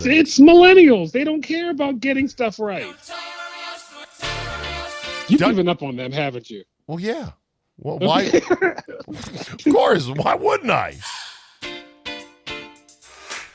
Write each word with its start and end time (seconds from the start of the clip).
It's 0.00 0.38
millennials. 0.38 1.10
They 1.12 1.24
don't 1.24 1.42
care 1.42 1.70
about 1.70 2.00
getting 2.00 2.28
stuff 2.28 2.58
right. 2.58 2.86
You've 5.28 5.40
Done- 5.40 5.50
given 5.50 5.68
up 5.68 5.82
on 5.82 5.96
them, 5.96 6.12
haven't 6.12 6.48
you? 6.50 6.64
Well, 6.86 7.00
yeah. 7.00 7.30
Well, 7.78 7.98
why? 8.00 8.22
of 8.22 9.64
course. 9.72 10.08
Why 10.08 10.34
wouldn't 10.34 10.70
I? 10.70 10.96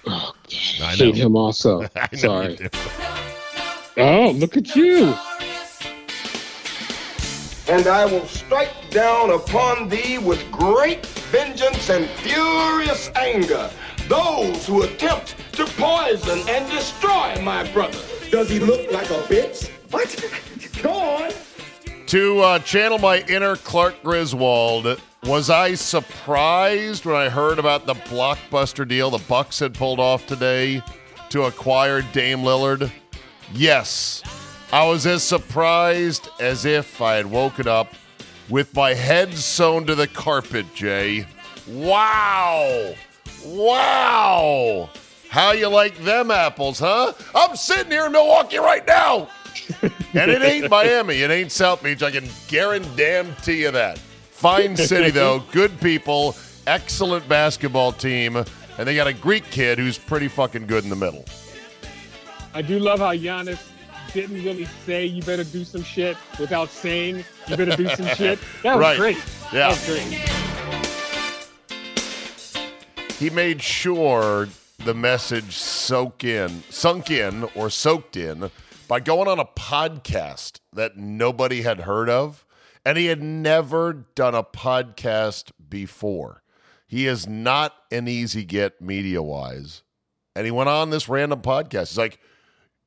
Oh, 0.05 0.33
I 0.81 0.95
Hate 0.95 1.15
him 1.15 1.35
also. 1.35 1.87
I 1.95 2.15
Sorry. 2.15 2.57
Oh, 3.97 4.31
look 4.35 4.57
at 4.57 4.75
you. 4.75 5.13
and 7.69 7.87
I 7.87 8.05
will 8.05 8.25
strike 8.27 8.73
down 8.89 9.31
upon 9.31 9.87
thee 9.87 10.17
with 10.17 10.43
great 10.51 11.05
vengeance 11.31 11.89
and 11.89 12.05
furious 12.19 13.09
anger 13.15 13.69
those 14.09 14.67
who 14.67 14.83
attempt 14.83 15.35
to 15.53 15.65
poison 15.65 16.39
and 16.49 16.69
destroy 16.71 17.39
my 17.41 17.69
brother. 17.71 17.99
Does 18.29 18.49
he 18.49 18.59
look 18.59 18.91
like 18.91 19.09
a 19.09 19.21
bitch? 19.23 19.69
What? 19.91 20.81
Go 20.81 20.91
on. 20.91 21.31
To 22.07 22.39
uh, 22.41 22.59
channel 22.59 22.97
my 22.97 23.23
inner 23.29 23.55
Clark 23.55 24.03
Griswold, 24.03 24.99
was 25.23 25.49
I 25.49 25.75
surprised 25.75 27.05
when 27.05 27.15
I 27.15 27.29
heard 27.29 27.59
about 27.59 27.85
the 27.85 27.93
blockbuster 27.93 28.87
deal 28.87 29.09
the 29.09 29.23
Bucks 29.27 29.59
had 29.59 29.73
pulled 29.73 29.99
off 29.99 30.25
today 30.27 30.81
to 31.29 31.43
acquire 31.43 32.01
Dame 32.01 32.39
Lillard? 32.39 32.91
Yes. 33.53 34.21
I 34.71 34.85
was 34.85 35.05
as 35.05 35.23
surprised 35.23 36.29
as 36.39 36.65
if 36.65 37.01
I 37.01 37.15
had 37.15 37.27
woken 37.27 37.67
up 37.67 37.93
with 38.49 38.75
my 38.75 38.93
head 38.93 39.33
sewn 39.35 39.85
to 39.85 39.95
the 39.95 40.07
carpet, 40.07 40.65
Jay. 40.73 41.27
Wow. 41.67 42.95
Wow. 43.45 44.89
How 45.33 45.51
you 45.51 45.67
like 45.67 45.97
them 45.97 46.29
apples, 46.29 46.77
huh? 46.77 47.11
I'm 47.33 47.55
sitting 47.55 47.91
here 47.91 48.05
in 48.05 48.11
Milwaukee 48.11 48.59
right 48.59 48.85
now. 48.85 49.29
and 49.81 50.29
it 50.29 50.43
ain't 50.43 50.69
Miami. 50.69 51.23
It 51.23 51.31
ain't 51.31 51.51
South 51.51 51.81
Beach. 51.81 52.03
I 52.03 52.11
can 52.11 52.29
guarantee 52.47 53.61
you 53.63 53.71
that. 53.71 53.97
Fine 53.97 54.77
city, 54.77 55.09
though. 55.09 55.39
Good 55.51 55.81
people. 55.81 56.35
Excellent 56.67 57.27
basketball 57.27 57.93
team. 57.93 58.35
And 58.35 58.87
they 58.87 58.93
got 58.93 59.07
a 59.07 59.13
Greek 59.13 59.43
kid 59.45 59.79
who's 59.79 59.97
pretty 59.97 60.27
fucking 60.27 60.67
good 60.67 60.83
in 60.83 60.91
the 60.91 60.95
middle. 60.95 61.25
I 62.53 62.61
do 62.61 62.77
love 62.77 62.99
how 62.99 63.15
Giannis 63.15 63.71
didn't 64.13 64.43
really 64.43 64.65
say 64.85 65.03
you 65.03 65.23
better 65.23 65.43
do 65.43 65.63
some 65.63 65.81
shit 65.81 66.15
without 66.39 66.69
saying 66.69 67.25
you 67.47 67.57
better 67.57 67.75
do 67.75 67.89
some 67.89 68.05
shit. 68.09 68.37
That 68.61 68.75
was 68.75 68.81
Right. 68.83 68.97
great. 68.99 69.17
Yeah. 69.51 69.69
That 69.69 69.69
was 69.69 69.83
great. 72.99 73.13
He 73.17 73.31
made 73.31 73.63
sure 73.63 74.47
the 74.79 74.93
message 74.93 75.55
soak 75.55 76.23
in, 76.23 76.63
sunk 76.69 77.09
in, 77.09 77.43
or 77.55 77.69
soaked 77.69 78.17
in 78.17 78.51
by 78.87 78.99
going 78.99 79.27
on 79.27 79.39
a 79.39 79.45
podcast 79.45 80.59
that 80.73 80.97
nobody 80.97 81.61
had 81.61 81.81
heard 81.81 82.09
of, 82.09 82.45
and 82.85 82.97
he 82.97 83.05
had 83.05 83.21
never 83.21 83.93
done 83.93 84.35
a 84.35 84.43
podcast 84.43 85.51
before. 85.69 86.43
He 86.85 87.07
is 87.07 87.27
not 87.27 87.73
an 87.91 88.07
easy 88.07 88.43
get 88.43 88.81
media 88.81 89.21
wise. 89.21 89.83
And 90.35 90.45
he 90.45 90.51
went 90.51 90.69
on 90.69 90.89
this 90.89 91.07
random 91.07 91.41
podcast. 91.41 91.89
He's 91.89 91.97
like, 91.97 92.19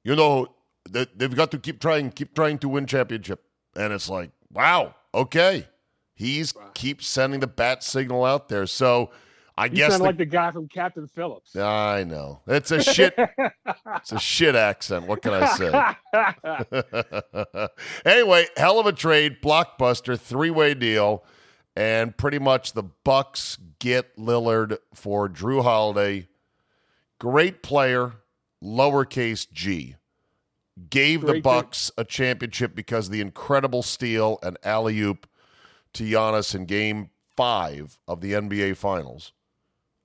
you 0.05 0.15
know, 0.15 0.49
they, 0.89 1.07
they've 1.17 1.35
got 1.35 1.51
to 1.53 1.59
keep 1.59 1.81
trying, 1.81 2.11
keep 2.11 2.35
trying 2.35 2.59
to 2.59 2.69
win 2.69 2.87
championship. 2.87 3.43
And 3.75 3.93
it's 3.93 4.09
like, 4.09 4.31
wow, 4.53 4.95
okay. 5.15 5.67
He's 6.15 6.55
keeps 6.75 7.07
sending 7.07 7.41
the 7.41 7.47
bat 7.47 7.83
signal 7.83 8.25
out 8.25 8.49
there. 8.49 8.67
So 8.67 9.11
I 9.59 9.65
You 9.67 9.71
guess 9.71 9.91
sound 9.93 10.03
the- 10.03 10.07
like 10.07 10.17
the 10.19 10.27
guy 10.27 10.51
from 10.51 10.69
Captain 10.69 11.07
Phillips. 11.09 11.57
I 11.57 12.05
know. 12.05 12.41
It's 12.47 12.71
a 12.71 12.83
shit 12.83 13.15
it's 13.97 14.13
a 14.13 14.19
shit 14.19 14.55
accent. 14.55 15.07
What 15.07 15.23
can 15.23 15.33
I 15.35 15.47
say? 15.57 15.97
anyway, 18.05 18.47
hell 18.57 18.79
of 18.79 18.87
a 18.87 18.93
trade, 18.93 19.39
blockbuster, 19.43 20.19
three-way 20.19 20.75
deal, 20.75 21.25
and 21.75 22.17
pretty 22.17 22.39
much 22.39 22.73
the 22.73 22.83
Bucks 22.83 23.59
get 23.79 24.17
Lillard 24.17 24.79
for 24.95 25.29
Jrue 25.29 25.63
Holiday. 25.63 26.29
Great 27.19 27.63
player, 27.63 28.15
lowercase 28.63 29.51
g. 29.51 29.97
Gave 30.91 31.23
the 31.23 31.29
Great 31.33 31.45
guy. 31.45 31.63
Bucks 31.63 31.91
a 31.97 32.05
championship 32.05 32.75
because 32.75 33.07
of 33.07 33.13
the 33.13 33.23
incredible 33.23 33.83
steal 33.83 34.39
and 34.43 34.59
alley 34.63 34.99
oop 35.01 35.27
to 35.95 36.05
Giannis 36.05 36.55
in 36.55 36.67
Game 36.67 37.09
Five 37.35 37.99
of 38.07 38.21
the 38.21 38.33
NBA 38.35 38.77
Finals. 38.77 39.33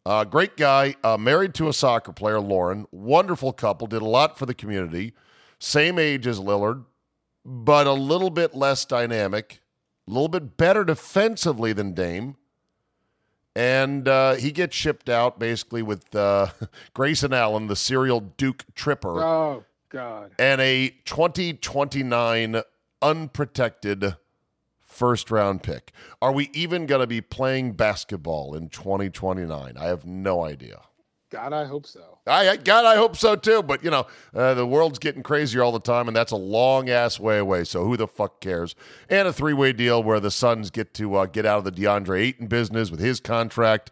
Uh, 0.06 0.24
great 0.24 0.58
guy, 0.58 0.96
uh, 1.04 1.16
married 1.18 1.54
to 1.54 1.68
a 1.70 1.74
soccer 1.74 2.12
player, 2.12 2.40
Lauren. 2.40 2.88
Wonderful 2.92 3.54
couple, 3.54 3.86
did 3.88 4.02
a 4.02 4.06
lot 4.06 4.38
for 4.38 4.46
the 4.46 4.54
community. 4.54 5.14
Same 5.60 6.00
age 6.00 6.26
as 6.26 6.40
Lillard, 6.40 6.86
but 7.46 7.86
a 7.86 7.94
little 7.94 8.32
bit 8.32 8.56
less 8.56 8.84
dynamic, 8.84 9.62
a 10.08 10.12
little 10.12 10.28
bit 10.28 10.58
better 10.58 10.84
defensively 10.84 11.72
than 11.72 11.94
Dame. 11.94 12.36
And 13.56 14.08
uh, 14.08 14.36
he 14.36 14.52
gets 14.52 14.76
shipped 14.76 15.10
out 15.10 15.38
basically 15.38 15.84
with 15.84 16.16
uh, 16.16 16.48
Grayson 16.94 17.34
Allen, 17.34 17.68
the 17.68 17.76
serial 17.76 18.22
Duke 18.22 18.64
Tripper, 18.74 19.22
oh 19.22 19.66
God. 19.90 20.32
and 20.40 20.62
a 20.62 20.90
2029 21.06 22.62
unprotected 23.02 24.16
first 25.02 25.32
round 25.32 25.64
pick. 25.64 25.92
Are 26.22 26.32
we 26.32 26.52
even 26.54 26.86
going 26.86 27.02
to 27.02 27.08
be 27.08 27.22
playing 27.22 27.72
basketball 27.72 28.54
in 28.54 28.70
2029? 28.70 29.76
I 29.76 29.86
have 29.86 30.06
no 30.06 30.46
idea. 30.46 30.82
God, 31.32 31.54
I 31.54 31.66
hope 31.66 31.88
so. 31.88 32.20
I, 32.28 32.50
I 32.50 32.58
God, 32.58 32.86
I 32.86 32.98
hope 32.98 33.18
so 33.18 33.36
too. 33.36 33.64
But 33.64 33.84
you 33.84 33.90
know, 33.90 34.06
uh, 34.36 34.54
the 34.54 34.68
world's 34.68 35.00
getting 35.00 35.24
crazier 35.24 35.64
all 35.64 35.72
the 35.72 35.80
time, 35.80 36.08
and 36.08 36.16
that's 36.16 36.32
a 36.32 36.38
long 36.38 36.92
ass 36.92 37.20
way 37.20 37.40
away. 37.40 37.64
So 37.64 37.84
who 37.84 37.98
the 37.98 38.08
fuck 38.08 38.42
cares? 38.42 38.76
And 39.10 39.28
a 39.28 39.34
three 39.34 39.54
way 39.54 39.74
deal 39.74 40.04
where 40.04 40.20
the 40.20 40.30
Suns 40.30 40.70
get 40.70 40.94
to 40.96 41.16
uh, 41.16 41.26
get 41.26 41.48
out 41.48 41.58
of 41.58 41.64
the 41.64 41.72
DeAndre 41.72 42.22
Ayton 42.22 42.46
business 42.46 42.92
with 42.92 43.00
his 43.00 43.20
contract, 43.20 43.90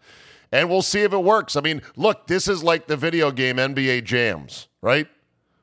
and 0.52 0.70
we'll 0.70 0.84
see 0.84 1.02
if 1.02 1.12
it 1.12 1.24
works. 1.24 1.56
I 1.56 1.62
mean, 1.62 1.82
look, 1.96 2.28
this 2.28 2.48
is 2.48 2.64
like 2.64 2.86
the 2.86 2.98
video 2.98 3.32
game 3.32 3.56
NBA 3.56 4.04
Jams, 4.04 4.68
right? 4.84 5.08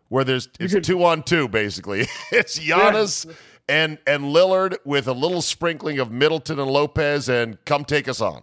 Where 0.08 0.24
there's 0.24 0.48
it's 0.58 0.74
two 0.84 1.04
on 1.04 1.22
two 1.22 1.46
basically. 1.46 2.00
it's 2.32 2.58
Giannis 2.58 3.32
and 3.68 3.98
and 4.06 4.24
Lillard 4.24 4.76
with 4.84 5.08
a 5.08 5.12
little 5.12 5.42
sprinkling 5.42 5.98
of 5.98 6.10
Middleton 6.10 6.58
and 6.58 6.70
Lopez, 6.70 7.28
and 7.28 7.62
come 7.64 7.84
take 7.84 8.08
us 8.08 8.20
on. 8.20 8.42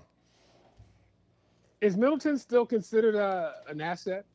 Is 1.81 1.97
Middleton 1.97 2.37
still 2.37 2.65
considered 2.65 3.15
uh, 3.15 3.51
an 3.67 3.81
asset? 3.81 4.25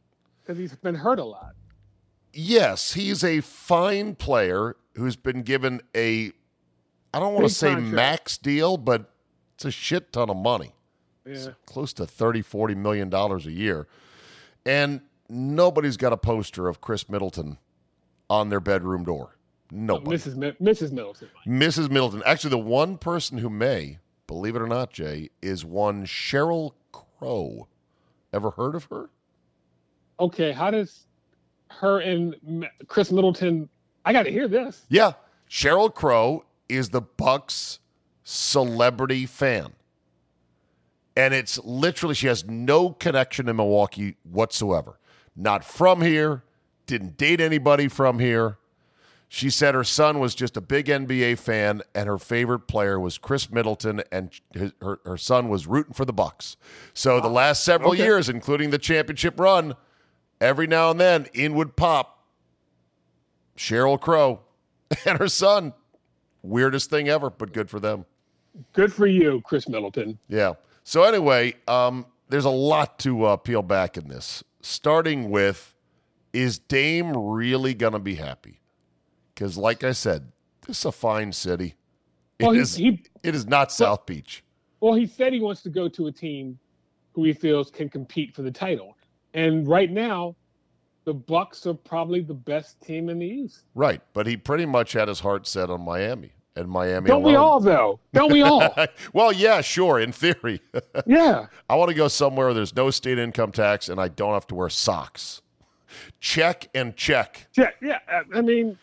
Because 0.43 0.59
he's 0.59 0.75
been 0.77 0.95
hurt 0.95 1.19
a 1.19 1.25
lot. 1.25 1.55
yes, 2.33 2.93
he's 2.95 3.23
a 3.25 3.41
fine 3.41 4.15
player 4.15 4.77
who's 4.95 5.17
been 5.17 5.43
given 5.43 5.81
a 5.95 6.33
I 7.15 7.21
don't 7.21 7.33
want 7.35 7.47
to 7.49 7.55
say 7.55 7.69
contract. 7.73 7.95
max 7.95 8.39
deal, 8.39 8.77
but 8.77 9.11
it's 9.55 9.65
a 9.65 9.71
shit 9.71 10.13
ton 10.13 10.29
of 10.31 10.37
money. 10.37 10.73
Yeah. 11.27 11.49
Close 11.67 11.93
to 11.95 12.07
30, 12.07 12.43
40 12.43 12.75
million 12.75 13.09
dollars 13.11 13.47
a 13.47 13.53
year. 13.53 13.87
And 14.65 15.01
nobody's 15.29 15.97
got 15.97 16.13
a 16.13 16.17
poster 16.17 16.69
of 16.69 16.81
Khris 16.81 17.09
Middleton 17.09 17.59
on 18.31 18.49
their 18.51 18.61
bedroom 18.61 19.05
door. 19.05 19.37
Nobody. 19.71 20.17
Uh, 20.17 20.19
Mrs. 20.19 20.37
Mi- 20.37 20.57
Mrs. 20.73 20.93
Middleton. 20.93 21.29
Mrs. 21.47 21.91
Middleton. 21.91 22.23
Actually, 22.25 22.51
the 22.51 22.59
one 22.59 22.97
person 22.99 23.39
who 23.39 23.51
may, 23.51 23.99
believe 24.27 24.57
it 24.57 24.63
or 24.63 24.67
not, 24.67 24.93
Jay, 24.93 25.31
is 25.43 25.65
one 25.65 26.07
Sheryl 26.07 26.73
Crow. 26.93 27.69
Ever 28.33 28.51
heard 28.51 28.75
of 28.75 28.85
her? 28.85 29.11
Okay, 30.21 30.53
how 30.53 30.71
does 30.71 31.07
her 31.71 32.01
and 32.01 32.69
Khris 32.87 33.13
Middleton? 33.13 33.69
I 34.05 34.13
got 34.13 34.25
to 34.25 34.33
hear 34.33 34.49
this. 34.49 34.85
Yeah, 34.89 35.13
Sheryl 35.51 35.95
Crow 35.95 36.45
is 36.69 36.91
the 36.91 37.01
Bucks 37.01 37.79
celebrity 38.25 39.27
fan. 39.27 39.73
And 41.17 41.35
it's 41.35 41.59
literally 41.65 42.15
she 42.15 42.27
has 42.29 42.45
no 42.47 42.91
connection 42.91 43.47
to 43.47 43.55
Milwaukee 43.55 44.17
whatsoever. 44.23 44.99
Not 45.35 45.65
from 45.65 46.01
here, 46.01 46.45
didn't 46.87 47.17
date 47.17 47.41
anybody 47.41 47.89
from 47.89 48.19
here. 48.19 48.59
She 49.31 49.51
said 49.51 49.75
her 49.75 49.85
son 49.85 50.21
was 50.21 50.35
just 50.35 50.57
a 50.57 50.61
big 50.63 50.87
NBA 50.87 51.39
fan 51.39 51.83
and 51.95 52.09
her 52.09 52.17
favorite 52.19 52.61
player 52.61 52.99
was 52.99 53.19
Khris 53.19 53.51
Middleton 53.51 54.03
and 54.11 54.31
his, 54.55 54.73
her, 54.81 55.01
her 55.05 55.19
son 55.19 55.49
was 55.51 55.67
rooting 55.67 55.93
for 55.93 56.07
the 56.07 56.15
Bucks. 56.15 56.57
So 56.95 57.21
the 57.21 57.29
last 57.29 57.63
several 57.63 57.93
Okay. 57.93 58.05
years 58.05 58.31
including 58.31 58.71
the 58.71 58.79
championship 58.79 59.39
run, 59.39 59.75
every 60.41 60.67
now 60.67 60.91
and 60.91 60.99
then 60.99 61.27
in 61.35 61.55
would 61.55 61.77
pop 61.77 62.25
Sheryl 63.57 64.01
Crow 64.01 64.41
and 65.07 65.19
her 65.19 65.29
son. 65.29 65.75
Weirdest 66.43 66.89
thing 66.89 67.09
ever, 67.09 67.29
but 67.29 67.53
good 67.53 67.69
for 67.69 67.81
them. 67.81 68.07
Good 68.73 68.93
for 68.93 69.07
you, 69.07 69.43
Khris 69.45 69.69
Middleton. 69.69 70.19
Yeah. 70.29 70.55
So 70.85 71.03
anyway, 71.03 71.55
um, 71.67 72.07
there's 72.31 72.47
a 72.47 72.51
lot 72.51 72.99
to 73.01 73.25
uh, 73.25 73.37
peel 73.37 73.63
back 73.63 73.97
in 73.99 74.09
this. 74.09 74.43
Starting 74.63 75.29
with, 75.31 75.75
is 76.33 76.59
Dame 76.59 77.15
really 77.15 77.75
gonna 77.75 77.99
be 77.99 78.15
happy? 78.15 78.61
Because, 79.39 79.57
like 79.57 79.85
I 79.85 79.93
said, 79.93 80.33
this 80.67 80.79
is 80.81 80.85
a 80.85 80.91
fine 80.91 81.33
city. 81.33 81.77
It 82.41 82.45
Well, 82.45 82.55
he, 82.55 82.61
is- 82.61 82.75
he 82.75 83.05
it 83.23 83.37
is 83.37 83.47
not 83.47 83.71
South 83.71 84.05
Beach. 84.05 84.43
well 84.81 84.95
he 84.95 85.07
said 85.07 85.33
he 85.33 85.39
wants 85.39 85.63
to 85.63 85.71
go 85.71 85.89
to 85.89 86.09
a 86.09 86.13
team 86.13 86.59
who 87.13 87.23
he 87.23 87.33
feels 87.33 87.71
can 87.71 87.89
compete 87.89 88.35
for 88.35 88.43
the 88.43 88.51
title. 88.51 88.97
And 89.35 89.69
right 89.69 89.93
now, 89.93 90.35
the 91.05 91.15
Bucks 91.15 91.67
are 91.67 91.75
probably 91.75 92.21
the 92.21 92.35
best 92.35 92.81
team 92.81 93.09
in 93.09 93.21
the 93.21 93.27
East. 93.27 93.63
Right. 93.77 94.03
But 94.13 94.27
he 94.27 94.37
pretty 94.37 94.67
much 94.67 94.93
had 94.93 95.07
his 95.07 95.21
heart 95.21 95.47
set 95.47 95.71
on 95.71 95.83
Miami 95.83 96.33
and 96.57 96.69
Miami 96.69 97.07
Don't 97.07 97.23
we 97.23 97.37
all 97.37 97.61
though? 97.61 98.01
Don't 98.13 98.33
we 98.33 98.43
all? 98.43 98.75
well, 99.13 99.33
yeah, 99.33 99.61
sure, 99.61 100.01
in 100.01 100.11
theory. 100.11 100.61
yeah. 101.07 101.47
I 101.71 101.77
want 101.77 101.91
to 101.91 101.95
go 101.95 102.09
somewhere 102.09 102.47
where 102.47 102.55
there's 102.55 102.75
no 102.75 102.91
state 102.91 103.21
income 103.21 103.53
tax 103.53 103.89
and 103.89 104.01
I 104.01 104.09
don't 104.09 104.35
have 104.35 104.49
to 104.49 104.57
wear 104.57 104.69
socks. 104.69 105.43
Check 106.21 106.69
and 106.75 106.97
check. 106.97 107.47
Yeah, 107.57 107.71
yeah. 107.83 107.99
I- 108.09 108.39
I 108.39 108.41
mean, 108.41 108.79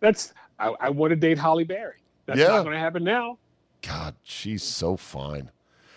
that's. 0.00 0.32
I, 0.58 0.74
I 0.80 0.90
want 0.90 1.10
to 1.10 1.16
date 1.16 1.38
Halle 1.38 1.64
Berry. 1.64 1.94
That's 2.26 2.38
Yeah. 2.38 2.48
not 2.48 2.62
going 2.64 2.74
to 2.74 2.78
happen 2.80 3.02
now. 3.04 3.38
God, 3.82 4.14
she's 4.22 4.62
so 4.62 4.96
fine. 4.96 5.50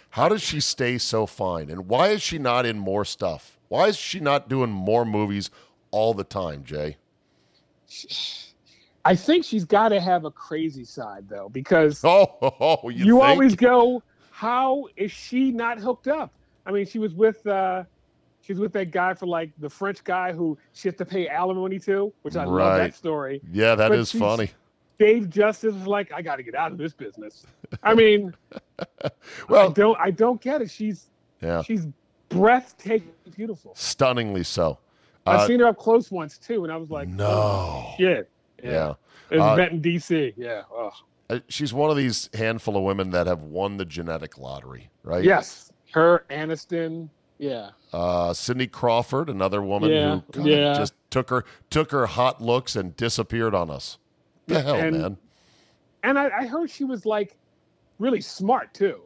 How 0.09 0.27
does 0.29 0.41
she 0.41 0.59
stay 0.59 0.97
so 0.97 1.25
fine? 1.25 1.69
And 1.69 1.87
why 1.87 2.07
is 2.09 2.21
she 2.21 2.39
not 2.39 2.65
in 2.65 2.79
more 2.79 3.05
stuff? 3.05 3.59
Why 3.67 3.87
is 3.87 3.97
she 3.97 4.19
not 4.19 4.47
doing 4.49 4.71
more 4.71 5.05
movies 5.05 5.51
all 5.91 6.13
the 6.13 6.23
time, 6.23 6.63
Jay? 6.63 6.97
I 9.03 9.15
think 9.15 9.45
she's 9.45 9.65
got 9.65 9.89
to 9.89 9.99
have 10.01 10.25
a 10.25 10.31
crazy 10.31 10.83
side 10.83 11.27
though, 11.29 11.49
because 11.49 12.01
Oh, 12.05 12.25
oh 12.59 12.89
you, 12.89 13.05
you, 13.05 13.21
always 13.21 13.55
go, 13.55 14.01
"How 14.31 14.87
is 14.97 15.11
she 15.11 15.51
not 15.51 15.79
hooked 15.79 16.07
up?" 16.07 16.31
I 16.65 16.71
mean, 16.71 16.85
she 16.85 16.99
was 16.99 17.13
with. 17.13 17.45
uh 17.45 17.83
She's 18.45 18.59
with 18.59 18.73
that 18.73 18.91
guy 18.91 19.13
for 19.15 19.25
like 19.25 19.51
the 19.57 19.69
French 19.69 20.03
guy 20.03 20.31
who 20.31 20.55
she 20.73 20.87
has 20.87 20.95
to 20.97 21.05
pay 21.05 21.27
alimony 21.27 21.79
to, 21.79 22.13
which 22.21 22.35
I 22.35 22.43
love 22.45 22.77
that 22.77 22.93
story. 22.93 23.41
Yeah, 23.51 23.73
that 23.75 23.89
But 23.89 23.97
is 23.97 24.11
funny. 24.11 24.51
Dave 24.99 25.29
Justice 25.29 25.73
was 25.73 25.87
like, 25.87 26.11
I 26.13 26.21
got 26.21 26.35
to 26.37 26.43
get 26.43 26.53
out 26.55 26.71
of 26.71 26.77
this 26.77 26.93
business. 26.93 27.45
I 27.83 27.93
mean, 27.95 28.33
well, 29.49 29.69
I 29.69 29.73
don't, 29.73 29.97
I 29.99 30.11
don't 30.11 30.39
get 30.39 30.61
it. 30.61 30.69
She's, 30.69 31.07
yeah, 31.41 31.63
she's 31.63 31.87
breathtaking, 32.29 33.11
beautiful. 33.35 33.73
stunningly 33.75 34.43
so. 34.43 34.77
I've 35.25 35.39
Uh, 35.41 35.47
seen 35.47 35.59
her 35.61 35.67
up 35.67 35.77
close 35.79 36.11
once 36.11 36.37
too, 36.37 36.63
and 36.63 36.71
I 36.71 36.77
was 36.77 36.91
like, 36.91 37.07
no. 37.07 37.25
oh, 37.27 37.93
shit. 37.97 38.29
Yeah. 38.63 38.93
It 39.31 39.37
was 39.39 39.53
Uh, 39.53 39.55
met 39.55 39.71
in 39.71 39.81
D.C. 39.81 40.33
Yeah. 40.37 40.61
Oh. 40.71 40.91
Uh, 41.31 41.39
She's 41.49 41.73
one 41.73 41.89
of 41.89 41.97
these 41.97 42.29
handful 42.35 42.77
of 42.77 42.83
women 42.83 43.09
that 43.09 43.25
have 43.25 43.41
won 43.41 43.77
the 43.77 43.85
genetic 43.85 44.37
lottery, 44.37 44.89
right? 45.03 45.23
Yes. 45.23 45.71
Her, 45.91 46.25
Aniston. 46.29 47.09
Yeah. 47.37 47.71
Uh, 47.91 48.33
Cindy 48.33 48.67
Crawford, 48.67 49.29
another 49.29 49.61
woman 49.61 49.89
Yeah, 49.91 50.19
who 50.35 50.49
yeah. 50.49 50.73
just 50.75 50.93
took 51.09 51.29
her 51.29 51.43
took 51.69 51.91
her 51.91 52.05
hot 52.05 52.41
looks 52.41 52.75
and 52.75 52.95
disappeared 52.95 53.53
on 53.55 53.69
us. 53.69 53.97
The 54.47 54.61
hell, 54.61 54.75
and- 54.75 54.97
man! 54.97 55.17
And 56.03 56.19
I, 56.19 56.29
I 56.41 56.45
heard 56.45 56.69
she 56.69 56.83
was 56.83 57.05
like 57.05 57.35
really 57.99 58.21
smart 58.21 58.73
too. 58.73 59.01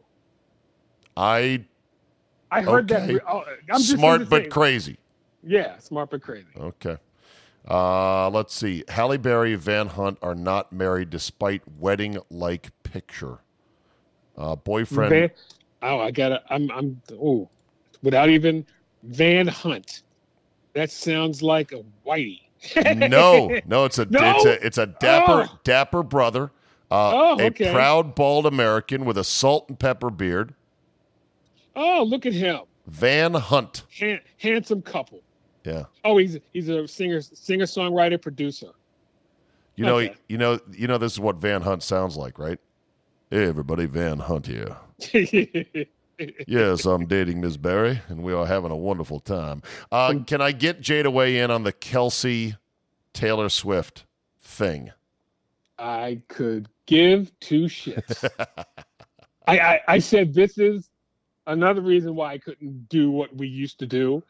I 1.16 1.64
I 2.50 2.62
heard 2.62 2.90
Okay. 2.92 3.14
that. 3.14 3.22
Oh, 3.28 3.42
I'm 3.70 3.78
just 3.78 3.90
smart 3.92 4.28
but 4.28 4.50
crazy. 4.50 4.98
Yeah, 5.42 5.78
smart 5.78 6.10
but 6.10 6.20
crazy. 6.22 6.46
Okay. 6.58 6.98
Uh, 7.68 8.28
let's 8.30 8.54
see. 8.54 8.84
Halle 8.88 9.16
Berry, 9.18 9.54
Van 9.54 9.86
Hunt 9.88 10.18
are 10.22 10.34
not 10.34 10.72
married 10.72 11.10
despite 11.10 11.62
wedding-like 11.78 12.70
picture. 12.82 13.38
Uh, 14.36 14.56
boyfriend. 14.56 15.10
Van, 15.10 15.30
oh, 15.82 16.00
I 16.00 16.10
gotta. 16.10 16.42
I'm. 16.50 16.70
I'm. 16.70 17.02
Oh, 17.12 17.48
without 18.02 18.28
even 18.30 18.66
Van 19.02 19.46
Hunt. 19.46 20.02
That 20.74 20.90
sounds 20.90 21.42
like 21.42 21.72
a 21.72 21.82
whitey. 22.06 22.40
no, 23.08 23.58
no, 23.66 23.84
it's 23.86 23.98
a 23.98 24.04
No? 24.06 24.34
it's 24.36 24.44
a 24.44 24.66
it's 24.66 24.78
a 24.78 24.86
dapper 24.86 25.48
Oh. 25.50 25.58
dapper 25.64 26.02
brother, 26.02 26.50
uh, 26.90 27.12
Oh, 27.14 27.40
a 27.40 27.50
proud 27.50 28.14
bald 28.14 28.44
American 28.46 29.04
with 29.06 29.16
a 29.16 29.24
salt 29.24 29.68
and 29.68 29.78
pepper 29.78 30.10
beard. 30.10 30.54
Oh, 31.74 32.02
look 32.06 32.26
at 32.26 32.32
him. 32.34 32.60
Van 32.86 33.32
Hunt. 33.34 33.84
Han- 33.98 34.20
handsome 34.38 34.82
couple. 34.82 35.20
Yeah, 35.64 35.84
Oh, 36.04 36.16
he's 36.18 36.38
he's 36.52 36.68
a 36.68 36.86
singer, 36.88 37.20
singer, 37.22 37.64
songwriter, 37.66 38.20
producer. 38.20 38.70
you 39.76 39.84
know, 39.86 39.96
Okay. 39.98 40.14
you 40.28 40.36
know, 40.38 40.58
you 40.72 40.86
know. 40.86 40.98
This 40.98 41.12
is 41.12 41.20
what 41.20 41.36
Van 41.36 41.62
Hunt 41.62 41.82
sounds 41.82 42.16
like, 42.16 42.38
right? 42.38 42.58
Hey, 43.30 43.46
everybody, 43.46 43.86
Van 43.86 44.18
Hunt 44.18 44.46
here. 44.46 44.76
Yes, 46.46 46.84
I'm 46.84 47.06
dating 47.06 47.40
Miss 47.40 47.56
Berry, 47.56 48.00
and 48.08 48.22
we 48.22 48.32
are 48.32 48.46
having 48.46 48.70
a 48.70 48.76
wonderful 48.76 49.20
time. 49.20 49.62
Uh, 49.90 50.14
can 50.26 50.40
I 50.40 50.52
get 50.52 50.80
Jay 50.80 51.02
to 51.02 51.10
weigh 51.10 51.38
in 51.38 51.50
on 51.50 51.62
the 51.62 51.72
Kelce 51.72 52.56
Taylor 53.12 53.48
Swift 53.48 54.04
thing? 54.40 54.90
I 55.78 56.20
could 56.28 56.68
give 56.86 57.32
two 57.40 57.64
shits. 57.64 58.28
I, 59.46 59.58
I 59.58 59.80
I 59.88 59.98
said 59.98 60.34
this 60.34 60.58
is 60.58 60.90
another 61.46 61.80
reason 61.80 62.14
why 62.14 62.32
I 62.32 62.38
couldn't 62.38 62.88
do 62.88 63.10
what 63.10 63.34
we 63.34 63.48
used 63.48 63.78
to 63.78 63.86
do. 63.86 64.22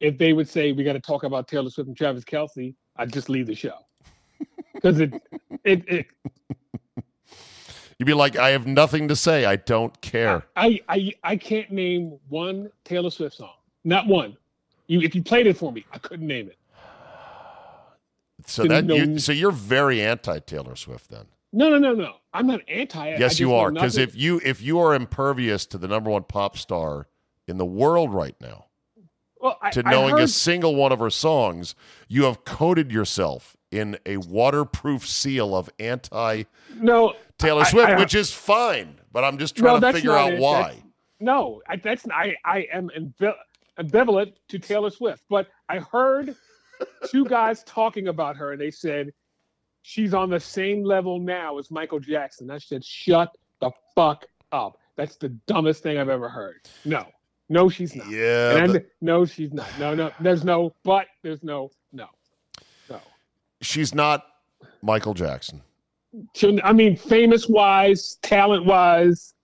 If 0.00 0.18
they 0.18 0.32
would 0.32 0.48
say 0.48 0.72
we 0.72 0.84
got 0.84 0.94
to 0.94 1.00
talk 1.00 1.22
about 1.22 1.48
Taylor 1.48 1.70
Swift 1.70 1.88
and 1.88 1.96
Travis 1.96 2.24
Kelce, 2.24 2.74
I'd 2.96 3.12
just 3.12 3.28
leave 3.28 3.46
the 3.46 3.54
show 3.54 3.78
because 4.74 5.00
it, 5.00 5.14
it 5.64 5.88
it 5.88 6.06
You'd 7.98 8.06
be 8.06 8.14
like, 8.14 8.36
I 8.36 8.50
have 8.50 8.66
nothing 8.66 9.08
to 9.08 9.16
say. 9.16 9.44
I 9.44 9.56
don't 9.56 10.00
care. 10.00 10.44
I 10.54 10.80
I 10.88 11.12
I 11.24 11.36
can't 11.36 11.70
name 11.72 12.18
one 12.28 12.70
Taylor 12.84 13.10
Swift 13.10 13.36
song, 13.36 13.54
not 13.84 14.06
one. 14.06 14.36
You 14.86 15.00
if 15.00 15.14
you 15.16 15.22
played 15.22 15.46
it 15.48 15.56
for 15.56 15.72
me, 15.72 15.84
I 15.92 15.98
couldn't 15.98 16.26
name 16.26 16.48
it. 16.48 16.56
So 18.46 18.64
that 18.64 18.86
you, 18.86 19.18
so 19.18 19.32
you're 19.32 19.50
very 19.50 20.00
anti 20.00 20.38
Taylor 20.38 20.76
Swift 20.76 21.10
then. 21.10 21.26
No, 21.52 21.68
no, 21.70 21.78
no, 21.78 21.92
no. 21.92 22.14
I'm 22.32 22.46
not 22.46 22.60
anti 22.68 23.08
it. 23.08 23.16
I 23.16 23.18
Yes, 23.18 23.32
just 23.32 23.40
you 23.40 23.48
know 23.48 23.56
are. 23.56 23.72
Because 23.72 23.96
nothing- 23.96 24.08
if 24.08 24.16
you 24.16 24.40
if 24.44 24.62
you 24.62 24.78
are 24.78 24.94
impervious 24.94 25.66
to 25.66 25.78
the 25.78 25.88
number 25.88 26.10
one 26.10 26.22
pop 26.22 26.56
star 26.56 27.08
in 27.48 27.58
the 27.58 27.66
world 27.66 28.14
right 28.14 28.36
now, 28.40 28.66
well, 29.40 29.58
I, 29.60 29.70
to 29.70 29.82
I 29.84 29.90
knowing 29.90 30.20
a 30.20 30.28
single 30.28 30.76
one 30.76 30.92
of 30.92 31.00
her 31.00 31.10
songs, 31.10 31.74
you 32.06 32.24
have 32.24 32.44
coated 32.44 32.92
yourself 32.92 33.56
in 33.72 33.98
a 34.06 34.18
waterproof 34.18 35.06
seal 35.06 35.56
of 35.56 35.68
anti 35.80 36.44
no 36.76 37.14
Taylor 37.38 37.62
I- 37.62 37.70
Swift, 37.70 37.90
I- 37.90 37.98
which 37.98 38.14
is 38.14 38.32
fine. 38.32 39.00
But 39.12 39.24
I'm 39.24 39.38
just 39.38 39.56
No, 39.58 39.78
trying 39.78 39.80
to 39.80 39.92
figure 39.92 40.12
out 40.12 40.32
it. 40.34 40.38
why. 40.40 40.62
That's- 40.62 40.82
No, 41.20 41.62
I, 41.68 41.76
that's 41.76 42.06
I. 42.10 42.34
I 42.44 42.66
am 42.72 42.90
ambivalent 43.78 44.34
to 44.48 44.58
Taylor 44.58 44.90
Swift, 44.90 45.22
but 45.28 45.48
I 45.68 45.78
heard 45.78 46.36
two 47.10 47.24
guys 47.24 47.64
talking 47.64 48.08
about 48.08 48.36
her, 48.36 48.52
and 48.52 48.60
they 48.60 48.70
said 48.70 49.12
she's 49.82 50.14
on 50.14 50.30
the 50.30 50.38
same 50.40 50.84
level 50.84 51.18
now 51.18 51.58
as 51.58 51.70
Michael 51.70 51.98
Jackson. 52.00 52.50
I 52.50 52.58
said, 52.58 52.84
shut 52.84 53.36
the 53.60 53.70
fuck 53.94 54.26
up. 54.52 54.78
That's 54.96 55.16
the 55.16 55.30
dumbest 55.46 55.82
thing 55.82 55.98
I've 55.98 56.08
ever 56.08 56.28
heard. 56.28 56.68
No, 56.84 57.06
no, 57.48 57.68
she's 57.68 57.94
not. 57.96 58.08
Yeah, 58.10 58.56
and 58.56 58.72
but 58.74 58.86
no, 59.00 59.24
she's 59.24 59.52
not. 59.52 59.66
No, 59.78 59.94
no, 59.94 60.10
there's 60.20 60.44
no 60.44 60.74
but. 60.84 61.06
There's 61.22 61.42
no 61.42 61.70
no, 61.92 62.08
no. 62.90 63.00
she's 63.62 63.94
not 63.94 64.26
Michael 64.82 65.14
Jackson. 65.14 65.62
She, 66.34 66.60
I 66.62 66.72
mean, 66.72 66.96
famous 66.96 67.48
wise, 67.48 68.16
talent 68.22 68.64
wise, 68.64 69.34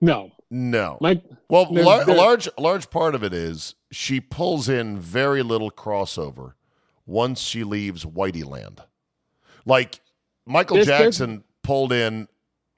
no. 0.00 0.30
No. 0.50 0.96
Like 1.00 1.22
Well, 1.50 1.66
There's- 1.72 1.86
lar- 1.86 2.02
a 2.08 2.14
large 2.14 2.48
large 2.58 2.88
part 2.90 3.14
of 3.14 3.22
it 3.24 3.32
is 3.32 3.74
she 3.90 4.20
pulls 4.20 4.68
in 4.68 4.98
very 4.98 5.42
little 5.42 5.70
crossover 5.70 6.52
once 7.04 7.40
she 7.40 7.64
leaves 7.64 8.04
Whitey 8.04 8.44
Land. 8.44 8.80
Like 9.64 10.00
Michael 10.46 10.76
There's- 10.76 10.86
there's- 10.86 11.02
Jackson 11.18 11.44
pulled 11.62 11.92
in 11.92 12.28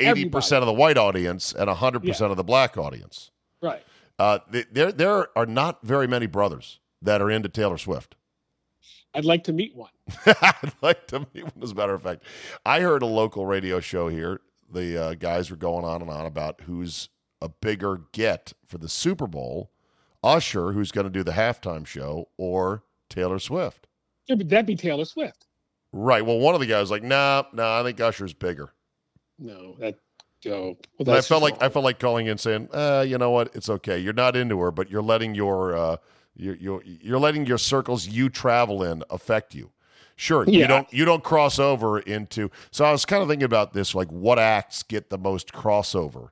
eighty 0.01 0.29
percent 0.29 0.63
of 0.63 0.67
the 0.67 0.73
white 0.73 0.97
audience 0.97 1.53
and 1.53 1.69
hundred 1.69 2.05
percent 2.05 2.31
of 2.31 2.37
the 2.37 2.45
black 2.45 2.77
audience. 2.79 3.31
right. 3.63 3.83
Uh, 4.19 4.39
there 4.73 4.91
there 4.91 5.39
are 5.39 5.47
not 5.47 5.81
very 5.85 6.09
many 6.09 6.27
brothers 6.27 6.81
that 7.03 7.23
are 7.23 7.31
into 7.31 7.49
Taylor 7.49 7.79
Swift. 7.79 8.17
I'd 9.15 9.25
like 9.25 9.45
to 9.45 9.53
meet 9.53 9.77
one. 9.77 9.91
I'd 10.27 10.73
like 10.81 11.07
to 11.09 11.21
meet 11.35 11.45
one, 11.45 11.63
as 11.63 11.73
a 11.73 11.75
matter 11.75 11.95
of 11.95 12.03
fact. 12.03 12.25
I 12.65 12.81
heard 12.81 13.03
a 13.03 13.07
local 13.07 13.47
radio 13.47 13.81
show 13.81 14.09
here. 14.09 14.41
The 14.71 15.03
uh, 15.03 15.15
guys 15.15 15.51
were 15.51 15.57
going 15.57 15.85
on 15.85 16.03
and 16.03 16.11
on 16.11 16.27
about 16.27 16.63
who's 16.63 17.09
a 17.41 17.49
bigger 17.49 18.03
get 18.13 18.53
for 18.67 18.79
the 18.79 18.89
Super 18.89 19.27
Bowl 19.27 19.71
Usher, 20.23 20.73
who's 20.73 20.91
going 20.91 21.07
to 21.07 21.11
do 21.11 21.23
the 21.23 21.33
halftime 21.33 21.87
show, 21.87 22.29
or 22.37 22.83
Taylor 23.09 23.39
Swift. 23.39 23.87
Yeah, 24.27 24.37
but 24.37 24.49
that'd 24.49 24.67
be 24.67 24.77
Taylor 24.77 25.05
Swift. 25.05 25.47
Right. 25.93 26.25
Well, 26.25 26.39
one 26.39 26.55
of 26.55 26.61
the 26.61 26.67
guys 26.67 26.83
was 26.83 26.91
like, 26.91 27.03
nah, 27.03 27.45
nah, 27.53 27.81
I 27.81 27.83
think 27.83 28.01
Usher's 28.01 28.35
bigger. 28.35 28.75
No, 29.39 29.77
that 29.79 29.99
Joe. 30.41 30.77
Well, 30.99 31.17
I 31.17 31.21
felt 31.21 31.43
like 31.43 31.63
I 31.63 31.69
felt 31.69 31.85
like 31.85 31.99
calling 31.99 32.27
in 32.27 32.39
saying, 32.39 32.69
uh, 32.73 33.05
you 33.07 33.19
know 33.19 33.31
what, 33.31 33.55
it's 33.55 33.69
okay. 33.69 33.99
You're 33.99 34.13
not 34.13 34.37
into 34.37 34.59
her, 34.61 34.71
but 34.71 34.91
you're 34.91 35.03
letting 35.03 35.35
your 35.35 35.77
uh, 35.77 35.97
you're, 36.37 36.57
you're 36.57 36.83
you're 36.85 37.19
letting 37.19 37.47
your 37.47 37.59
circles 37.59 38.07
you 38.07 38.29
travel 38.29 38.83
in 38.83 39.03
affect 39.11 39.55
you. 39.55 39.71
Sure, 40.21 40.45
you 40.49 40.67
don't 40.67 40.93
you 40.93 41.05
don't 41.05 41.23
cross 41.23 41.61
over 41.61 42.01
into. 42.01 42.51
So 42.73 42.85
I 42.85 42.91
was 42.91 43.05
kind 43.05 43.23
of 43.23 43.29
thinking 43.29 43.45
about 43.45 43.73
this, 43.73 43.95
like 43.95 44.09
what 44.11 44.37
acts 44.37 44.83
get 44.83 45.11
the 45.11 45.17
most 45.19 45.53
crossover, 45.53 46.31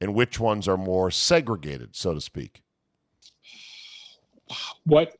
and 0.00 0.14
which 0.14 0.38
ones 0.38 0.68
are 0.68 0.76
more 0.76 1.10
segregated, 1.10 1.96
so 1.96 2.14
to 2.14 2.20
speak. 2.20 2.62
what 4.84 5.16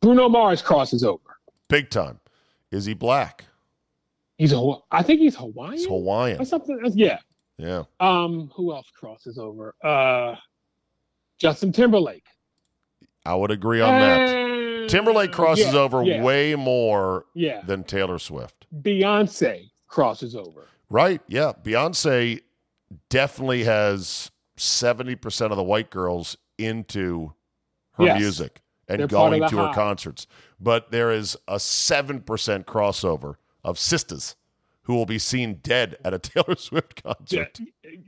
Bruno 0.00 0.28
Mars 0.28 0.62
crosses 0.62 1.02
over. 1.02 1.20
Big 1.68 1.90
time. 1.90 2.20
Is 2.70 2.84
he 2.84 2.94
black? 2.94 3.44
He's 4.38 4.52
a. 4.52 4.74
I 4.92 5.02
think 5.02 5.18
he's 5.18 5.34
Hawaiian. 5.34 5.72
He's 5.78 5.86
Or 5.86 5.98
Hawaiian. 5.98 6.44
something. 6.46 6.78
Yeah. 6.94 7.18
Yeah. 7.58 7.82
Um. 7.98 8.52
Who 8.54 8.72
else 8.72 8.90
crosses 8.94 9.38
over? 9.38 9.74
Uh. 9.82 10.36
Justin 11.38 11.72
Timberlake. 11.72 12.26
I 13.24 13.34
would 13.34 13.50
agree 13.50 13.80
on 13.80 13.90
that. 14.00 14.55
Timberlake 14.88 15.32
crosses 15.32 15.72
yeah, 15.72 15.80
over 15.80 16.02
yeah, 16.02 16.22
way 16.22 16.54
more 16.54 17.26
Yeah. 17.34 17.62
than 17.62 17.84
Taylor 17.84 18.18
Swift. 18.18 18.66
Beyonce 18.82 19.70
crosses 19.88 20.34
over. 20.34 20.66
Right. 20.90 21.20
Yeah. 21.28 21.52
Beyonce 21.62 22.40
definitely 23.08 23.64
has 23.64 24.30
70% 24.56 25.50
of 25.50 25.56
the 25.56 25.62
white 25.62 25.90
girls 25.90 26.36
into 26.58 27.32
her 27.92 28.04
Yes. 28.04 28.20
music 28.20 28.60
and 28.88 29.00
They're 29.00 29.06
going 29.08 29.46
to 29.48 29.56
her 29.58 29.72
concerts. 29.74 30.26
But 30.60 30.90
there 30.90 31.10
is 31.10 31.36
a 31.48 31.56
7% 31.58 32.64
crossover 32.64 33.34
of 33.64 33.78
sisters 33.78 34.36
who 34.82 34.94
will 34.94 35.06
be 35.06 35.18
seen 35.18 35.54
dead 35.62 35.96
at 36.04 36.14
a 36.14 36.18
Taylor 36.20 36.54
Swift 36.56 37.02
Yeah. 37.04 37.12
concert. 37.14 37.58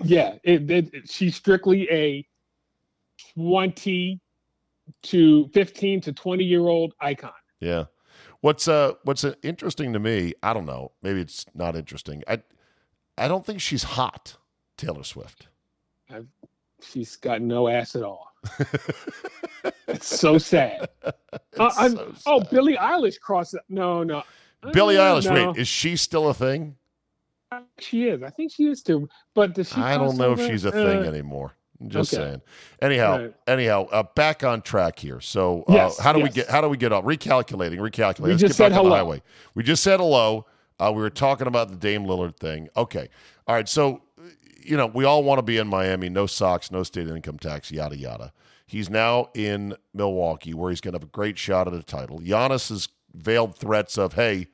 Yeah. 0.04 0.34
It, 0.44 0.70
it, 0.70 1.10
she's 1.10 1.34
strictly 1.36 1.88
a 1.90 2.24
twenty 3.34 4.20
to 5.04 5.48
fifteen 5.48 6.00
to 6.02 6.12
twenty 6.12 6.44
year 6.44 6.60
old 6.66 6.94
icon. 7.00 7.32
Yeah. 7.60 7.84
What's 8.40 8.68
uh 8.68 8.92
what's 9.04 9.24
uh, 9.24 9.34
interesting 9.42 9.92
to 9.94 9.98
me, 9.98 10.32
I 10.42 10.52
don't 10.54 10.66
know, 10.66 10.92
maybe 11.02 11.20
it's 11.20 11.44
not 11.54 11.74
interesting. 11.76 12.22
I 12.28 12.40
I 13.16 13.26
don't 13.28 13.44
think 13.44 13.60
she's 13.60 13.82
hot, 13.82 14.36
Taylor 14.76 15.02
Swift. 15.02 15.48
She's 16.80 17.16
got 17.16 17.42
no 17.42 17.66
ass 17.68 17.96
at 17.96 18.04
all. 18.04 18.32
it's 19.88 20.06
so 20.06 20.38
sad. 20.38 20.88
Uh, 21.02 21.10
I'm- 21.76 21.96
so 21.96 22.12
oh, 22.26 22.40
sad. 22.40 22.50
Billie 22.50 22.76
Eilish 22.76 23.18
crosses. 23.20 23.58
No, 23.68 24.04
no. 24.04 24.22
Billie 24.72 24.96
Uh, 24.96 25.16
Eilish, 25.16 25.24
no. 25.32 25.48
wait, 25.50 25.56
is 25.58 25.66
she 25.68 25.96
still 25.96 26.28
a 26.28 26.34
thing? 26.34 26.76
She 27.78 28.04
is. 28.08 28.22
I 28.22 28.30
think 28.30 28.52
she 28.52 28.62
used 28.64 28.86
to, 28.86 29.08
But 29.34 29.54
does 29.54 29.70
she? 29.70 29.80
I 29.80 29.96
don't 29.96 30.16
know 30.18 30.32
if 30.32 30.40
she's 30.46 30.64
a 30.64 30.68
over? 30.68 30.84
thing 30.84 30.98
Uh, 31.04 31.08
anymore. 31.10 31.56
Just 31.86 32.12
okay. 32.12 32.22
saying. 32.24 32.42
Anyhow, 32.82 33.18
Right. 33.18 33.34
anyhow, 33.46 33.86
uh, 33.92 34.02
back 34.16 34.42
on 34.42 34.62
track 34.62 34.98
here. 34.98 35.20
So, 35.20 35.62
uh, 35.68 35.74
Yes, 35.74 35.98
how 35.98 36.12
do 36.12 36.18
we 36.20 36.28
get? 36.28 36.48
How 36.48 36.60
do 36.60 36.68
we 36.68 36.76
get 36.76 36.92
off? 36.92 37.04
Recalculating, 37.04 37.78
recalculating. 37.78 38.20
We 38.20 38.30
Let's 38.30 38.40
just 38.40 38.58
get 38.58 38.64
back 38.64 38.72
said 38.72 38.78
on 38.78 38.84
the 38.84 38.90
hello. 38.90 38.96
highway. 38.96 39.22
We 39.54 39.62
just 39.62 39.82
said 39.84 40.00
hello. 40.00 40.46
Uh, 40.80 40.92
we 40.94 41.00
were 41.02 41.10
talking 41.10 41.46
about 41.46 41.68
the 41.68 41.76
Dame 41.76 42.04
Lillard 42.04 42.36
thing. 42.36 42.68
Okay, 42.76 43.08
all 43.46 43.54
right. 43.54 43.68
So, 43.68 44.02
you 44.60 44.76
know, 44.76 44.86
we 44.86 45.04
all 45.04 45.22
want 45.22 45.38
to 45.38 45.42
be 45.42 45.56
in 45.58 45.68
Miami. 45.68 46.08
No 46.08 46.26
socks, 46.26 46.70
no 46.72 46.82
state 46.82 47.06
income 47.08 47.38
tax, 47.38 47.70
yada 47.70 47.96
yada. 47.96 48.32
He's 48.66 48.90
now 48.90 49.28
in 49.34 49.76
Milwaukee, 49.94 50.54
where 50.54 50.70
he's 50.70 50.80
going 50.80 50.92
to 50.92 50.96
have 50.98 51.04
a 51.08 51.12
great 51.12 51.38
shot 51.38 51.68
at 51.68 51.74
a 51.74 51.82
title. 51.82 52.18
Giannis's 52.18 52.88
veiled 53.14 53.56
threats 53.56 53.96
of, 53.96 54.14
"Hey, 54.14 54.48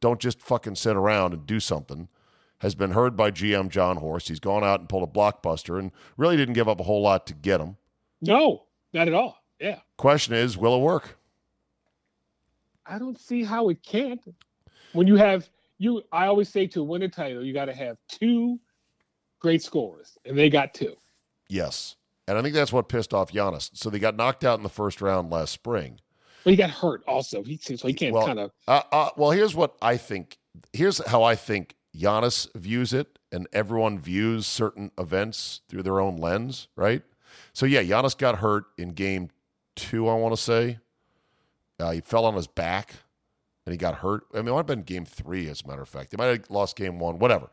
don't 0.00 0.18
just 0.20 0.40
fucking 0.40 0.76
sit 0.76 0.96
around 0.96 1.32
and 1.34 1.46
do 1.46 1.60
something." 1.60 2.08
Has 2.62 2.76
been 2.76 2.92
heard 2.92 3.16
by 3.16 3.32
GM 3.32 3.70
Jon 3.70 3.96
Horst. 3.96 4.28
He's 4.28 4.38
gone 4.38 4.62
out 4.62 4.78
and 4.78 4.88
pulled 4.88 5.02
a 5.02 5.12
blockbuster 5.12 5.80
and 5.80 5.90
really 6.16 6.36
didn't 6.36 6.54
give 6.54 6.68
up 6.68 6.78
a 6.78 6.84
whole 6.84 7.02
lot 7.02 7.26
to 7.26 7.34
get 7.34 7.60
him. 7.60 7.76
No, 8.20 8.66
not 8.92 9.08
at 9.08 9.14
all. 9.14 9.42
Yeah. 9.58 9.80
Question 9.96 10.34
is, 10.34 10.56
will 10.56 10.76
it 10.76 10.80
work? 10.80 11.18
I 12.86 13.00
don't 13.00 13.18
see 13.18 13.42
how 13.42 13.68
it 13.68 13.82
can't. 13.82 14.22
When 14.92 15.08
you 15.08 15.16
have 15.16 15.50
you, 15.78 16.04
I 16.12 16.26
always 16.26 16.48
say 16.48 16.68
to 16.68 16.84
win 16.84 17.02
a 17.02 17.08
title, 17.08 17.44
you 17.44 17.52
got 17.52 17.64
to 17.64 17.74
have 17.74 17.96
two 18.08 18.60
great 19.40 19.64
scorers, 19.64 20.16
and 20.24 20.38
they 20.38 20.48
got 20.48 20.72
two. 20.72 20.94
Yes, 21.48 21.96
and 22.28 22.38
I 22.38 22.42
think 22.42 22.54
that's 22.54 22.72
what 22.72 22.88
pissed 22.88 23.12
off 23.12 23.32
Giannis. 23.32 23.70
So 23.74 23.90
they 23.90 23.98
got 23.98 24.14
knocked 24.14 24.44
out 24.44 24.60
in 24.60 24.62
the 24.62 24.68
first 24.68 25.02
round 25.02 25.30
last 25.30 25.50
spring. 25.50 25.98
But 26.44 26.50
he 26.50 26.56
got 26.56 26.70
hurt 26.70 27.02
also. 27.08 27.42
He 27.42 27.56
so 27.56 27.88
he 27.88 27.92
can't 27.92 28.14
Well, 28.14 28.24
kind 28.24 28.38
of. 28.38 28.52
Uh, 28.68 28.82
uh, 28.92 29.10
well, 29.16 29.32
here's 29.32 29.56
what 29.56 29.76
I 29.82 29.96
think. 29.96 30.38
Here's 30.72 31.04
how 31.06 31.24
I 31.24 31.34
think 31.34 31.74
Giannis 31.96 32.48
views 32.54 32.92
it, 32.92 33.18
and 33.30 33.46
everyone 33.52 33.98
views 33.98 34.46
certain 34.46 34.90
events 34.98 35.60
through 35.68 35.82
their 35.82 36.00
own 36.00 36.16
lens, 36.16 36.68
right? 36.76 37.02
So 37.52 37.66
yeah, 37.66 37.82
Giannis 37.82 38.16
got 38.16 38.38
hurt 38.38 38.64
in 38.78 38.90
game 38.90 39.28
two. 39.76 40.08
I 40.08 40.14
want 40.14 40.34
to 40.34 40.40
say 40.40 40.78
uh, 41.78 41.90
he 41.90 42.00
fell 42.00 42.24
on 42.24 42.34
his 42.34 42.46
back 42.46 42.94
and 43.66 43.72
he 43.72 43.76
got 43.76 43.96
hurt. 43.96 44.24
I 44.32 44.38
mean, 44.38 44.48
it 44.48 44.50
might 44.52 44.56
have 44.58 44.66
been 44.66 44.82
game 44.82 45.04
three, 45.04 45.48
as 45.48 45.62
a 45.62 45.68
matter 45.68 45.82
of 45.82 45.88
fact. 45.88 46.10
They 46.10 46.16
might 46.16 46.26
have 46.26 46.50
lost 46.50 46.76
game 46.76 46.98
one, 46.98 47.18
whatever. 47.18 47.48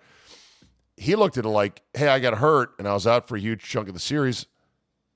He 0.97 1.15
looked 1.15 1.37
at 1.37 1.45
it 1.45 1.49
like, 1.49 1.81
"Hey, 1.93 2.07
I 2.07 2.19
got 2.19 2.37
hurt 2.39 2.71
and 2.79 2.87
I 2.87 2.93
was 2.93 3.07
out 3.07 3.27
for 3.27 3.35
a 3.35 3.39
huge 3.39 3.61
chunk 3.63 3.87
of 3.87 3.93
the 3.93 3.99
series, 4.01 4.45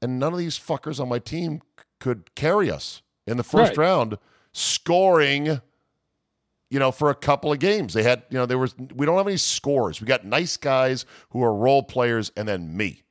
and 0.01 0.20
none 0.20 0.32
of 0.34 0.39
these 0.39 0.58
fuckers 0.58 1.00
on 1.00 1.10
my 1.10 1.20
team 1.20 1.62
c- 1.77 1.84
could 2.00 2.36
carry 2.36 2.70
us 2.72 3.01
in 3.27 3.38
the 3.38 3.44
first 3.44 3.70
Right. 3.77 3.77
round, 3.77 4.18
scoring." 4.53 5.62
You 6.74 6.80
know, 6.80 6.92
for 6.92 7.12
a 7.12 7.15
couple 7.15 7.51
of 7.51 7.60
games. 7.60 7.94
They 7.94 8.01
had, 8.01 8.24
you 8.32 8.38
know, 8.39 8.48
there 8.48 8.58
was, 8.58 8.74
we 8.96 9.06
don't 9.06 9.15
have 9.15 9.27
any 9.27 9.38
scores. 9.38 10.01
We 10.01 10.08
got 10.08 10.25
nice 10.25 10.58
guys 10.58 11.06
who 11.30 11.44
are 11.44 11.53
role 11.53 11.84
players 11.84 12.32
and 12.36 12.48
then 12.48 12.75
me. 12.75 13.03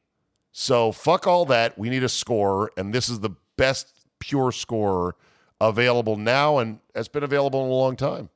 So 0.50 0.90
fuck 0.90 1.28
all 1.28 1.44
that. 1.44 1.78
We 1.78 1.88
need 1.88 2.02
a 2.02 2.08
scorer, 2.08 2.72
and 2.76 2.92
this 2.92 3.08
is 3.08 3.20
the 3.20 3.30
best 3.56 4.04
pure 4.18 4.50
scorer 4.50 5.14
available 5.60 6.16
now 6.16 6.58
and 6.58 6.80
has 6.96 7.06
been 7.06 7.22
available 7.22 7.64
in 7.64 7.70
a 7.70 7.74
long 7.74 7.94
time. 7.94 8.30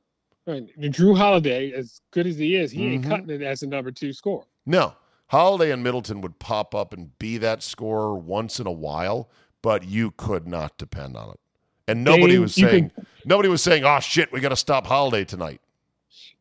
Right. 0.45 0.63
And 0.77 0.93
Jrue 0.93 1.17
Holiday, 1.17 1.73
as 1.73 1.99
good 2.11 2.25
as 2.25 2.37
he 2.37 2.55
is, 2.55 2.71
he 2.71 2.85
ain't 2.85 3.03
Mhm. 3.03 3.09
cutting 3.09 3.29
it 3.29 3.41
as 3.41 3.63
a 3.63 3.67
number 3.67 3.91
two 3.91 4.13
scorer. 4.13 4.45
No, 4.65 4.93
Holiday 5.27 5.71
and 5.73 5.83
Middleton 5.83 6.21
would 6.21 6.39
pop 6.39 6.73
up 6.73 6.93
and 6.93 7.19
be 7.19 7.37
that 7.39 7.61
scorer 7.61 8.15
once 8.15 8.61
in 8.61 8.65
a 8.65 8.71
while, 8.71 9.29
but 9.61 9.83
you 9.83 10.11
could 10.11 10.47
not 10.47 10.77
depend 10.77 11.17
on 11.17 11.31
it. 11.31 11.39
And 11.87 12.03
nobody 12.03 12.33
Dame, 12.33 12.41
was 12.41 12.57
you 12.57 12.67
saying, 12.67 12.91
nobody 13.25 13.49
was 13.49 13.61
saying, 13.61 13.83
oh 13.85 13.99
shit, 13.99 14.31
we 14.31 14.39
got 14.39 14.49
to 14.49 14.55
stop 14.55 14.85
Holiday 14.85 15.23
tonight. 15.23 15.61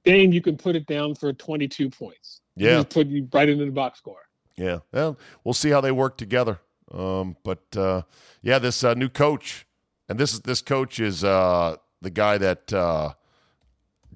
Dame, 0.04 0.32
you 0.32 0.40
can 0.40 0.56
put 0.56 0.76
it 0.76 0.86
down 0.86 1.14
for 1.14 1.32
22 1.32 1.90
points. 1.90 2.40
Yeah. 2.56 2.76
just 2.76 2.90
put 2.90 3.06
you 3.06 3.28
right 3.32 3.48
into 3.48 3.64
the 3.64 3.70
box 3.70 3.98
score. 3.98 4.26
Yeah, 4.56 4.78
well, 4.92 5.18
we'll 5.44 5.54
see 5.54 5.70
how 5.70 5.80
they 5.80 5.92
work 5.92 6.16
together. 6.16 6.58
Um, 6.92 7.36
but 7.42 7.64
uh, 7.76 8.02
yeah, 8.42 8.58
this 8.58 8.82
uh, 8.82 8.94
new 8.94 9.08
coach, 9.08 9.66
and 10.08 10.18
this 10.18 10.32
is 10.32 10.40
this 10.40 10.62
coach 10.62 10.98
is 10.98 11.24
uh, 11.24 11.76
the 12.00 12.10
guy 12.10 12.38
that 12.38 12.72
uh, 12.72 13.12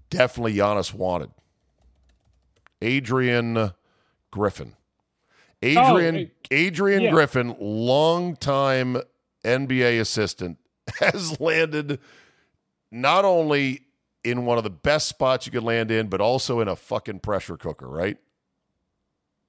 definitely 0.09 0.55
Giannis 0.55 0.95
wanted, 0.95 1.31
Adrian 2.81 3.73
Griffin. 4.31 4.75
Adrian 5.63 6.15
hey, 6.15 6.31
Adrian 6.51 7.03
yeah. 7.03 7.11
Griffin, 7.11 7.55
longtime 7.61 8.97
NBA 9.45 10.01
assistant, 10.01 10.59
has 10.99 11.41
landed 11.41 11.99
not 12.91 13.25
only 13.25 13.83
in 14.25 14.45
one 14.45 14.59
of 14.59 14.65
the 14.65 14.71
best 14.71 15.09
spots 15.09 15.47
you 15.47 15.53
could 15.53 15.63
land 15.63 15.91
in, 15.91 16.09
but 16.09 16.21
also 16.21 16.61
in 16.61 16.69
a 16.69 16.77
fucking 16.77 17.21
pressure 17.21 17.57
cooker, 17.57 17.89
right? 17.89 18.19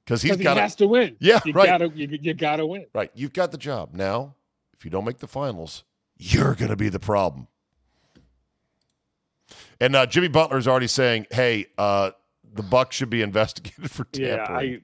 Because 0.05 0.21
he's 0.21 0.35
he 0.35 0.43
got 0.43 0.57
has 0.57 0.75
to 0.75 0.87
win. 0.87 1.15
Yeah, 1.19 1.39
you 1.45 1.53
right. 1.53 1.67
Gotta, 1.67 1.89
you, 1.89 2.07
you 2.21 2.33
gotta 2.33 2.65
win. 2.65 2.85
Right. 2.93 3.11
You've 3.13 3.33
got 3.33 3.51
the 3.51 3.57
job. 3.57 3.93
Now, 3.93 4.35
if 4.73 4.85
you 4.85 4.91
don't 4.91 5.05
make 5.05 5.19
the 5.19 5.27
finals, 5.27 5.83
you're 6.17 6.55
going 6.55 6.69
to 6.69 6.75
be 6.75 6.89
the 6.89 6.99
problem. 6.99 7.47
And 9.79 9.95
uh, 9.95 10.05
Jimmy 10.05 10.27
Butler's 10.27 10.67
already 10.67 10.87
saying, 10.87 11.27
hey, 11.31 11.67
uh, 11.77 12.11
the 12.53 12.63
Bucks 12.63 12.95
should 12.95 13.09
be 13.09 13.21
investigated 13.23 13.89
for 13.91 14.07
Yeah, 14.13 14.37
tampering. 14.37 14.81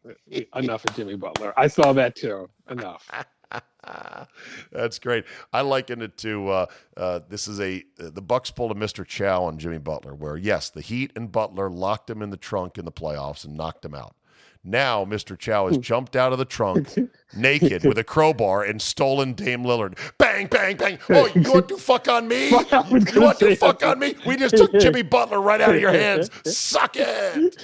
I 0.54 0.60
enough 0.60 0.86
of 0.86 0.96
Jimmy 0.96 1.16
Butler. 1.16 1.54
I 1.58 1.68
saw 1.68 1.94
that 1.94 2.16
too. 2.16 2.50
Enough. 2.70 3.10
That's 4.72 5.00
great. 5.00 5.26
I 5.54 5.62
liken 5.62 6.02
it 6.02 6.18
to 6.20 6.50
uh, 6.50 6.66
uh, 6.96 7.20
this 7.30 7.48
is 7.48 7.60
a 7.60 7.84
the 7.98 8.22
Bucks 8.22 8.52
pulled 8.52 8.72
a 8.72 8.76
Mr. 8.76 9.06
Chow 9.06 9.44
on 9.44 9.58
Jimmy 9.58 9.78
Butler, 9.78 10.14
where 10.14 10.38
yes, 10.38 10.70
the 10.70 10.82
Heat 10.82 11.12
and 11.16 11.32
Butler 11.32 11.70
locked 11.70 12.10
him 12.10 12.22
in 12.22 12.30
the 12.30 12.38
trunk 12.38 12.78
in 12.78 12.86
the 12.86 12.92
playoffs 12.92 13.46
and 13.46 13.56
knocked 13.56 13.86
him 13.86 13.96
out. 13.96 14.16
Now 14.64 15.06
Mr. 15.06 15.38
Chow 15.38 15.68
has 15.68 15.78
jumped 15.78 16.18
out 16.18 16.34
of 16.34 16.40
the 16.40 16.46
trunk 16.46 16.94
naked 17.36 17.86
with 17.86 17.98
a 17.98 18.04
crowbar 18.04 18.64
and 18.64 18.82
stolen 18.82 19.34
Dame 19.34 19.64
Lillard. 19.64 19.98
Bang, 20.18 20.48
bang, 20.48 20.76
bang. 20.76 21.00
Oh, 21.10 21.30
you 21.34 21.54
want 21.54 21.70
to 21.70 21.78
fuck 21.78 22.10
on 22.10 22.28
me? 22.28 22.50
You 22.50 23.22
want 23.22 23.40
to 23.40 23.56
fuck 23.56 23.84
on 23.84 24.00
me? 24.00 24.16
We 24.26 24.36
just 24.36 24.58
took 24.58 24.74
Jimmy 24.80 25.04
Butler 25.04 25.42
right 25.42 25.62
out 25.62 25.74
of 25.74 25.80
your 25.80 25.92
hands. 25.92 26.30
Suck 26.44 26.96
it. 26.98 27.56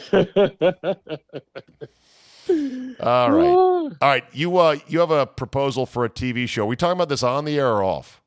All 3.00 3.32
right. 3.32 3.48
All 3.50 3.90
right. 4.02 4.24
You 4.32 4.58
uh 4.58 4.78
you 4.88 5.00
have 5.00 5.12
a 5.12 5.26
proposal 5.26 5.86
for 5.86 6.06
a 6.06 6.10
TV 6.10 6.48
show. 6.48 6.66
we 6.66 6.76
talking 6.76 6.98
about 6.98 7.10
this 7.10 7.24
on 7.24 7.46
the 7.46 7.58
air 7.58 7.70
or 7.70 7.84
off? 7.84 8.22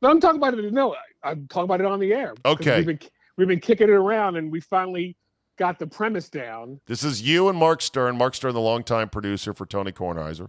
No, 0.00 0.10
I'm 0.10 0.20
talking 0.20 0.38
about 0.38 0.54
it. 0.58 0.72
No, 0.72 0.96
I'm 1.22 1.46
talking 1.48 1.64
about 1.64 1.80
it 1.80 1.86
on 1.86 2.00
the 2.00 2.12
air. 2.12 2.34
Okay. 2.44 2.78
We've 2.78 2.86
been, 2.86 2.98
we've 3.36 3.48
been 3.48 3.60
kicking 3.60 3.88
it 3.88 3.92
around, 3.92 4.36
and 4.36 4.50
we 4.50 4.60
finally 4.60 5.16
got 5.58 5.78
the 5.78 5.86
premise 5.86 6.28
down. 6.28 6.80
This 6.86 7.04
is 7.04 7.22
you 7.22 7.48
and 7.48 7.56
Mark 7.56 7.80
Stern. 7.82 8.16
Mark 8.16 8.34
Stern, 8.34 8.54
the 8.54 8.60
longtime 8.60 9.10
producer 9.10 9.52
for 9.54 9.64
Tony 9.66 9.92
Kornheiser 9.92 10.48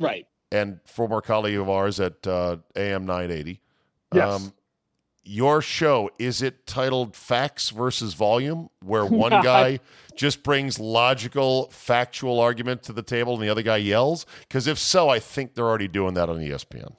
Right. 0.00 0.26
and 0.50 0.80
former 0.86 1.20
colleague 1.20 1.58
of 1.58 1.68
ours 1.68 2.00
at 2.00 2.26
uh, 2.26 2.56
AM 2.76 3.04
980. 3.04 3.60
Yes. 4.14 4.52
Your 5.28 5.60
show, 5.60 6.10
is 6.18 6.42
it 6.42 6.66
titled 6.66 7.14
Facts 7.14 7.70
versus 7.70 8.14
Volume, 8.14 8.70
where 8.82 9.04
one 9.26 9.30
guy 9.30 9.80
just 10.16 10.42
brings 10.42 10.80
logical, 10.80 11.68
factual 11.70 12.40
argument 12.40 12.82
to 12.84 12.92
the 12.92 13.02
table 13.02 13.34
and 13.34 13.42
the 13.42 13.48
other 13.48 13.62
guy 13.62 13.76
yells? 13.76 14.26
Because 14.40 14.66
if 14.66 14.78
so, 14.78 15.08
I 15.08 15.18
think 15.20 15.54
they're 15.54 15.66
already 15.66 15.88
doing 15.88 16.14
that 16.14 16.28
on 16.28 16.38
ESPN. 16.38 16.94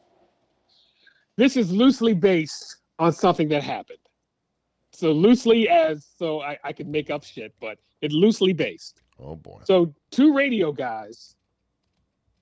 this 1.37 1.57
is 1.57 1.71
loosely 1.71 2.13
based 2.13 2.77
on 2.99 3.11
something 3.11 3.49
that 3.49 3.63
happened. 3.63 3.97
So 4.91 5.11
loosely 5.11 5.69
as 5.69 6.05
so 6.17 6.41
I, 6.41 6.57
I 6.63 6.73
can 6.73 6.91
make 6.91 7.09
up 7.09 7.23
shit, 7.23 7.53
but 7.59 7.77
it's 8.01 8.13
loosely 8.13 8.53
based. 8.53 9.01
Oh, 9.17 9.35
boy. 9.35 9.61
So 9.63 9.93
two 10.11 10.33
radio 10.33 10.71
guys 10.71 11.35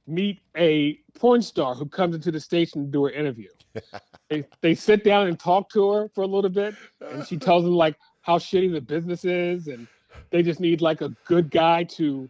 meet 0.07 0.39
a 0.55 0.99
porn 1.15 1.41
star 1.41 1.75
who 1.75 1.85
comes 1.85 2.15
into 2.15 2.31
the 2.31 2.39
station 2.39 2.85
to 2.85 2.91
do 2.91 3.05
an 3.05 3.13
interview. 3.13 3.49
they 4.29 4.45
they 4.61 4.73
sit 4.73 5.03
down 5.03 5.27
and 5.27 5.39
talk 5.39 5.69
to 5.71 5.91
her 5.91 6.09
for 6.15 6.21
a 6.21 6.27
little 6.27 6.49
bit, 6.49 6.75
and 7.01 7.27
she 7.27 7.37
tells 7.37 7.63
them 7.63 7.73
like 7.73 7.95
how 8.21 8.37
shitty 8.37 8.71
the 8.71 8.81
business 8.81 9.25
is, 9.25 9.67
and 9.67 9.87
they 10.29 10.41
just 10.41 10.59
need 10.59 10.81
like 10.81 11.01
a 11.01 11.09
good 11.25 11.51
guy 11.51 11.83
to, 11.83 12.29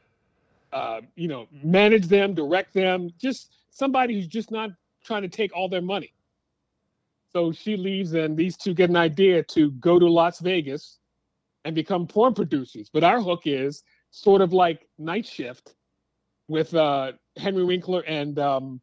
uh, 0.74 1.02
you 1.16 1.28
know, 1.28 1.48
manage 1.64 2.08
them, 2.08 2.34
direct 2.34 2.74
them, 2.74 3.12
just 3.20 3.54
somebody 3.70 4.16
who's 4.16 4.28
just 4.28 4.52
not 4.52 4.72
trying 5.04 5.22
to 5.22 5.30
take 5.30 5.56
all 5.56 5.70
their 5.70 5.82
money. 5.82 6.14
So 7.32 7.52
she 7.52 7.78
leaves, 7.78 8.14
and 8.14 8.36
these 8.36 8.58
two 8.58 8.74
get 8.74 8.90
an 8.90 8.98
idea 8.98 9.44
to 9.44 9.72
go 9.72 10.00
to 10.00 10.08
Las 10.08 10.40
Vegas 10.40 11.00
and 11.66 11.76
become 11.76 12.08
porn 12.08 12.34
producers. 12.34 12.90
But 12.92 13.04
our 13.04 13.22
hook 13.22 13.42
is 13.46 13.84
sort 14.12 14.42
of 14.42 14.54
like 14.54 14.88
Night 14.98 15.26
Shift 15.26 15.76
with 16.48 16.74
uh, 16.74 17.14
Henry 17.38 17.64
Winkler 17.64 18.02
and 18.02 18.38
um, 18.40 18.82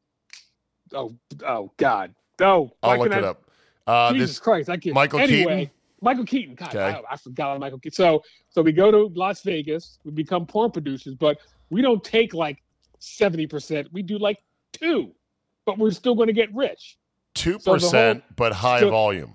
oh 0.92 1.14
oh 1.46 1.72
God 1.76 2.14
oh 2.40 2.70
I'll 2.82 2.98
look 2.98 3.10
can 3.10 3.18
it 3.18 3.24
I- 3.24 3.28
up. 3.28 3.40
Uh, 3.86 4.12
Jesus 4.12 4.30
this 4.30 4.38
Christ 4.38 4.70
I 4.70 4.78
can't 4.78 4.94
Michael 4.94 5.20
anyway 5.20 5.56
Keaton? 5.66 5.70
Michael 6.00 6.24
Keaton 6.24 6.54
God 6.54 6.68
Okay. 6.68 6.78
I, 6.80 7.02
I 7.12 7.16
forgot 7.16 7.50
about 7.50 7.60
Michael 7.60 7.78
Keaton 7.78 7.94
so 7.96 8.22
so 8.48 8.62
we 8.62 8.72
go 8.72 8.90
to 8.90 9.12
Las 9.14 9.42
Vegas 9.42 9.98
we 10.04 10.12
become 10.12 10.46
porn 10.46 10.70
producers 10.70 11.14
but 11.14 11.38
we 11.70 11.82
don't 11.82 12.02
take 12.02 12.32
like 12.32 12.62
seventy 12.98 13.46
percent 13.46 13.88
we 13.92 14.02
do 14.02 14.16
like 14.18 14.38
two 14.72 15.12
but 15.66 15.78
we're 15.78 15.90
still 15.90 16.14
going 16.14 16.28
to 16.28 16.32
get 16.32 16.54
rich 16.54 16.98
2%, 17.34 18.22
but 18.36 18.52
high 18.52 18.80
so- 18.80 18.90
volume. 18.90 19.34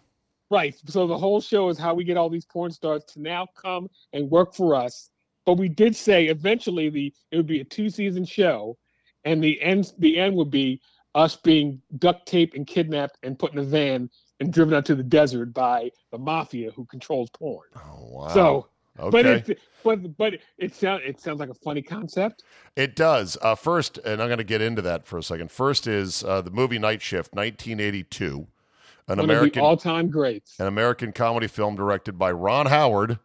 Right. 0.52 0.76
So 0.88 1.06
the 1.06 1.18
whole 1.18 1.42
show 1.42 1.70
is 1.70 1.78
how 1.78 1.94
we 1.94 2.04
get 2.04 2.18
all 2.18 2.30
these 2.30 2.46
porn 2.46 2.72
stars 2.72 3.04
to 3.10 3.22
now 3.22 3.48
come 3.56 3.88
and 4.14 4.32
work 4.32 4.56
for 4.56 4.74
us. 4.74 5.12
But 5.46 5.54
we 5.54 5.70
did 5.70 5.96
say 5.96 6.26
eventually 6.26 6.90
the 6.90 7.14
it 7.32 7.38
would 7.38 7.48
be 7.48 7.62
a 7.62 7.66
two 7.66 7.90
season 7.90 8.26
show, 8.26 8.78
and 9.26 9.44
the 9.44 9.62
end 9.62 9.94
the 9.98 10.20
end 10.20 10.36
would 10.36 10.52
be 10.52 10.82
us 11.16 11.36
being 11.36 11.82
duct 11.98 12.28
taped 12.28 12.56
and 12.56 12.68
kidnapped 12.68 13.18
and 13.24 13.38
put 13.38 13.52
in 13.54 13.60
a 13.60 13.64
van 13.64 14.10
and 14.40 14.54
driven 14.54 14.74
out 14.74 14.86
to 14.86 14.96
the 14.96 15.04
desert 15.04 15.54
by 15.54 15.92
the 16.12 16.18
mafia 16.18 16.72
who 16.72 16.86
controls 16.86 17.30
porn. 17.32 17.68
Oh, 17.76 18.08
wow. 18.10 18.28
So, 18.30 18.68
okay. 19.00 19.10
but 19.10 19.26
it 19.26 19.60
but 19.84 20.18
but 20.18 20.34
it 20.58 20.76
sounds 20.76 21.04
it 21.06 21.20
sounds 21.20 21.40
like 21.40 21.50
a 21.50 21.56
funny 21.56 21.82
concept. 21.82 22.44
It 22.76 22.96
does. 22.96 23.38
Uh, 23.42 23.56
first, 23.56 23.98
and 24.00 24.22
I'm 24.22 24.28
going 24.28 24.38
to 24.38 24.44
get 24.44 24.62
into 24.62 24.82
that 24.84 25.06
for 25.06 25.18
a 25.18 25.24
second. 25.24 25.52
First 25.52 25.88
is 25.88 26.24
uh, 26.24 26.42
the 26.42 26.52
movie 26.52 26.80
Night 26.80 27.02
Shift, 27.02 27.34
1982, 27.34 28.48
an 29.08 29.18
One 29.18 29.20
American 29.20 29.62
all 29.62 29.78
time 29.78 30.10
greats. 30.10 30.60
an 30.60 30.68
American 30.68 31.12
comedy 31.12 31.48
film 31.48 31.76
directed 31.76 32.18
by 32.18 32.32
Ron 32.32 32.68
Howard, 32.68 33.20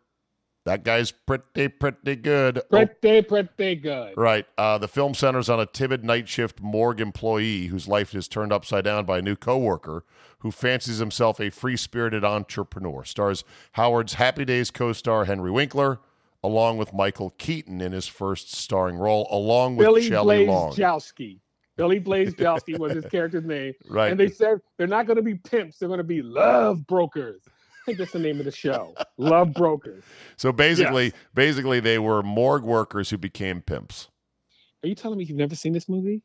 That 0.64 0.82
guy's 0.82 1.10
pretty, 1.10 1.68
pretty 1.68 2.16
good. 2.16 2.58
Oh, 2.58 2.86
Pretty, 2.86 3.22
pretty 3.22 3.76
good. 3.76 4.14
Right. 4.16 4.46
Uh, 4.56 4.78
the 4.78 4.88
film 4.88 5.12
centers 5.12 5.50
on 5.50 5.60
a 5.60 5.66
timid 5.66 6.04
night 6.04 6.26
shift 6.26 6.60
morgue 6.62 7.02
employee 7.02 7.66
whose 7.66 7.86
life 7.86 8.14
is 8.14 8.28
turned 8.28 8.50
upside 8.50 8.84
down 8.84 9.04
by 9.04 9.18
a 9.18 9.22
new 9.22 9.36
coworker 9.36 10.04
who 10.38 10.50
fancies 10.50 10.98
himself 10.98 11.38
a 11.38 11.50
free 11.50 11.76
spirited 11.76 12.24
entrepreneur. 12.24 13.04
Stars 13.04 13.44
Howard's 13.72 14.14
Happy 14.14 14.46
Days 14.46 14.70
co 14.70 14.94
star 14.94 15.26
Henry 15.26 15.50
Winkler, 15.50 16.00
along 16.42 16.78
with 16.78 16.94
Michael 16.94 17.30
Keaton 17.36 17.82
in 17.82 17.92
his 17.92 18.06
first 18.06 18.54
starring 18.54 18.96
role, 18.96 19.26
along 19.30 19.76
with 19.76 19.84
Billy 19.86 20.08
Shelley 20.08 20.46
Blaze 20.46 20.48
Long. 20.48 20.72
Jowski. 20.72 21.40
Billy 21.76 21.98
Blaze 21.98 22.34
Jowski 22.34 22.78
was 22.78 22.92
his 22.92 23.04
character's 23.10 23.44
name. 23.44 23.74
Right. 23.90 24.10
And 24.10 24.18
they 24.18 24.30
said 24.30 24.60
they're 24.78 24.86
not 24.86 25.06
going 25.06 25.16
to 25.16 25.22
be 25.22 25.34
pimps. 25.34 25.78
They're 25.78 25.88
going 25.88 25.98
to 25.98 26.04
be 26.04 26.22
love 26.22 26.86
brokers. 26.86 27.42
I 27.84 27.86
think 27.86 27.98
that's 27.98 28.12
the 28.12 28.18
name 28.18 28.38
of 28.38 28.46
the 28.46 28.50
show. 28.50 28.94
Love 29.18 29.52
brokers. 29.52 30.02
So 30.38 30.52
basically, 30.52 31.12
basically, 31.34 31.80
they 31.80 31.98
were 31.98 32.22
morgue 32.22 32.62
workers 32.64 33.10
who 33.10 33.18
became 33.18 33.60
pimps. 33.60 34.08
Are 34.82 34.88
you 34.88 34.94
telling 34.94 35.18
me 35.18 35.24
you've 35.24 35.36
never 35.36 35.54
seen 35.54 35.74
this 35.74 35.86
movie? 35.86 36.22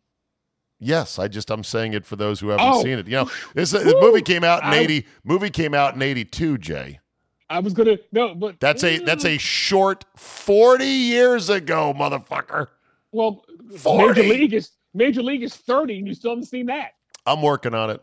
Yes, 0.79 1.19
I 1.19 1.27
just 1.27 1.51
I'm 1.51 1.65
saying 1.65 1.95
it 1.95 2.05
for 2.05 2.15
those 2.15 2.39
who 2.39 2.47
haven't 2.47 2.65
Oh. 2.65 2.81
seen 2.81 2.97
it. 2.97 3.07
You 3.07 3.17
know, 3.17 3.31
this, 3.55 3.71
this 3.71 3.93
movie 3.99 4.21
came 4.21 4.45
out 4.45 4.63
in 4.63 4.69
I- 4.69 4.77
eighty. 4.77 5.05
Movie 5.25 5.49
came 5.49 5.73
out 5.73 5.95
in 5.95 6.01
eighty 6.01 6.23
two. 6.23 6.57
Jay, 6.57 7.01
I 7.49 7.59
was 7.59 7.73
gonna 7.73 7.97
no, 8.13 8.33
but 8.35 8.57
that's 8.61 8.85
a 8.85 8.99
that's 8.99 9.25
a 9.25 9.35
mm. 9.35 9.39
short 9.41 10.05
forty 10.15 10.85
years 10.85 11.49
ago, 11.49 11.93
motherfucker. 11.93 12.67
well. 13.11 13.43
40. 13.77 14.21
Major 14.21 14.33
League 14.33 14.53
is 14.53 14.71
Major 14.93 15.21
League 15.21 15.43
is 15.43 15.55
thirty, 15.55 15.99
and 15.99 16.07
you 16.07 16.13
still 16.15 16.31
haven't 16.31 16.45
seen 16.45 16.67
that. 16.67 16.93
I'm 17.25 17.41
working 17.41 17.75
on 17.75 17.89
it. 17.89 18.01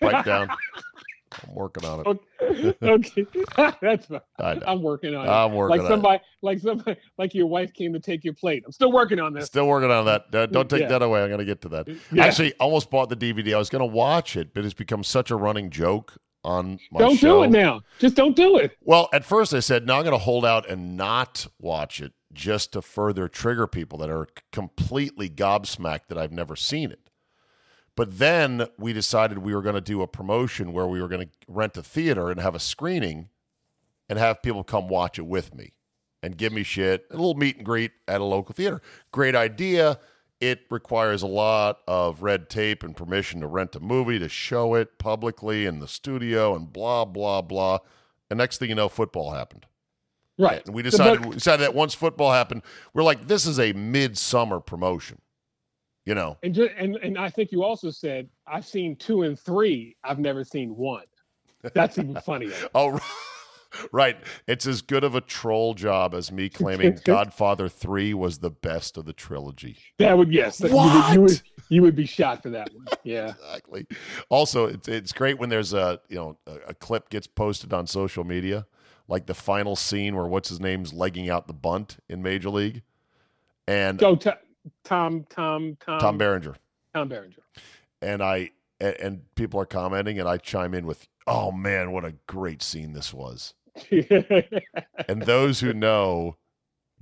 Pipe 0.00 0.24
down. 0.26 0.48
I'm 1.46 1.54
working 1.54 1.84
on 1.84 2.00
it. 2.40 2.76
okay, 2.82 3.26
that's 3.80 4.06
fine. 4.06 4.62
I'm 4.66 4.82
working 4.82 5.14
on 5.14 5.26
it. 5.26 5.30
I'm 5.30 5.52
working 5.54 5.78
like 5.78 5.80
on 5.80 5.86
it. 5.86 5.88
somebody, 5.90 6.22
like 6.42 6.58
somebody, 6.60 6.96
like 7.18 7.34
your 7.34 7.46
wife 7.46 7.72
came 7.72 7.92
to 7.92 8.00
take 8.00 8.24
your 8.24 8.34
plate. 8.34 8.62
I'm 8.66 8.72
still 8.72 8.92
working 8.92 9.20
on 9.20 9.32
this. 9.32 9.46
Still 9.46 9.66
working 9.68 9.90
on 9.90 10.06
that. 10.06 10.26
Uh, 10.34 10.46
don't 10.46 10.68
take 10.68 10.82
Yeah. 10.82 10.88
that 10.88 11.02
away. 11.02 11.22
I'm 11.22 11.28
going 11.28 11.38
to 11.38 11.44
get 11.44 11.60
to 11.62 11.68
that. 11.70 11.88
Yeah. 12.12 12.24
Actually, 12.24 12.54
almost 12.54 12.90
bought 12.90 13.08
the 13.08 13.16
DVD. 13.16 13.54
I 13.54 13.58
was 13.58 13.68
going 13.70 13.80
to 13.88 13.94
watch 13.94 14.36
it, 14.36 14.54
but 14.54 14.64
it's 14.64 14.74
become 14.74 15.04
such 15.04 15.30
a 15.30 15.36
running 15.36 15.70
joke 15.70 16.16
on 16.44 16.78
my 16.92 17.00
don't 17.00 17.16
show. 17.16 17.38
do 17.38 17.42
it 17.44 17.50
now. 17.50 17.80
Just 17.98 18.14
don't 18.14 18.36
do 18.36 18.56
it. 18.58 18.76
Well, 18.82 19.08
at 19.12 19.24
first 19.24 19.52
I 19.52 19.60
said, 19.60 19.86
no, 19.86 19.96
I'm 19.96 20.02
going 20.04 20.12
to 20.12 20.18
hold 20.24 20.44
out 20.46 20.68
and 20.68 20.96
not 20.96 21.46
watch 21.60 22.00
it 22.00 22.12
just 22.32 22.72
to 22.74 22.82
further 22.82 23.26
trigger 23.26 23.66
people 23.66 23.98
that 23.98 24.10
are 24.10 24.28
completely 24.52 25.28
gobsmacked 25.28 26.06
that 26.08 26.18
I've 26.18 26.30
never 26.32 26.54
seen 26.56 26.90
it. 26.92 27.07
But 27.98 28.20
then 28.20 28.68
we 28.78 28.92
decided 28.92 29.38
we 29.38 29.52
were 29.52 29.60
going 29.60 29.74
to 29.74 29.80
do 29.80 30.02
a 30.02 30.06
promotion 30.06 30.72
where 30.72 30.86
we 30.86 31.02
were 31.02 31.08
going 31.08 31.26
to 31.26 31.32
rent 31.48 31.76
a 31.76 31.82
theater 31.82 32.30
and 32.30 32.38
have 32.38 32.54
a 32.54 32.60
screening 32.60 33.28
and 34.08 34.20
have 34.20 34.40
people 34.40 34.62
come 34.62 34.86
watch 34.86 35.18
it 35.18 35.26
with 35.26 35.52
me 35.52 35.72
and 36.22 36.38
give 36.38 36.52
me 36.52 36.62
shit, 36.62 37.06
a 37.10 37.16
little 37.16 37.34
meet 37.34 37.56
and 37.56 37.66
greet 37.66 37.90
at 38.06 38.20
a 38.20 38.24
local 38.24 38.54
theater. 38.54 38.80
Great 39.10 39.34
idea. 39.34 39.98
It 40.40 40.60
requires 40.70 41.22
a 41.22 41.26
lot 41.26 41.80
of 41.88 42.22
red 42.22 42.48
tape 42.48 42.84
and 42.84 42.96
permission 42.96 43.40
to 43.40 43.48
rent 43.48 43.74
a 43.74 43.80
movie, 43.80 44.20
to 44.20 44.28
show 44.28 44.76
it 44.76 45.00
publicly 45.00 45.66
in 45.66 45.80
the 45.80 45.88
studio, 45.88 46.54
and 46.54 46.72
blah, 46.72 47.04
blah, 47.04 47.42
blah. 47.42 47.80
And 48.30 48.38
next 48.38 48.58
thing 48.58 48.68
you 48.68 48.76
know, 48.76 48.88
football 48.88 49.32
happened. 49.32 49.66
Right. 50.38 50.64
And 50.64 50.72
we 50.72 50.84
decided, 50.84 51.26
we 51.26 51.34
decided 51.34 51.64
that 51.64 51.74
once 51.74 51.94
football 51.94 52.30
happened, 52.30 52.62
we're 52.94 53.02
like, 53.02 53.26
this 53.26 53.44
is 53.44 53.58
a 53.58 53.72
midsummer 53.72 54.60
promotion. 54.60 55.20
You 56.08 56.14
know, 56.14 56.38
And, 56.42 56.54
ju- 56.54 56.70
and 56.78 56.96
and 56.96 57.18
I 57.18 57.28
think 57.28 57.52
you 57.52 57.62
also 57.62 57.90
said 57.90 58.30
I've 58.46 58.64
seen 58.66 58.96
two 58.96 59.22
and 59.24 59.38
three. 59.38 59.94
I've 60.02 60.18
never 60.18 60.42
seen 60.42 60.74
one. 60.74 61.04
That's 61.74 61.98
even 61.98 62.14
funnier. 62.24 62.54
oh, 62.74 62.98
right. 63.92 64.16
It's 64.46 64.66
as 64.66 64.80
good 64.80 65.04
of 65.04 65.14
a 65.14 65.20
troll 65.20 65.74
job 65.74 66.14
as 66.14 66.32
me 66.32 66.48
claiming 66.48 66.98
Godfather 67.04 67.68
3 67.68 68.14
was 68.14 68.38
the 68.38 68.48
best 68.50 68.96
of 68.96 69.04
the 69.04 69.12
trilogy. 69.12 69.76
That 69.98 70.16
would 70.16 70.32
yes. 70.32 70.56
that- 70.58 70.70
You, 70.70 70.76
would, 70.78 71.14
you 71.14 71.20
would 71.20 71.42
you 71.68 71.82
would 71.82 71.94
be 71.96 72.06
shot 72.06 72.42
for 72.42 72.48
that 72.50 72.70
one. 72.72 72.86
Yeah. 73.04 73.34
Exactly. 73.44 73.86
Also, 74.30 74.64
it's, 74.66 74.88
it's 74.88 75.12
great 75.12 75.38
when 75.38 75.50
there's 75.50 75.74
a, 75.74 76.00
you 76.08 76.16
know, 76.16 76.38
a, 76.46 76.70
a 76.70 76.74
clip 76.74 77.10
gets 77.10 77.26
posted 77.26 77.74
on 77.74 77.86
social 77.86 78.24
media, 78.24 78.66
like 79.08 79.26
the 79.26 79.34
final 79.34 79.76
scene 79.76 80.16
where 80.16 80.26
what's 80.26 80.48
his 80.48 80.60
name's 80.60 80.94
legging 80.94 81.28
out 81.28 81.46
the 81.48 81.52
bunt 81.52 81.98
in 82.08 82.22
Major 82.22 82.48
League. 82.48 82.80
And 83.66 83.98
Go 83.98 84.16
to, 84.16 84.38
Tom 84.84 85.24
Tom 85.30 85.76
Tom 85.84 85.98
Tom 86.00 86.18
Berenger. 86.18 86.56
Tom 86.94 87.08
Berenger. 87.08 87.42
and 88.02 88.22
I 88.22 88.50
and, 88.80 88.96
and 89.00 89.34
people 89.34 89.60
are 89.60 89.66
commenting, 89.66 90.18
and 90.18 90.28
I 90.28 90.36
chime 90.38 90.74
in 90.74 90.86
with, 90.86 91.06
"Oh 91.26 91.50
man, 91.52 91.92
what 91.92 92.04
a 92.04 92.14
great 92.26 92.62
scene 92.62 92.92
this 92.92 93.12
was!" 93.12 93.54
And 95.08 95.22
those 95.22 95.60
who 95.60 95.72
know 95.72 96.36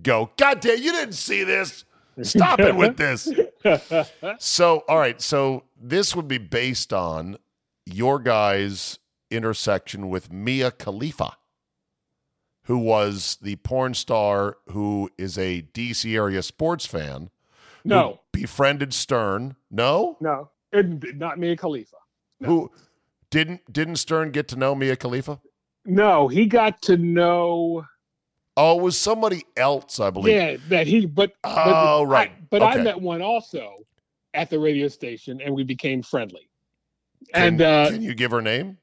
go, 0.02 0.30
"God 0.36 0.60
damn, 0.60 0.78
you 0.82 0.92
didn't 0.92 1.14
see 1.14 1.44
this! 1.44 1.84
Stop 2.22 2.60
it 2.60 2.74
with 2.76 2.96
this!" 2.96 3.28
So, 4.38 4.84
all 4.88 4.98
right, 4.98 5.20
so 5.20 5.64
this 5.80 6.14
would 6.14 6.28
be 6.28 6.38
based 6.38 6.92
on 6.92 7.36
your 7.84 8.18
guys' 8.20 8.98
intersection 9.30 10.08
with 10.08 10.32
Mia 10.32 10.70
Khalifa, 10.70 11.36
who 12.64 12.78
was 12.78 13.38
the 13.42 13.56
porn 13.56 13.94
star 13.94 14.58
who 14.68 15.10
is 15.18 15.36
a 15.36 15.62
DC 15.74 16.14
area 16.14 16.42
sports 16.42 16.86
fan. 16.86 17.30
No, 17.86 18.20
befriended 18.32 18.92
Stern. 18.92 19.56
No, 19.70 20.16
no, 20.20 20.50
it, 20.72 21.16
not 21.16 21.38
Mia 21.38 21.56
Khalifa. 21.56 21.96
No. 22.40 22.48
who 22.48 22.70
didn't 23.30 23.72
didn't 23.72 23.96
Stern 23.96 24.30
get 24.30 24.48
to 24.48 24.56
know 24.56 24.74
Mia 24.74 24.96
Khalifa? 24.96 25.40
No, 25.84 26.28
he 26.28 26.46
got 26.46 26.82
to 26.82 26.96
know. 26.96 27.86
Oh, 28.56 28.78
it 28.78 28.82
was 28.82 28.98
somebody 28.98 29.44
else, 29.56 30.00
I 30.00 30.10
believe. 30.10 30.34
Yeah, 30.34 30.56
that 30.68 30.86
he. 30.86 31.06
But 31.06 31.32
but 31.42 31.52
Oh, 31.54 32.02
right. 32.04 32.30
I, 32.30 32.42
but 32.50 32.62
I 32.62 32.82
met 32.82 33.00
one 33.00 33.22
also 33.22 33.74
at 34.34 34.50
the 34.50 34.58
radio 34.58 34.88
station, 34.88 35.40
and 35.40 35.54
we 35.54 35.62
became 35.62 36.02
friendly. 36.02 36.48
Can, 37.34 37.42
and 37.54 37.62
uh, 37.62 37.90
can 37.90 38.02
you 38.02 38.14
give 38.14 38.30
her 38.30 38.42
name? 38.42 38.78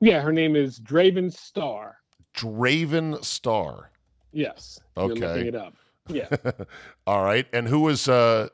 yeah, 0.00 0.20
her 0.20 0.32
name 0.32 0.56
is 0.56 0.78
Draven 0.80 1.32
Star. 1.32 1.96
Draven 2.36 3.24
Star. 3.24 3.90
Yes. 4.32 4.78
Okay. 4.96 5.18
You're 5.18 5.28
looking 5.28 5.46
it 5.46 5.54
up. 5.54 5.74
Yeah. 6.08 6.28
All 7.06 7.22
right. 7.24 7.46
And 7.52 7.66
who 7.68 7.80
was 7.80 8.08
uh 8.08 8.48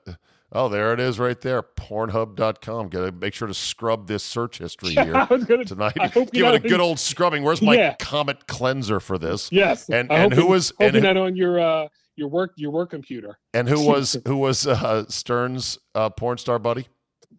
oh 0.52 0.68
there 0.68 0.92
it 0.92 1.00
is 1.00 1.18
right 1.18 1.40
there. 1.40 1.62
Pornhub.com. 1.62 2.88
Gotta 2.88 3.12
make 3.12 3.34
sure 3.34 3.48
to 3.48 3.54
scrub 3.54 4.06
this 4.06 4.22
search 4.22 4.58
history 4.58 4.96
I 4.98 5.04
here 5.04 5.26
was 5.30 5.44
gonna. 5.44 5.64
tonight. 5.64 5.94
I 6.00 6.08
hope 6.08 6.30
Give 6.32 6.46
it 6.46 6.54
a 6.64 6.68
good 6.68 6.80
old 6.80 6.98
scrubbing. 6.98 7.42
Where's 7.42 7.62
my 7.62 7.74
Yeah. 7.76 7.94
comet 7.98 8.46
cleanser 8.46 9.00
for 9.00 9.18
this? 9.18 9.50
Yes. 9.52 9.88
And- 9.88 10.10
I 10.12 10.16
and 10.24 10.32
who 10.32 10.46
was- 10.46 10.70
hope 10.80 10.94
and 10.94 11.02
not 11.02 11.16
on 11.16 11.36
your 11.36 11.60
uh 11.60 11.88
your 12.16 12.28
work 12.28 12.52
your 12.56 12.70
work 12.70 12.90
computer. 12.90 13.38
And 13.52 13.68
who 13.68 13.86
was 13.86 14.16
who 14.26 14.36
was 14.36 14.66
uh 14.66 15.04
Stern's 15.08 15.78
uh 15.94 16.10
porn 16.10 16.38
star 16.38 16.58
buddy? 16.58 16.86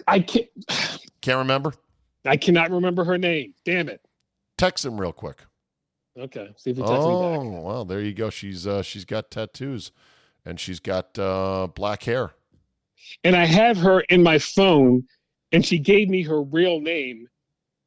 I 0.08 0.20
can't. 0.20 0.48
Can't 1.22 1.40
remember? 1.40 1.74
I 2.24 2.38
cannot 2.38 2.70
remember 2.70 3.04
her 3.04 3.18
name. 3.18 3.56
Damn 3.66 3.90
it. 3.90 4.00
Text 4.60 4.86
him 4.86 5.02
real 5.02 5.12
quick. 5.12 5.40
Okay. 6.18 6.50
See 6.58 6.72
if 6.72 6.78
he 6.78 6.84
texts 6.84 7.06
me 7.06 7.14
back. 7.14 7.40
Oh, 7.42 7.62
well, 7.62 7.86
there 7.86 8.02
you 8.02 8.14
go. 8.14 8.30
She's 8.30 8.66
uh 8.66 8.82
she's 8.82 9.06
got 9.06 9.30
tattoos 9.32 9.92
and 10.46 10.60
she's 10.60 10.80
got 10.80 11.18
uh 11.20 11.68
black 11.76 12.04
hair. 12.04 12.32
and 13.24 13.36
I 13.36 13.46
have 13.46 13.78
her 13.78 14.02
in 14.02 14.24
my 14.24 14.40
phone, 14.40 15.04
and 15.52 15.66
she 15.66 15.78
gave 15.78 16.10
me 16.10 16.24
her 16.24 16.42
real 16.42 16.80
name, 16.80 17.28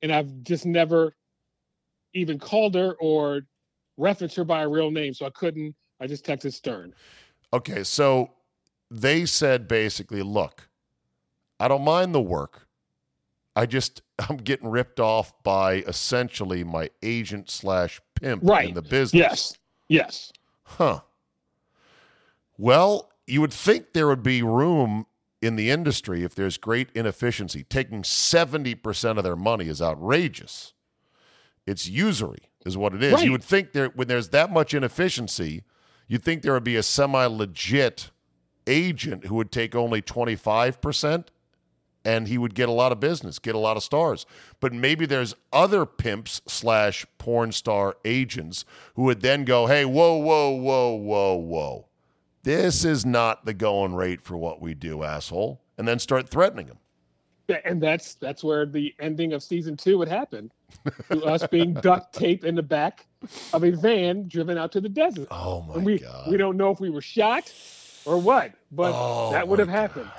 and 0.03 0.13
I've 0.13 0.43
just 0.43 0.67
never 0.67 1.15
even 2.15 2.39
called 2.39 2.75
her 2.75 2.95
or 3.01 3.43
referenced 3.97 4.37
her 4.37 4.45
by 4.45 4.63
a 4.63 4.69
real 4.69 4.91
name, 4.91 5.15
so 5.15 5.27
I 5.27 5.31
couldn't. 5.31 5.75
I 6.01 6.07
just 6.07 6.25
texted 6.25 6.53
Stern. 6.53 6.95
Okay, 7.53 7.83
so 7.83 8.31
they 8.91 9.27
said 9.27 9.67
basically, 9.67 10.23
look, 10.23 10.69
I 11.59 11.67
don't 11.69 11.83
mind 11.83 12.15
the 12.15 12.21
work. 12.21 12.68
I 13.59 13.67
just 13.67 14.03
I'm 14.29 14.37
getting 14.37 14.69
ripped 14.71 15.01
off 15.01 15.33
by 15.43 15.77
essentially 15.87 16.63
my 16.65 16.91
agent 17.03 17.51
slash 17.51 18.01
pimp 18.15 18.43
Right. 18.45 18.69
in 18.69 18.75
the 18.75 18.83
business. 18.83 19.19
Yes, 19.21 19.55
yes, 19.89 20.33
Huh. 20.65 21.01
Well, 22.57 23.11
you 23.27 23.41
would 23.41 23.53
think 23.53 23.93
there 23.93 24.07
would 24.07 24.23
be 24.23 24.43
room 24.43 25.07
in 25.41 25.57
the 25.57 25.71
industry 25.71 26.25
if 26.25 26.35
there's 26.35 26.57
great 26.59 26.89
inefficiency. 26.95 27.65
Taking 27.65 28.03
70% 28.03 29.17
of 29.19 29.25
their 29.25 29.37
money 29.37 29.69
is 29.69 29.81
outrageous. 29.81 30.73
It's 31.67 31.89
usury, 31.89 32.51
is 32.67 32.77
what 32.77 32.95
it 32.95 33.03
is. 33.03 33.15
Right. 33.15 33.25
You 33.25 33.33
would 33.33 33.45
think 33.45 33.73
there 33.73 33.89
when 33.89 34.09
there's 34.09 34.31
that 34.31 34.51
much 34.51 34.75
inefficiency, 34.75 35.65
you'd 36.09 36.23
think 36.25 36.43
there 36.43 36.53
would 36.55 36.65
be 36.65 36.77
a 36.77 36.83
semi 36.83 37.27
legit 37.27 38.11
agent 38.67 39.27
who 39.27 39.37
would 39.37 39.53
take 39.53 39.75
only 39.75 40.03
25% 40.03 41.27
and 42.05 42.29
he 42.29 42.39
would 42.39 42.55
get 42.55 42.69
a 42.69 42.73
lot 42.73 42.93
of 42.93 43.01
business, 43.01 43.39
get 43.39 43.55
a 43.55 43.59
lot 43.59 43.77
of 43.77 43.83
stars. 43.83 44.25
But 44.61 44.73
maybe 44.73 45.07
there's 45.07 45.35
other 45.53 45.85
pimps 45.85 46.41
slash 46.47 47.05
porn 47.19 47.53
star 47.53 47.97
agents 48.05 48.65
who 48.95 49.03
would 49.05 49.21
then 49.21 49.45
go, 49.45 49.67
hey, 49.67 49.85
whoa, 49.85 50.17
whoa, 50.17 50.51
whoa, 50.51 50.95
whoa, 50.95 51.35
whoa. 51.35 51.87
This 52.45 52.85
is 52.85 53.05
not 53.05 53.45
the 53.45 53.55
going 53.55 53.95
rate 53.95 54.23
for 54.23 54.37
what 54.37 54.61
we 54.61 54.75
do, 54.75 55.03
asshole. 55.03 55.61
And 55.77 55.87
then 55.87 55.99
start 55.99 56.29
threatening 56.29 56.67
him. 56.69 56.79
and 57.65 57.81
that's 57.81 58.15
that's 58.15 58.43
where 58.43 58.67
the 58.67 58.95
ending 59.01 59.33
of 59.33 59.43
season 59.43 59.77
two 59.77 59.99
would 59.99 60.09
happen. 60.09 60.51
to 61.11 61.25
us 61.25 61.47
being 61.47 61.73
duct 61.75 62.15
taped 62.15 62.45
in 62.45 62.55
the 62.55 62.63
back 62.63 63.07
of 63.53 63.65
a 63.65 63.71
van 63.71 64.29
driven 64.29 64.59
out 64.59 64.71
to 64.73 64.81
the 64.81 64.89
desert. 64.89 65.29
Oh 65.31 65.63
my 65.63 65.75
and 65.75 65.85
we, 65.85 65.99
god. 65.99 66.31
We 66.31 66.37
don't 66.37 66.57
know 66.57 66.71
if 66.71 66.81
we 66.81 66.91
were 66.91 67.01
shot 67.01 67.53
or 68.05 68.19
what, 68.19 68.53
but 68.71 68.93
Oh, 68.95 69.31
that 69.33 69.47
would 69.49 69.59
have 69.59 69.69
happened. 69.69 70.11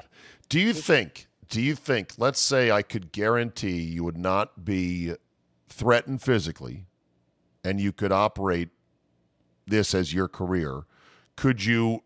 Do 0.49 0.59
you 0.59 0.73
think? 0.73 1.27
Do 1.49 1.61
you 1.61 1.75
think? 1.75 2.13
Let's 2.17 2.39
say 2.39 2.69
I 2.71 2.81
could 2.83 3.11
guarantee 3.11 3.81
you 3.81 4.03
would 4.03 4.17
not 4.17 4.63
be 4.63 5.15
threatened 5.67 6.21
physically, 6.21 6.85
and 7.63 7.79
you 7.81 7.91
could 7.91 8.11
operate 8.11 8.69
this 9.65 9.93
as 9.95 10.13
your 10.13 10.27
career. 10.27 10.83
Could 11.35 11.65
you? 11.65 12.03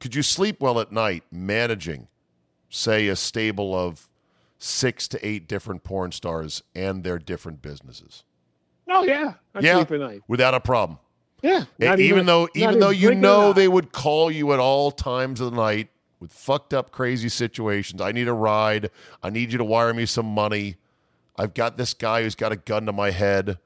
Could 0.00 0.14
you 0.14 0.22
sleep 0.22 0.60
well 0.60 0.78
at 0.80 0.92
night 0.92 1.24
managing, 1.30 2.08
say, 2.68 3.08
a 3.08 3.16
stable 3.16 3.74
of 3.74 4.08
six 4.58 5.08
to 5.08 5.26
eight 5.26 5.48
different 5.48 5.84
porn 5.84 6.12
stars 6.12 6.62
and 6.74 7.02
their 7.04 7.18
different 7.18 7.60
businesses 7.62 8.24
Oh 8.88 9.02
yeah, 9.04 9.34
I 9.54 9.60
Yeah. 9.60 9.76
sleep 9.76 9.92
at 9.92 10.00
night. 10.00 10.22
without 10.28 10.54
a 10.54 10.60
problem? 10.60 10.98
Yeah, 11.42 11.64
E- 11.80 11.84
not 11.84 12.00
even, 12.00 12.24
though 12.26 12.48
even 12.54 12.78
though 12.78 12.90
you 12.90 13.14
know 13.14 13.52
they 13.52 13.68
would 13.68 13.92
call 13.92 14.30
you 14.30 14.52
at 14.52 14.58
all 14.58 14.90
times 14.90 15.40
of 15.40 15.50
the 15.52 15.56
night 15.56 15.88
with 16.20 16.32
fucked 16.32 16.72
up 16.72 16.90
crazy 16.90 17.28
situations. 17.28 18.00
I 18.00 18.12
need 18.12 18.28
a 18.28 18.32
ride. 18.32 18.90
I 19.22 19.30
need 19.30 19.52
you 19.52 19.58
to 19.58 19.64
wire 19.64 19.94
me 19.94 20.06
some 20.06 20.26
money. 20.26 20.76
I've 21.36 21.54
got 21.54 21.76
this 21.76 21.94
guy 21.94 22.22
who's 22.22 22.34
got 22.34 22.52
a 22.52 22.56
gun 22.56 22.86
to 22.86 22.92
my 22.92 23.10
head. 23.10 23.58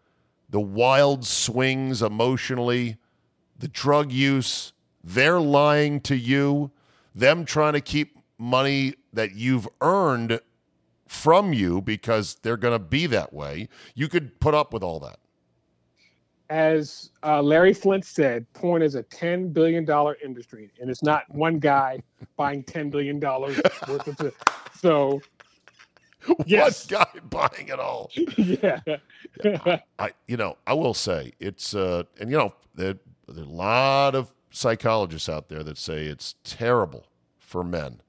The 0.48 0.60
wild 0.60 1.24
swings 1.26 2.02
emotionally 2.02 2.98
the 3.60 3.68
drug 3.68 4.10
use 4.10 4.72
they're 5.02 5.40
lying 5.40 6.00
to 6.02 6.16
you. 6.16 6.72
Them 7.14 7.44
trying 7.44 7.72
to 7.74 7.80
keep 7.80 8.18
money 8.38 8.94
that 9.12 9.34
you've 9.34 9.68
earned 9.80 10.40
from 11.06 11.52
you 11.52 11.80
because 11.80 12.36
they're 12.42 12.56
going 12.56 12.74
to 12.74 12.84
be 12.84 13.06
that 13.06 13.32
way. 13.32 13.68
You 13.94 14.08
could 14.08 14.40
put 14.40 14.54
up 14.54 14.72
with 14.72 14.82
all 14.82 15.00
that 15.00 15.19
as 16.50 17.10
uh, 17.22 17.40
Larry 17.40 17.72
Flynt 17.72 18.04
said, 18.04 18.44
porn 18.52 18.82
is 18.82 18.96
a 18.96 19.02
ten 19.04 19.48
billion 19.52 19.84
dollar 19.84 20.16
industry, 20.22 20.70
and 20.80 20.90
it's 20.90 21.02
not 21.02 21.22
one 21.30 21.58
guy 21.58 22.02
buying 22.36 22.62
ten 22.64 22.90
billion 22.90 23.18
dollars 23.18 23.58
worth 23.88 24.06
of. 24.08 24.20
It. 24.20 24.34
So 24.74 25.20
Yes. 26.44 26.90
one 26.90 27.00
guy 27.04 27.20
buying 27.30 27.68
it 27.68 27.78
all 27.80 28.10
yeah, 28.36 28.80
I, 29.98 30.12
you 30.28 30.36
know, 30.36 30.56
I 30.66 30.74
will 30.74 30.92
say 30.94 31.32
it's, 31.40 31.74
uh, 31.74 32.02
and 32.20 32.30
you 32.30 32.36
know, 32.36 32.54
there, 32.74 32.96
there 33.26 33.44
are 33.44 33.46
a 33.46 33.50
lot 33.50 34.14
of 34.14 34.34
psychologists 34.50 35.28
out 35.28 35.48
there 35.48 35.62
that 35.62 35.78
say 35.78 36.04
it's 36.06 36.34
terrible 36.44 37.06
for 37.38 37.64
men, 37.64 38.02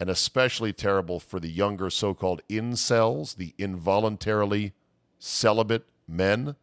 and 0.00 0.08
especially 0.08 0.72
terrible 0.72 1.20
for 1.20 1.40
the 1.40 1.48
younger 1.50 1.90
so-called 1.90 2.40
incels, 2.48 3.36
the 3.36 3.54
involuntarily 3.58 4.72
celibate 5.18 5.86
men. 6.06 6.56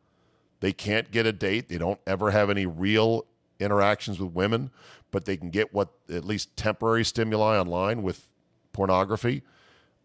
They 0.59 0.73
can't 0.73 1.11
get 1.11 1.25
a 1.25 1.31
date. 1.31 1.69
They 1.69 1.77
don't 1.77 1.99
ever 2.07 2.31
have 2.31 2.49
any 2.49 2.65
real 2.65 3.25
interactions 3.59 4.19
with 4.19 4.33
women, 4.33 4.71
but 5.11 5.25
they 5.25 5.37
can 5.37 5.49
get 5.49 5.73
what 5.73 5.89
at 6.09 6.25
least 6.25 6.55
temporary 6.57 7.05
stimuli 7.05 7.57
online 7.57 8.03
with 8.03 8.29
pornography. 8.73 9.43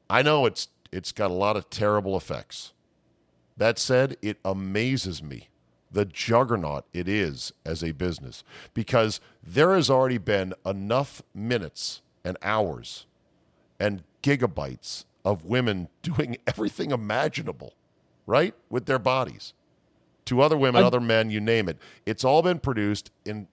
I 0.09 0.23
know 0.23 0.47
it's 0.47 0.69
it's 0.93 1.13
got 1.13 1.31
a 1.31 1.35
lot 1.35 1.57
of 1.57 1.71
terrible 1.71 2.17
effects. 2.17 2.73
That 3.57 3.79
said, 3.79 4.17
it 4.23 4.39
amazes 4.45 5.23
me 5.23 5.49
the 5.91 6.05
juggernaut 6.05 6.85
it 6.93 7.09
is 7.09 7.53
as 7.65 7.83
a 7.83 7.93
business 7.93 8.45
because 8.75 9.21
there 9.43 9.75
has 9.75 9.91
already 9.91 10.19
been 10.19 10.55
enough 10.65 11.23
minutes 11.35 12.01
and 12.25 12.37
hours 12.43 13.07
and 13.79 14.03
gigabytes 14.23 15.05
of 15.25 15.45
women 15.45 15.89
doing 16.03 16.37
everything 16.47 16.91
imaginable, 16.91 17.75
right? 18.27 18.55
With 18.69 18.87
their 18.87 18.99
bodies 18.99 19.53
to 20.31 20.41
other 20.41 20.57
women, 20.57 20.83
I- 20.83 20.87
other 20.87 21.01
men, 21.01 21.31
you 21.31 21.41
name 21.41 21.69
it. 21.69 21.79
It's 22.07 22.25
all 22.25 22.43
been 22.43 22.59
produced 22.59 23.11
in 23.25 23.47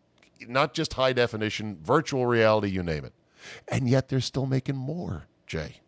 not 0.47 0.73
just 0.73 0.93
high 0.93 1.13
definition, 1.13 1.77
virtual 1.83 2.25
reality, 2.25 2.69
you 2.69 2.83
name 2.83 3.03
it. 3.05 3.13
And 3.67 3.87
yet 3.89 4.07
they're 4.09 4.21
still 4.21 4.45
making 4.45 4.75
more, 4.75 5.27
Jay. 5.45 5.81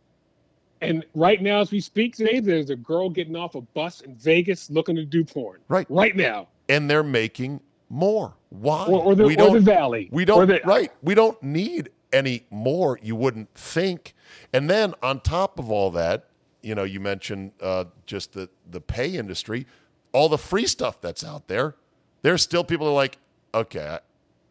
and 0.82 1.06
right 1.14 1.42
now 1.42 1.60
as 1.62 1.72
we 1.72 1.80
speak 1.82 2.16
today, 2.16 2.40
there's 2.40 2.70
a 2.70 2.76
girl 2.76 3.10
getting 3.10 3.36
off 3.36 3.56
a 3.56 3.62
bus 3.62 4.02
in 4.02 4.16
Vegas 4.16 4.70
looking 4.70 4.96
to 4.96 5.04
do 5.06 5.24
porn. 5.26 5.60
Right. 5.68 5.86
right 5.90 6.16
now, 6.16 6.48
And 6.70 6.90
they're 6.90 7.04
making 7.04 7.60
more. 7.90 8.36
Why? 8.50 8.86
or, 8.86 9.02
or 9.04 9.16
the 9.16 9.26
we 9.26 9.36
don't 9.36 9.54
the 9.54 9.60
Valley. 9.60 10.10
We 10.12 10.26
don't 10.26 10.48
the, 10.48 10.62
right. 10.66 10.92
We 11.02 11.14
don't 11.16 11.42
need 11.44 11.90
any 12.14 12.46
more. 12.50 12.98
You 13.04 13.16
wouldn't 13.16 13.54
think. 13.54 14.14
And 14.54 14.70
then 14.70 14.94
on 15.04 15.20
top 15.20 15.60
of 15.60 15.70
all 15.70 15.92
that, 15.92 16.28
you 16.64 16.74
know, 16.76 16.84
you 16.84 17.00
mentioned 17.00 17.52
uh, 17.62 17.86
just 18.06 18.34
the 18.34 18.50
the 18.72 18.82
pay 18.82 19.16
industry, 19.18 19.68
all 20.12 20.30
the 20.30 20.38
free 20.38 20.66
stuff 20.66 21.02
that's 21.02 21.24
out 21.24 21.48
there. 21.48 21.76
There's 22.22 22.42
still 22.42 22.64
people 22.64 22.88
who 22.88 22.92
are 22.92 22.96
like, 22.96 23.18
okay, 23.54 24.00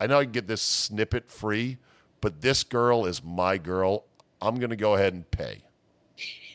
I, 0.00 0.06
know 0.06 0.18
I 0.18 0.24
can 0.24 0.32
get 0.32 0.46
this 0.46 0.62
snippet 0.62 1.30
free, 1.30 1.78
but 2.20 2.40
this 2.40 2.64
girl 2.64 3.06
is 3.06 3.22
my 3.22 3.58
girl. 3.58 4.04
I'm 4.40 4.56
going 4.56 4.70
to 4.70 4.76
go 4.76 4.94
ahead 4.94 5.14
and 5.14 5.30
pay. 5.30 5.62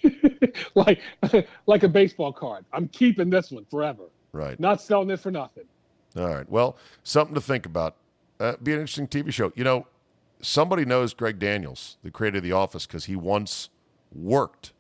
like 0.75 0.99
like 1.65 1.83
a 1.83 1.87
baseball 1.87 2.33
card. 2.33 2.65
I'm 2.73 2.87
keeping 2.89 3.29
this 3.29 3.51
one 3.51 3.65
forever. 3.65 4.03
Right. 4.31 4.59
Not 4.59 4.81
selling 4.81 5.09
it 5.09 5.19
for 5.19 5.31
nothing. 5.31 5.65
All 6.17 6.27
right. 6.27 6.49
Well, 6.49 6.77
something 7.03 7.35
to 7.35 7.41
think 7.41 7.65
about. 7.65 7.95
Uh, 8.39 8.55
be 8.61 8.73
an 8.73 8.79
interesting 8.79 9.07
TV 9.07 9.31
show. 9.31 9.53
You 9.55 9.63
know, 9.63 9.87
somebody 10.41 10.85
knows 10.85 11.13
Greg 11.13 11.39
Daniels, 11.39 11.97
the 12.03 12.11
creator 12.11 12.37
of 12.37 12.43
The 12.43 12.51
Office, 12.51 12.85
because 12.85 13.05
he 13.05 13.15
once 13.15 13.69
worked 14.13 14.72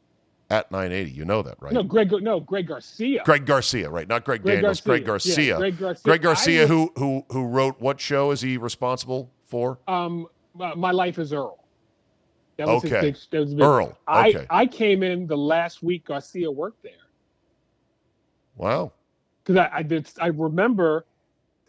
at 0.53 0.71
980. 0.71 1.09
You 1.11 1.25
know 1.25 1.41
that, 1.41 1.55
right? 1.59 1.73
No, 1.73 1.81
Greg. 1.81 2.11
No, 2.21 2.39
Greg 2.39 2.67
Garcia. 2.67 3.23
Greg 3.25 3.45
Garcia, 3.45 3.89
right? 3.89 4.07
Not 4.07 4.23
Greg, 4.23 4.43
Greg 4.43 4.57
Daniels. 4.57 4.81
Greg 4.81 5.03
Garcia. 5.03 5.33
Garcia. 5.35 5.53
Yeah, 5.53 5.57
Greg 5.57 5.79
Garcia. 5.79 6.03
Greg 6.03 6.21
Garcia, 6.21 6.63
I 6.63 6.67
who 6.67 6.91
who 6.95 7.25
who 7.31 7.45
wrote 7.47 7.81
what 7.81 7.99
show 7.99 8.29
is 8.31 8.41
he 8.41 8.57
responsible 8.57 9.31
for? 9.47 9.79
Um, 9.87 10.27
my, 10.53 10.75
my 10.75 10.91
life 10.91 11.17
is 11.17 11.33
Earl. 11.33 11.57
That 12.57 12.67
was 12.67 12.85
Okay. 12.85 13.09
His 13.11 13.25
big, 13.25 13.31
that 13.31 13.39
was 13.39 13.53
big- 13.55 13.63
Earl. 13.63 13.97
I 14.07 14.45
I 14.51 14.65
came 14.67 15.01
in 15.01 15.25
the 15.25 15.37
last 15.37 15.81
week 15.81 16.05
Garcia 16.05 16.51
worked 16.51 16.83
there 16.83 16.91
Wow. 18.55 18.91
because 19.43 19.57
I, 19.57 19.77
I 19.77 19.81
did. 19.83 20.07
I 20.21 20.27
remember 20.27 21.05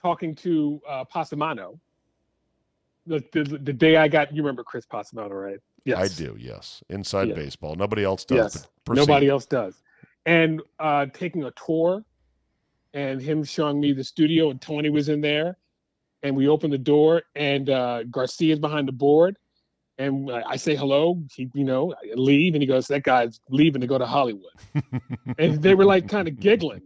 talking 0.03 0.35
to 0.37 0.81
uh, 0.87 1.05
Passamano. 1.07 1.79
The, 3.07 3.23
the 3.33 3.45
the 3.63 3.73
day 3.73 3.97
I 3.97 4.09
got 4.09 4.35
you 4.35 4.43
remember 4.43 4.63
Chris 4.63 4.85
Passamano, 4.87 5.31
right? 5.31 5.59
Yes, 5.85 5.99
I 5.99 6.09
do. 6.09 6.37
Yes. 6.39 6.83
Inside 6.89 7.29
Yeah. 7.29 7.35
baseball. 7.35 7.75
Nobody 7.77 8.05
else 8.05 8.25
does. 8.25 8.55
Yes. 8.57 8.67
Nobody 8.89 9.29
else 9.29 9.47
does. 9.47 9.81
And 10.27 10.63
uh, 10.79 11.07
taking 11.13 11.45
a 11.45 11.51
tour 11.53 12.03
and 12.95 13.21
him 13.21 13.45
showing 13.45 13.81
me 13.81 13.93
the 13.93 14.05
studio, 14.05 14.51
and 14.51 14.61
Tony 14.61 14.89
was 14.89 15.09
in 15.09 15.21
there. 15.21 15.57
And 16.23 16.35
we 16.35 16.49
opened 16.49 16.73
the 16.73 16.79
door, 16.79 17.23
and 17.35 17.69
uh, 17.69 18.05
Garcia's 18.05 18.59
behind 18.59 18.89
the 18.89 18.93
board. 18.93 19.37
And 19.99 20.31
I 20.31 20.43
I 20.51 20.57
say 20.57 20.75
hello. 20.75 21.23
He, 21.35 21.51
you 21.55 21.65
know, 21.65 21.93
I 21.93 22.15
leave, 22.15 22.55
and 22.55 22.63
he 22.63 22.67
goes, 22.67 22.89
"That 22.89 23.03
guy's 23.03 23.41
leaving 23.51 23.83
to 23.83 23.87
go 23.87 23.99
to 23.99 24.07
Hollywood." 24.07 24.51
and 25.39 25.63
they 25.63 25.75
were 25.75 25.85
like 25.85 26.09
kind 26.09 26.27
of 26.27 26.41
giggling. 26.41 26.81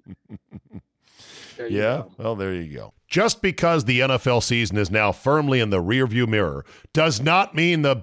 There 1.57 1.69
Yeah. 1.69 2.03
Well, 2.19 2.35
there 2.35 2.53
you 2.53 2.75
go. 2.75 2.93
Just 3.07 3.41
because 3.41 3.85
the 3.85 4.01
NFL 4.01 4.43
season 4.43 4.77
is 4.77 4.91
now 4.91 5.13
firmly 5.13 5.61
in 5.61 5.71
the 5.71 5.83
rearview 5.83 6.27
mirror 6.29 6.65
does 6.93 7.21
not 7.21 7.55
mean 7.55 7.83
the 7.83 8.03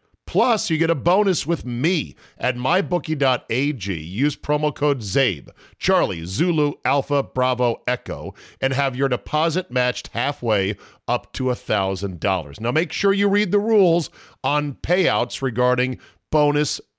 Plus, 0.31 0.69
you 0.69 0.77
get 0.77 0.89
a 0.89 0.95
bonus 0.95 1.45
with 1.45 1.65
me 1.65 2.15
at 2.37 2.55
mybookie.ag. 2.55 3.93
Use 3.93 4.37
promo 4.37 4.73
code 4.73 5.01
ZABE, 5.01 5.49
Charlie, 5.77 6.23
Zulu, 6.25 6.75
Alpha, 6.85 7.21
Bravo, 7.21 7.81
Echo, 7.85 8.33
and 8.61 8.71
have 8.71 8.95
your 8.95 9.09
deposit 9.09 9.69
matched 9.69 10.07
halfway 10.13 10.77
up 11.05 11.33
to 11.33 11.47
$1,000. 11.47 12.61
Now, 12.61 12.71
make 12.71 12.93
sure 12.93 13.11
you 13.11 13.27
read 13.27 13.51
the 13.51 13.59
rules 13.59 14.09
on 14.41 14.75
payouts 14.75 15.41
regarding 15.41 15.99
bonus 16.31 16.79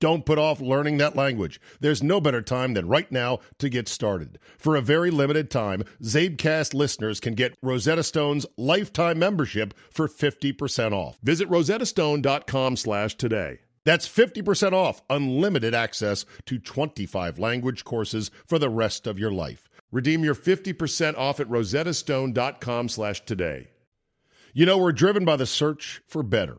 Don't 0.00 0.24
put 0.24 0.38
off 0.38 0.60
learning 0.60 0.98
that 0.98 1.16
language. 1.16 1.60
There's 1.80 2.02
no 2.02 2.20
better 2.20 2.40
time 2.40 2.74
than 2.74 2.88
right 2.88 3.10
now 3.10 3.40
to 3.58 3.68
get 3.68 3.88
started. 3.88 4.38
For 4.56 4.76
a 4.76 4.80
very 4.80 5.10
limited 5.10 5.50
time, 5.50 5.82
Zabecast 6.02 6.72
listeners 6.72 7.18
can 7.18 7.34
get 7.34 7.56
Rosetta 7.62 8.04
Stone's 8.04 8.46
lifetime 8.56 9.18
membership 9.18 9.74
for 9.90 10.06
50% 10.06 10.92
off. 10.92 11.18
Visit 11.22 11.48
rosettastone.com 11.50 12.76
slash 12.76 13.16
today. 13.16 13.58
That's 13.84 14.08
50% 14.08 14.72
off 14.72 15.02
unlimited 15.10 15.74
access 15.74 16.24
to 16.46 16.58
25 16.58 17.38
language 17.38 17.84
courses 17.84 18.30
for 18.46 18.58
the 18.58 18.68
rest 18.68 19.06
of 19.06 19.18
your 19.18 19.32
life. 19.32 19.68
Redeem 19.90 20.22
your 20.22 20.34
50% 20.34 21.16
off 21.16 21.40
at 21.40 21.48
rosettastone.com 21.48 22.88
slash 22.88 23.24
today. 23.24 23.68
You 24.52 24.66
know, 24.66 24.78
we're 24.78 24.92
driven 24.92 25.24
by 25.24 25.36
the 25.36 25.46
search 25.46 26.02
for 26.06 26.22
better. 26.22 26.58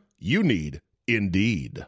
You 0.23 0.43
need 0.43 0.81
Indeed. 1.07 1.87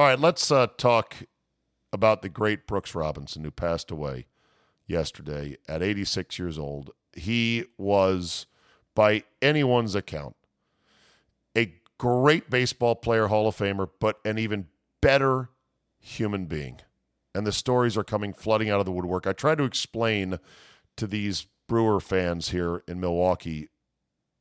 All 0.00 0.06
right, 0.06 0.18
let's 0.18 0.50
uh, 0.50 0.66
talk 0.78 1.14
about 1.92 2.22
the 2.22 2.30
great 2.30 2.66
Brooks 2.66 2.94
Robinson 2.94 3.44
who 3.44 3.50
passed 3.50 3.90
away 3.90 4.28
yesterday 4.86 5.58
at 5.68 5.82
86 5.82 6.38
years 6.38 6.58
old. 6.58 6.92
He 7.12 7.66
was, 7.76 8.46
by 8.94 9.24
anyone's 9.42 9.94
account, 9.94 10.36
a 11.54 11.74
great 11.98 12.48
baseball 12.48 12.94
player, 12.94 13.26
Hall 13.26 13.46
of 13.46 13.58
Famer, 13.58 13.90
but 14.00 14.20
an 14.24 14.38
even 14.38 14.68
better 15.02 15.50
human 15.98 16.46
being. 16.46 16.80
And 17.34 17.46
the 17.46 17.52
stories 17.52 17.98
are 17.98 18.02
coming 18.02 18.32
flooding 18.32 18.70
out 18.70 18.80
of 18.80 18.86
the 18.86 18.92
woodwork. 18.92 19.26
I 19.26 19.34
tried 19.34 19.58
to 19.58 19.64
explain 19.64 20.38
to 20.96 21.06
these 21.06 21.46
Brewer 21.68 22.00
fans 22.00 22.48
here 22.48 22.82
in 22.88 23.00
Milwaukee 23.00 23.68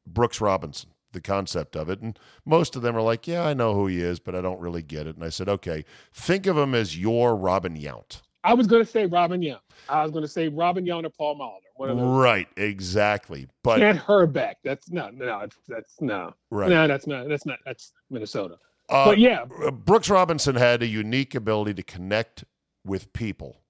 Brooks 0.07 0.39
Robinson 0.39 0.91
the 1.11 1.21
concept 1.21 1.75
of 1.75 1.89
it. 1.89 2.01
And 2.01 2.17
most 2.45 2.75
of 2.75 2.81
them 2.81 2.95
are 2.95 3.01
like, 3.01 3.27
yeah, 3.27 3.45
I 3.45 3.53
know 3.53 3.73
who 3.73 3.87
he 3.87 4.01
is, 4.01 4.19
but 4.19 4.35
I 4.35 4.41
don't 4.41 4.59
really 4.59 4.81
get 4.81 5.07
it. 5.07 5.15
And 5.15 5.23
I 5.23 5.29
said, 5.29 5.49
okay, 5.49 5.85
think 6.13 6.45
of 6.45 6.57
him 6.57 6.75
as 6.75 6.97
your 6.97 7.35
Robin 7.35 7.75
Yount. 7.75 8.21
I 8.43 8.53
was 8.53 8.67
going 8.67 8.83
to 8.83 8.89
say 8.89 9.05
Robin 9.05 9.41
Yount. 9.41 9.59
I 9.89 10.01
was 10.01 10.11
going 10.11 10.23
to 10.23 10.27
say 10.27 10.47
Robin 10.47 10.85
Yount 10.85 11.05
or 11.05 11.09
Paul 11.09 11.37
Molitor. 11.37 11.69
One 11.75 11.89
of 11.89 11.97
those. 11.97 12.05
Right, 12.05 12.47
exactly. 12.57 13.47
But 13.63 13.79
Kent 13.79 13.99
Hrbek. 13.99 14.55
That's 14.63 14.89
no, 14.89 15.09
no, 15.09 15.47
that's 15.67 16.01
no, 16.01 16.33
Right. 16.49 16.69
no, 16.69 16.87
that's 16.87 17.07
not, 17.07 17.27
that's 17.27 17.45
not, 17.45 17.59
that's 17.65 17.93
Minnesota. 18.09 18.57
uh, 18.89 19.05
but 19.05 19.17
yeah, 19.17 19.45
Brooks 19.45 20.09
Robinson 20.09 20.55
had 20.55 20.83
a 20.83 20.87
unique 20.87 21.35
ability 21.35 21.73
to 21.75 21.83
connect 21.83 22.45
with 22.85 23.11
people, 23.13 23.61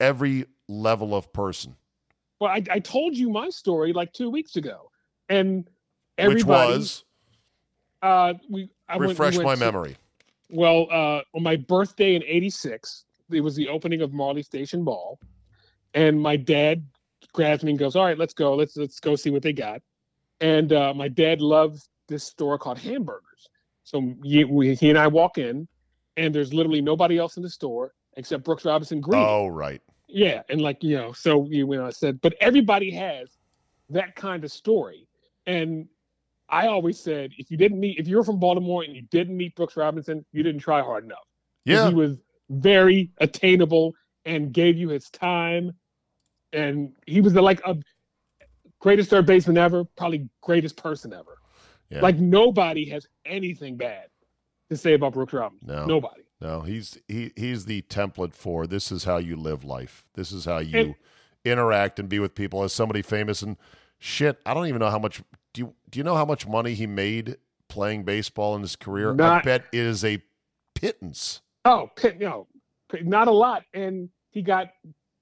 every 0.00 0.46
level 0.68 1.14
of 1.14 1.32
person, 1.32 1.76
well, 2.40 2.50
I, 2.50 2.62
I 2.70 2.78
told 2.78 3.16
you 3.16 3.30
my 3.30 3.48
story 3.48 3.92
like 3.92 4.12
two 4.12 4.30
weeks 4.30 4.56
ago, 4.56 4.90
and 5.28 5.68
which 6.18 6.26
everybody, 6.26 6.72
was 6.78 7.04
uh, 8.02 8.34
we 8.48 8.68
I 8.88 8.96
went- 8.96 9.00
we 9.00 9.06
refresh 9.08 9.36
went 9.36 9.46
my 9.46 9.54
to- 9.54 9.60
memory. 9.60 9.96
Well, 10.50 10.86
uh, 10.90 11.22
on 11.34 11.42
my 11.42 11.56
birthday 11.56 12.14
in 12.14 12.22
'86, 12.24 13.04
it 13.30 13.40
was 13.40 13.56
the 13.56 13.68
opening 13.68 14.02
of 14.02 14.12
Marley 14.12 14.42
Station 14.42 14.82
Mall, 14.82 15.18
and 15.94 16.20
my 16.20 16.36
dad 16.36 16.84
grabs 17.32 17.64
me 17.64 17.72
and 17.72 17.78
goes, 17.78 17.96
"All 17.96 18.04
right, 18.04 18.18
let's 18.18 18.34
go. 18.34 18.54
Let's 18.54 18.76
let's 18.76 19.00
go 19.00 19.16
see 19.16 19.30
what 19.30 19.42
they 19.42 19.52
got." 19.52 19.80
And 20.40 20.72
uh, 20.72 20.92
my 20.94 21.08
dad 21.08 21.40
loves 21.40 21.88
this 22.08 22.24
store 22.24 22.58
called 22.58 22.78
Hamburgers. 22.78 23.48
So 23.84 24.14
he, 24.22 24.44
we, 24.44 24.74
he 24.74 24.90
and 24.90 24.98
I 24.98 25.06
walk 25.06 25.38
in, 25.38 25.66
and 26.16 26.34
there's 26.34 26.52
literally 26.52 26.82
nobody 26.82 27.18
else 27.18 27.36
in 27.36 27.42
the 27.42 27.50
store 27.50 27.94
except 28.16 28.44
Brooks 28.44 28.64
Robinson 28.64 29.00
Green. 29.00 29.22
Oh, 29.22 29.46
right. 29.46 29.80
Yeah, 30.08 30.42
and 30.50 30.60
like 30.60 30.82
you 30.84 30.96
know, 30.96 31.12
so 31.12 31.46
you 31.50 31.66
know, 31.66 31.86
I 31.86 31.90
said, 31.90 32.20
but 32.20 32.34
everybody 32.40 32.90
has 32.92 33.30
that 33.90 34.14
kind 34.14 34.44
of 34.44 34.52
story, 34.52 35.08
and 35.46 35.88
I 36.48 36.66
always 36.66 36.98
said, 37.00 37.30
if 37.38 37.50
you 37.50 37.56
didn't 37.56 37.80
meet, 37.80 37.98
if 37.98 38.06
you 38.06 38.16
were 38.16 38.24
from 38.24 38.38
Baltimore 38.38 38.82
and 38.82 38.94
you 38.94 39.02
didn't 39.10 39.36
meet 39.36 39.56
Brooks 39.56 39.76
Robinson, 39.76 40.24
you 40.32 40.42
didn't 40.42 40.60
try 40.60 40.80
hard 40.82 41.04
enough. 41.04 41.26
Yeah. 41.64 41.88
He 41.88 41.94
was 41.94 42.18
very 42.50 43.10
attainable 43.18 43.94
and 44.24 44.52
gave 44.52 44.76
you 44.76 44.90
his 44.90 45.08
time. 45.10 45.72
And 46.52 46.92
he 47.06 47.20
was 47.20 47.32
the 47.32 47.42
like 47.42 47.60
a 47.64 47.76
greatest 48.80 49.10
third 49.10 49.26
baseman 49.26 49.58
ever, 49.58 49.84
probably 49.96 50.28
greatest 50.42 50.76
person 50.76 51.12
ever. 51.12 51.38
Yeah. 51.90 52.00
Like 52.00 52.18
nobody 52.18 52.88
has 52.90 53.06
anything 53.24 53.76
bad 53.76 54.06
to 54.70 54.76
say 54.76 54.94
about 54.94 55.14
Brooks 55.14 55.32
Robinson. 55.32 55.66
No. 55.68 55.86
Nobody. 55.86 56.22
No, 56.40 56.60
he's 56.60 56.98
he 57.08 57.32
he's 57.36 57.64
the 57.64 57.82
template 57.82 58.34
for 58.34 58.66
this 58.66 58.92
is 58.92 59.04
how 59.04 59.16
you 59.16 59.36
live 59.36 59.64
life. 59.64 60.04
This 60.14 60.30
is 60.30 60.44
how 60.44 60.58
you 60.58 60.78
And- 60.78 60.94
interact 61.44 61.98
and 61.98 62.08
be 62.08 62.18
with 62.18 62.34
people 62.34 62.62
as 62.62 62.72
somebody 62.72 63.02
famous 63.02 63.42
and 63.42 63.56
shit. 63.98 64.40
I 64.46 64.54
don't 64.54 64.66
even 64.66 64.80
know 64.80 64.90
how 64.90 64.98
much 64.98 65.22
do 65.54 65.62
you 65.62 65.74
do 65.88 65.98
you 65.98 66.04
know 66.04 66.14
how 66.16 66.26
much 66.26 66.46
money 66.46 66.74
he 66.74 66.86
made 66.86 67.38
playing 67.68 68.04
baseball 68.04 68.54
in 68.56 68.60
his 68.60 68.76
career? 68.76 69.10
I 69.18 69.40
bet 69.40 69.64
it 69.72 69.78
is 69.80 70.04
a 70.04 70.22
pittance. 70.74 71.40
Oh, 71.64 71.90
Pitt, 71.96 72.20
no, 72.20 72.46
not 73.02 73.26
a 73.28 73.30
lot. 73.32 73.62
And 73.72 74.10
he 74.30 74.42
got 74.42 74.68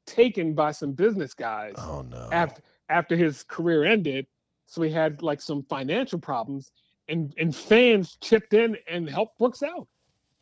taken 0.07 0.55
by 0.55 0.73
some 0.73 0.91
business 0.93 1.33
guys 1.35 1.75
Oh 1.79 2.03
no. 2.11 2.29
after 2.33 2.61
after 2.89 3.15
his 3.15 3.45
career 3.45 3.85
ended. 3.85 4.27
So 4.67 4.83
he 4.83 4.91
had 4.91 5.23
like 5.23 5.41
some 5.41 5.63
financial 5.65 6.19
problems, 6.19 6.73
and 7.09 7.33
and 7.39 7.55
fans 7.55 8.17
chipped 8.21 8.55
in 8.55 8.77
and 8.91 9.09
helped 9.09 9.39
Brooks 9.39 9.63
out 9.63 9.87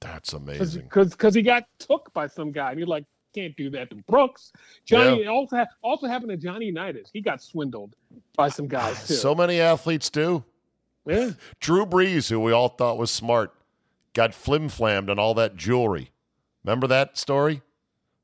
That's 0.00 0.32
amazing. 0.32 0.82
because 0.82 1.10
because 1.10 1.34
he 1.34 1.42
got 1.42 1.64
took 1.80 2.12
by 2.14 2.28
some 2.28 2.52
guy, 2.52 2.70
and 2.70 2.78
you're 2.78 2.86
like, 2.88 3.04
can't 3.34 3.56
do 3.56 3.70
that 3.70 3.90
to 3.90 3.96
Brooks. 3.96 4.52
Johnny 4.84 5.22
it 5.22 5.26
also 5.28 5.56
ha- 5.56 5.66
also 5.82 6.06
happened 6.06 6.30
to 6.30 6.36
Johnny 6.36 6.66
Unitas. 6.66 7.10
He 7.12 7.20
got 7.20 7.42
swindled 7.42 7.94
by 8.36 8.48
some 8.48 8.66
guys 8.66 9.04
too. 9.08 9.14
So 9.14 9.34
many 9.34 9.60
athletes 9.60 10.10
do. 10.10 10.44
yeah. 11.06 11.30
Drew 11.60 11.86
Brees, 11.86 12.28
who 12.28 12.40
we 12.40 12.52
all 12.52 12.68
thought 12.68 12.98
was 12.98 13.10
smart, 13.10 13.54
got 14.14 14.34
flim 14.34 14.68
flammed 14.68 15.08
on 15.10 15.18
all 15.18 15.34
that 15.34 15.56
jewelry. 15.56 16.10
Remember 16.64 16.86
that 16.88 17.16
story? 17.16 17.62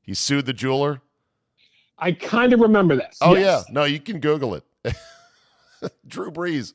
He 0.01 0.13
sued 0.13 0.45
the 0.45 0.53
jeweler. 0.53 1.01
I 1.99 2.11
kind 2.11 2.53
of 2.53 2.59
remember 2.59 2.95
that. 2.97 3.15
Oh 3.21 3.33
Yes. 3.35 3.65
yeah, 3.67 3.73
no, 3.73 3.83
you 3.85 3.99
can 3.99 4.19
Google 4.19 4.53
it. 4.55 4.63
Drew 6.07 6.31
Brees, 6.31 6.73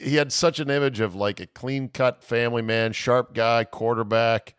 he 0.00 0.16
had 0.16 0.32
such 0.32 0.58
an 0.60 0.70
image 0.70 1.00
of 1.00 1.14
like 1.14 1.40
a 1.40 1.46
clean 1.46 1.88
cut 1.88 2.22
family 2.24 2.62
man, 2.62 2.92
sharp 2.92 3.34
guy, 3.34 3.64
quarterback, 3.64 4.54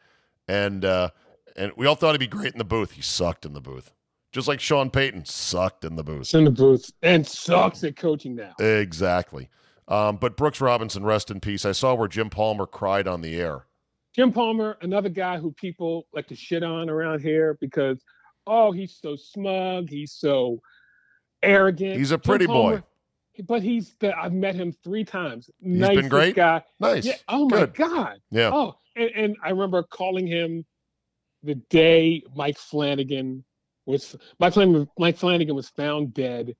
and 0.48 0.84
uh, 0.86 1.10
and 1.56 1.72
we 1.76 1.86
all 1.86 1.96
thought 1.96 2.14
he'd 2.14 2.20
be 2.20 2.28
great 2.28 2.54
in 2.54 2.58
the 2.58 2.64
booth. 2.64 2.92
He 2.92 3.02
sucked 3.02 3.46
in 3.46 3.54
the 3.54 3.62
booth, 3.62 3.92
just 4.32 4.48
like 4.48 4.60
Sean 4.60 4.90
Payton 4.90 5.26
sucked 5.26 5.86
in 5.86 5.96
the 5.96 6.04
booth. 6.04 6.22
It's 6.22 6.34
in 6.34 6.46
the 6.46 6.52
booth 6.52 6.92
and 7.02 7.26
sucks 7.26 7.84
at 7.84 7.96
coaching 7.96 8.36
now. 8.36 8.54
Exactly. 8.60 9.50
Um, 9.88 10.18
but 10.18 10.38
Brooks 10.38 10.62
Robinson, 10.62 11.04
rest 11.04 11.30
in 11.30 11.40
peace. 11.40 11.66
I 11.66 11.74
saw 11.74 11.94
where 11.94 12.08
Jim 12.08 12.30
Palmer 12.30 12.66
cried 12.66 13.08
on 13.08 13.22
the 13.22 13.36
air. 13.36 13.66
Jim 14.16 14.32
Palmer, 14.32 14.78
another 14.82 15.10
guy 15.10 15.38
who 15.38 15.52
people 15.52 16.08
like 16.14 16.28
to 16.28 16.36
shit 16.36 16.64
on 16.64 16.90
around 16.90 17.22
here 17.22 17.58
because, 17.60 18.02
oh, 18.46 18.72
he's 18.72 18.98
so 19.02 19.16
smug, 19.16 19.90
he's 19.90 20.14
so 20.14 20.62
arrogant. 21.42 21.98
He's 21.98 22.12
a 22.12 22.18
pretty 22.18 22.46
boy. 22.46 22.82
but 23.48 23.64
he's 23.64 23.96
the, 24.00 24.18
I've 24.18 24.34
met 24.34 24.56
him 24.56 24.74
three 24.84 25.04
times. 25.04 25.50
been 25.62 26.10
great? 26.10 26.36
guy. 26.36 26.64
Nice. 26.80 27.06
Yeah. 27.06 27.16
Oh 27.28 27.50
my 27.50 27.62
Good. 27.62 27.74
god. 27.74 28.20
Yeah. 28.32 28.52
Oh, 28.54 28.76
and, 28.96 29.10
and 29.16 29.38
I 29.44 29.50
remember 29.50 29.84
calling 29.84 30.28
him 30.28 30.64
the 31.44 31.56
day 31.56 32.24
Mike 32.36 32.58
Flanagan 32.58 33.44
was 33.86 34.16
Mike 34.40 34.54
Flanagan, 34.54 34.88
Mike 34.98 35.18
Flanagan 35.18 35.56
was 35.56 35.70
found 35.70 36.14
dead 36.14 36.56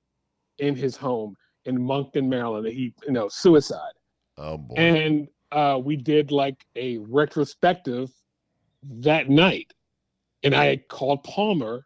in 0.60 0.76
his 0.76 0.96
home 0.96 1.36
in 1.66 1.82
Monkton, 1.82 2.30
Maryland. 2.30 2.68
He, 2.68 2.94
you 3.06 3.12
know, 3.12 3.30
suicide. 3.30 3.94
Oh 4.38 4.58
boy. 4.58 4.76
And 4.76 5.28
uh, 5.52 5.80
we 5.84 5.96
did 5.96 6.32
like 6.32 6.66
a 6.76 6.98
retrospective 6.98 8.10
that 8.84 9.30
night. 9.30 9.72
And 10.46 10.54
I 10.54 10.66
had 10.66 10.90
called 10.90 11.24
Palmer, 11.24 11.86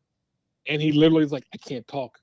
and 0.68 0.82
he 0.82 0.92
literally 0.92 1.24
was 1.24 1.32
like, 1.32 1.46
"I 1.54 1.58
can't 1.58 1.88
talk." 1.88 2.18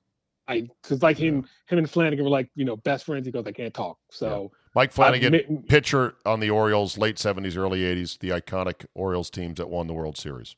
I 0.49 0.67
because 0.81 1.01
like 1.01 1.17
him, 1.17 1.47
him 1.67 1.77
and 1.77 1.89
Flanagan 1.89 2.25
were 2.25 2.29
like, 2.29 2.49
you 2.55 2.65
know, 2.65 2.75
best 2.75 3.05
friends. 3.05 3.25
He 3.25 3.31
goes, 3.31 3.45
"I 3.47 3.53
can't 3.53 3.73
talk." 3.73 3.97
So 4.11 4.51
Mike 4.75 4.91
Flanagan, 4.91 5.33
I've 5.33 5.67
pitcher 5.67 6.15
on 6.25 6.41
the 6.41 6.49
Orioles, 6.49 6.97
late 6.97 7.17
seventies, 7.17 7.55
early 7.55 7.85
eighties, 7.85 8.17
the 8.19 8.31
iconic 8.31 8.85
Orioles 8.93 9.29
teams 9.29 9.57
that 9.59 9.69
won 9.69 9.87
the 9.87 9.93
World 9.93 10.17
Series. 10.17 10.57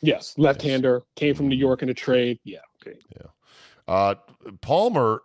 Yes, 0.00 0.34
left-hander 0.38 1.02
came 1.16 1.34
from 1.34 1.48
New 1.48 1.56
York 1.56 1.82
in 1.82 1.88
a 1.88 1.94
trade. 1.94 2.38
Yeah, 2.44 2.58
okay. 2.86 2.98
Uh, 3.86 4.14
Palmer 4.60 5.22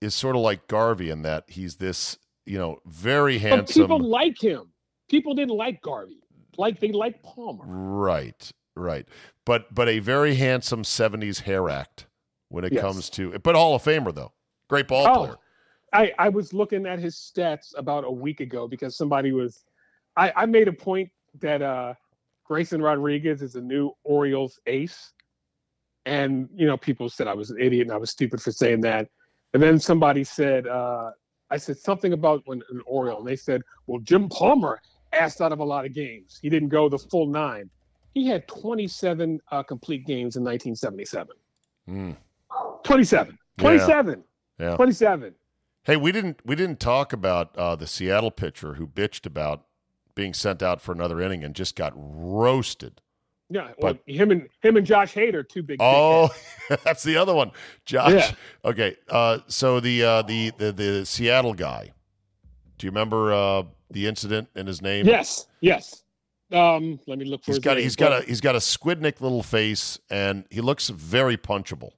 is 0.00 0.14
sort 0.14 0.36
of 0.36 0.42
like 0.42 0.68
Garvey 0.68 1.08
in 1.10 1.22
that 1.22 1.44
he's 1.48 1.76
this, 1.76 2.18
you 2.44 2.58
know, 2.58 2.80
very 2.84 3.38
But 3.38 3.48
handsome. 3.50 3.82
people 3.82 3.98
like 4.00 4.38
him. 4.40 4.72
People 5.08 5.34
didn't 5.34 5.56
like 5.56 5.80
Garvey. 5.80 6.20
Like 6.58 6.80
they 6.80 6.92
like 6.92 7.22
Palmer. 7.22 7.64
Right, 7.66 8.50
right. 8.76 9.06
But 9.46 9.74
but 9.74 9.88
a 9.88 9.98
very 10.00 10.34
handsome 10.34 10.82
'70s 10.82 11.40
hair 11.42 11.68
act 11.70 12.06
when 12.48 12.64
it 12.64 12.72
Yes. 12.72 12.82
comes 12.82 13.10
to. 13.10 13.38
But 13.38 13.54
Hall 13.54 13.74
of 13.74 13.82
Famer 13.82 14.14
though, 14.14 14.32
great 14.68 14.86
ball 14.88 15.06
Oh, 15.08 15.18
player. 15.24 15.36
I, 15.92 16.12
I 16.18 16.28
was 16.28 16.52
looking 16.52 16.86
at 16.86 16.98
his 16.98 17.14
stats 17.16 17.72
about 17.76 18.04
a 18.04 18.10
week 18.10 18.40
ago 18.40 18.68
because 18.68 18.96
somebody 18.96 19.32
was 19.32 19.64
I, 20.16 20.32
I 20.36 20.46
made 20.46 20.68
a 20.68 20.72
point 20.72 21.08
that 21.40 21.62
uh 21.62 21.94
Grayson 22.44 22.82
Rodriguez 22.82 23.42
is 23.42 23.54
a 23.56 23.60
new 23.60 23.92
Orioles 24.04 24.60
ace. 24.66 25.12
And 26.06 26.48
you 26.54 26.66
know, 26.66 26.76
people 26.76 27.08
said 27.08 27.26
I 27.26 27.34
was 27.34 27.50
an 27.50 27.58
idiot 27.60 27.86
and 27.86 27.92
I 27.92 27.96
was 27.96 28.10
stupid 28.10 28.40
for 28.42 28.52
saying 28.52 28.82
that. 28.82 29.08
And 29.54 29.62
then 29.62 29.78
somebody 29.78 30.24
said, 30.24 30.66
uh, 30.66 31.12
I 31.50 31.56
said 31.56 31.78
something 31.78 32.12
about 32.12 32.42
when 32.46 32.62
an 32.70 32.82
Oriole, 32.86 33.20
and 33.20 33.28
they 33.28 33.36
said, 33.36 33.62
Well, 33.86 34.00
Jim 34.00 34.28
Palmer 34.28 34.80
asked 35.12 35.40
out 35.40 35.52
of 35.52 35.60
a 35.60 35.64
lot 35.64 35.86
of 35.86 35.94
games. 35.94 36.38
He 36.42 36.50
didn't 36.50 36.68
go 36.68 36.88
the 36.88 36.98
full 36.98 37.26
nine. 37.26 37.70
He 38.14 38.26
had 38.26 38.46
27 38.48 39.40
uh, 39.50 39.62
complete 39.62 40.06
games 40.06 40.36
in 40.36 40.44
1977. 40.44 41.36
Mm, 41.88 42.16
27. 42.84 43.38
Yeah. 43.58 43.62
27. 43.62 44.24
yeah. 44.58 44.76
27. 44.76 45.34
Hey, 45.84 45.96
we 45.96 46.12
didn't 46.12 46.40
we 46.44 46.56
didn't 46.56 46.80
talk 46.80 47.12
about 47.12 47.56
uh, 47.56 47.76
the 47.76 47.86
Seattle 47.86 48.30
pitcher 48.30 48.74
who 48.74 48.86
bitched 48.86 49.26
about 49.26 49.66
being 50.14 50.34
sent 50.34 50.62
out 50.62 50.80
for 50.80 50.92
another 50.92 51.20
inning 51.20 51.42
and 51.44 51.54
just 51.54 51.76
got 51.76 51.92
roasted. 51.96 53.00
Yeah, 53.50 53.68
well, 53.78 53.94
But- 53.94 54.00
him 54.06 54.30
and 54.30 54.48
him 54.62 54.76
and 54.76 54.86
Josh 54.86 55.12
Hader, 55.14 55.46
two 55.46 55.62
big. 55.62 55.76
Oh, 55.80 56.30
that's 56.84 57.02
the 57.02 57.16
other 57.16 57.34
one, 57.34 57.50
Josh. 57.84 58.12
Yeah. 58.12 58.30
Okay, 58.64 58.96
uh, 59.10 59.38
so 59.48 59.80
the, 59.80 60.02
uh, 60.02 60.22
the 60.22 60.50
the 60.56 60.72
the 60.72 61.06
Seattle 61.06 61.52
guy. 61.54 61.92
Do 62.78 62.86
you 62.86 62.90
remember 62.90 63.32
uh, 63.32 63.62
the 63.90 64.06
incident 64.06 64.48
and 64.54 64.66
his 64.66 64.80
name? 64.82 65.06
yes, 65.06 65.46
yes. 65.60 66.02
Um, 66.52 66.98
let 67.06 67.18
me 67.18 67.24
look 67.24 67.44
for 67.44 67.50
He's 67.52 67.58
got 67.58 67.74
name, 67.74 67.82
he's 67.84 67.96
got 67.96 68.12
a 68.12 68.24
he's 68.26 68.40
got 68.40 68.54
a 68.54 68.58
squidnick 68.58 69.20
little 69.20 69.42
face 69.42 69.98
and 70.10 70.44
he 70.50 70.60
looks 70.60 70.88
very 70.88 71.36
punchable. 71.36 71.90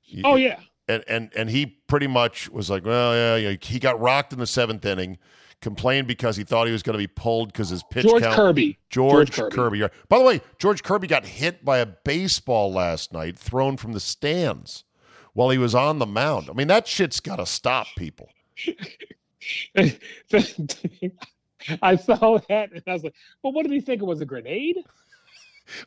He- 0.00 0.22
Oh 0.24 0.34
yeah, 0.36 0.58
and 0.88 1.04
and 1.08 1.30
and 1.36 1.48
he 1.48 1.66
pretty 1.66 2.06
much 2.08 2.48
was 2.50 2.70
like, 2.70 2.84
well, 2.84 3.14
yeah, 3.14 3.50
yeah. 3.50 3.56
He 3.60 3.78
got 3.78 4.00
rocked 4.00 4.32
in 4.32 4.38
the 4.40 4.46
seventh 4.46 4.84
inning, 4.84 5.18
complained 5.60 6.06
because 6.06 6.36
he 6.36 6.44
thought 6.44 6.66
he 6.66 6.72
was 6.72 6.82
going 6.82 6.94
to 6.94 6.98
be 6.98 7.06
pulled 7.06 7.52
because 7.52 7.68
his 7.68 7.82
pitch 7.90 8.04
George 8.04 8.22
count. 8.22 8.36
Kirby. 8.36 8.78
George, 8.90 9.30
George 9.30 9.52
Kirby. 9.52 9.80
Kirby. 9.80 9.94
By 10.08 10.18
the 10.18 10.24
way, 10.24 10.40
George 10.58 10.82
Kirby 10.82 11.06
got 11.06 11.26
hit 11.26 11.64
by 11.64 11.78
a 11.78 11.86
baseball 11.86 12.72
last 12.72 13.12
night, 13.12 13.38
thrown 13.38 13.76
from 13.76 13.92
the 13.92 14.00
stands 14.00 14.84
while 15.32 15.50
he 15.50 15.58
was 15.58 15.74
on 15.74 15.98
the 15.98 16.06
mound. 16.06 16.48
I 16.50 16.54
mean, 16.54 16.68
that 16.68 16.86
shit's 16.86 17.20
got 17.20 17.36
to 17.36 17.46
stop 17.46 17.86
people. 17.96 18.28
I 21.82 21.96
saw 21.96 22.38
that 22.48 22.72
and 22.72 22.82
I 22.86 22.92
was 22.92 23.04
like, 23.04 23.14
"Well, 23.42 23.52
what 23.52 23.64
did 23.64 23.72
he 23.72 23.80
think 23.80 24.02
it 24.02 24.06
was 24.06 24.20
a 24.20 24.26
grenade?" 24.26 24.78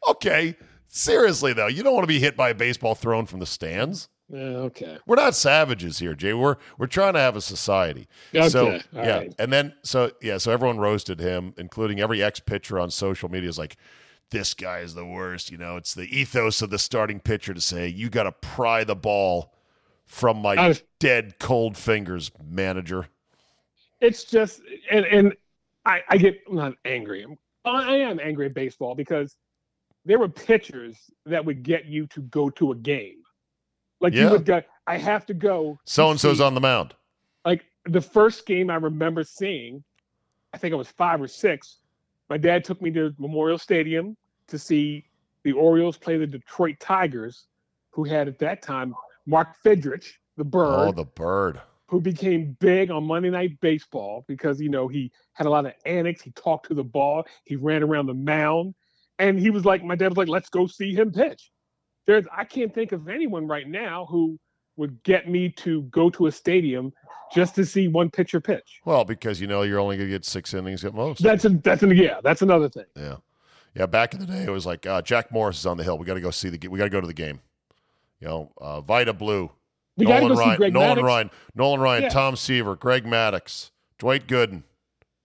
Okay, 0.09 0.57
seriously 0.89 1.53
though, 1.53 1.67
you 1.67 1.83
don't 1.83 1.93
want 1.93 2.03
to 2.03 2.07
be 2.07 2.19
hit 2.19 2.35
by 2.35 2.49
a 2.49 2.53
baseball 2.53 2.95
thrown 2.95 3.25
from 3.25 3.39
the 3.39 3.45
stands. 3.45 4.09
Uh, 4.31 4.37
okay, 4.67 4.97
We're 5.07 5.15
not 5.15 5.33
savages 5.33 5.97
here, 5.97 6.13
Jay. 6.13 6.33
We're 6.33 6.57
we're 6.77 6.87
trying 6.87 7.13
to 7.13 7.19
have 7.19 7.35
a 7.35 7.41
society. 7.41 8.07
okay, 8.35 8.49
so 8.49 8.73
all 8.73 8.79
yeah, 8.93 9.17
right. 9.17 9.35
and 9.39 9.51
then 9.51 9.73
so 9.83 10.11
yeah, 10.21 10.37
so 10.37 10.51
everyone 10.51 10.77
roasted 10.77 11.19
him, 11.19 11.53
including 11.57 11.99
every 11.99 12.21
ex 12.21 12.39
pitcher 12.39 12.79
on 12.79 12.91
social 12.91 13.29
media 13.29 13.49
is 13.49 13.57
like, 13.57 13.75
this 14.29 14.53
guy 14.53 14.79
is 14.79 14.93
the 14.93 15.05
worst. 15.05 15.49
You 15.51 15.57
know, 15.57 15.77
it's 15.77 15.95
the 15.95 16.03
ethos 16.15 16.61
of 16.61 16.69
the 16.69 16.77
starting 16.77 17.19
pitcher 17.19 17.53
to 17.53 17.61
say 17.61 17.87
you 17.87 18.09
got 18.09 18.23
to 18.23 18.31
pry 18.31 18.83
the 18.83 18.95
ball 18.95 19.53
from 20.05 20.37
my 20.37 20.67
was- 20.67 20.83
dead 20.99 21.39
cold 21.39 21.75
fingers, 21.75 22.31
manager. 22.43 23.07
It's 24.01 24.23
just, 24.23 24.61
and 24.91 25.05
and 25.05 25.33
I, 25.85 26.01
I 26.07 26.17
get 26.17 26.41
I'm 26.47 26.55
not 26.55 26.73
angry. 26.85 27.23
I'm, 27.23 27.37
I 27.65 27.95
am 27.97 28.19
angry 28.19 28.45
at 28.45 28.53
baseball 28.53 28.95
because 28.95 29.35
there 30.05 30.19
were 30.19 30.29
pitchers 30.29 30.97
that 31.25 31.43
would 31.43 31.63
get 31.63 31.85
you 31.85 32.07
to 32.07 32.21
go 32.21 32.49
to 32.51 32.71
a 32.71 32.75
game. 32.75 33.18
Like 33.99 34.13
Yeah. 34.13 34.25
you 34.25 34.29
would 34.31 34.45
go, 34.45 34.61
I 34.87 34.97
have 34.97 35.25
to 35.27 35.33
go. 35.33 35.79
So 35.85 36.09
and 36.11 36.19
so's 36.19 36.41
on 36.41 36.53
the 36.53 36.61
mound. 36.61 36.93
like 37.45 37.65
the 37.85 38.01
first 38.01 38.45
game 38.45 38.69
I 38.69 38.75
remember 38.75 39.23
seeing, 39.23 39.83
I 40.53 40.57
think 40.57 40.73
I 40.73 40.77
was 40.77 40.89
five 40.89 41.21
or 41.21 41.27
six. 41.27 41.77
My 42.29 42.37
dad 42.37 42.63
took 42.63 42.81
me 42.81 42.91
to 42.91 43.13
Memorial 43.17 43.57
Stadium 43.57 44.15
to 44.47 44.59
see 44.59 45.05
the 45.43 45.51
Orioles 45.53 45.97
play 45.97 46.17
the 46.17 46.27
Detroit 46.27 46.79
Tigers, 46.79 47.45
who 47.91 48.03
had 48.03 48.27
at 48.27 48.37
that 48.39 48.61
time 48.61 48.93
Mark 49.25 49.55
Fidrych, 49.63 50.05
the 50.37 50.43
oh, 50.43 50.43
bird, 50.43 50.87
Oh, 50.89 50.91
the 50.91 51.05
bird. 51.05 51.61
who 51.87 51.99
became 52.01 52.55
big 52.59 52.91
on 52.91 53.05
Monday 53.05 53.29
Night 53.29 53.59
Baseball 53.61 54.25
because 54.27 54.59
you 54.61 54.69
know 54.69 54.87
he 54.87 55.11
had 55.33 55.47
a 55.47 55.49
lot 55.49 55.65
of 55.65 55.73
antics. 55.85 56.21
He 56.21 56.31
talked 56.31 56.67
to 56.67 56.73
the 56.73 56.83
ball. 56.83 57.25
He 57.45 57.55
ran 57.55 57.81
around 57.83 58.05
the 58.07 58.13
mound, 58.13 58.75
And 59.17 59.39
he 59.39 59.49
was 59.49 59.65
like, 59.65 59.83
my 59.83 59.95
dad 59.95 60.09
was 60.09 60.17
like, 60.17 60.27
let's 60.29 60.49
go 60.49 60.67
see 60.67 60.93
him 60.93 61.11
pitch. 61.11 61.51
There's, 62.09 62.25
I 62.35 62.43
can't 62.43 62.73
think 62.73 62.91
of 62.91 63.07
anyone 63.07 63.45
right 63.45 63.67
now 63.67 64.07
who 64.09 64.39
would 64.77 65.03
get 65.03 65.29
me 65.29 65.49
to 65.57 65.83
go 65.83 66.09
to 66.09 66.25
a 66.25 66.31
stadium 66.31 66.91
just 67.31 67.53
to 67.53 67.63
see 67.63 67.87
one 67.87 68.09
pitcher 68.09 68.41
pitch. 68.41 68.81
Well, 68.83 69.05
because 69.05 69.39
you 69.39 69.45
know 69.45 69.61
you're 69.61 69.79
only 69.79 69.95
going 69.95 70.09
to 70.09 70.11
get 70.11 70.25
six 70.25 70.55
innings 70.55 70.83
at 70.83 70.95
most. 70.95 71.21
That's 71.21 71.45
a, 71.45 71.49
that's 71.49 71.83
an, 71.83 71.95
yeah, 71.95 72.19
that's 72.23 72.41
another 72.41 72.67
thing. 72.67 72.85
Yeah, 72.95 73.17
yeah. 73.75 73.85
Back 73.85 74.15
in 74.15 74.21
the 74.21 74.25
day, 74.25 74.43
it 74.43 74.49
was 74.49 74.65
like 74.65 74.87
uh, 74.87 75.03
Jack 75.03 75.31
Morris 75.31 75.59
is 75.59 75.67
on 75.67 75.77
the 75.77 75.83
hill. 75.83 75.99
We 75.99 76.05
got 76.07 76.15
to 76.15 76.19
go 76.21 76.31
see 76.31 76.49
the. 76.49 76.67
We 76.67 76.79
got 76.79 76.85
to 76.85 76.89
go 76.89 76.99
to 76.99 77.05
the 77.05 77.13
game. 77.13 77.41
You 78.21 78.27
know, 78.27 78.51
uh, 78.59 78.81
Vida 78.81 79.13
Blue, 79.13 79.51
We 79.95 80.07
Nolan 80.07 80.35
Ryan, 80.35 80.73
Nolan 80.73 81.05
Ryan, 81.05 81.29
Nolan 81.53 81.79
Ryan, 81.79 82.03
Yeah. 82.03 82.09
Tom 82.09 82.35
Seaver, 82.35 82.75
Greg 82.75 83.05
Maddux, 83.05 83.69
Dwight 83.99 84.25
Gooden. 84.25 84.63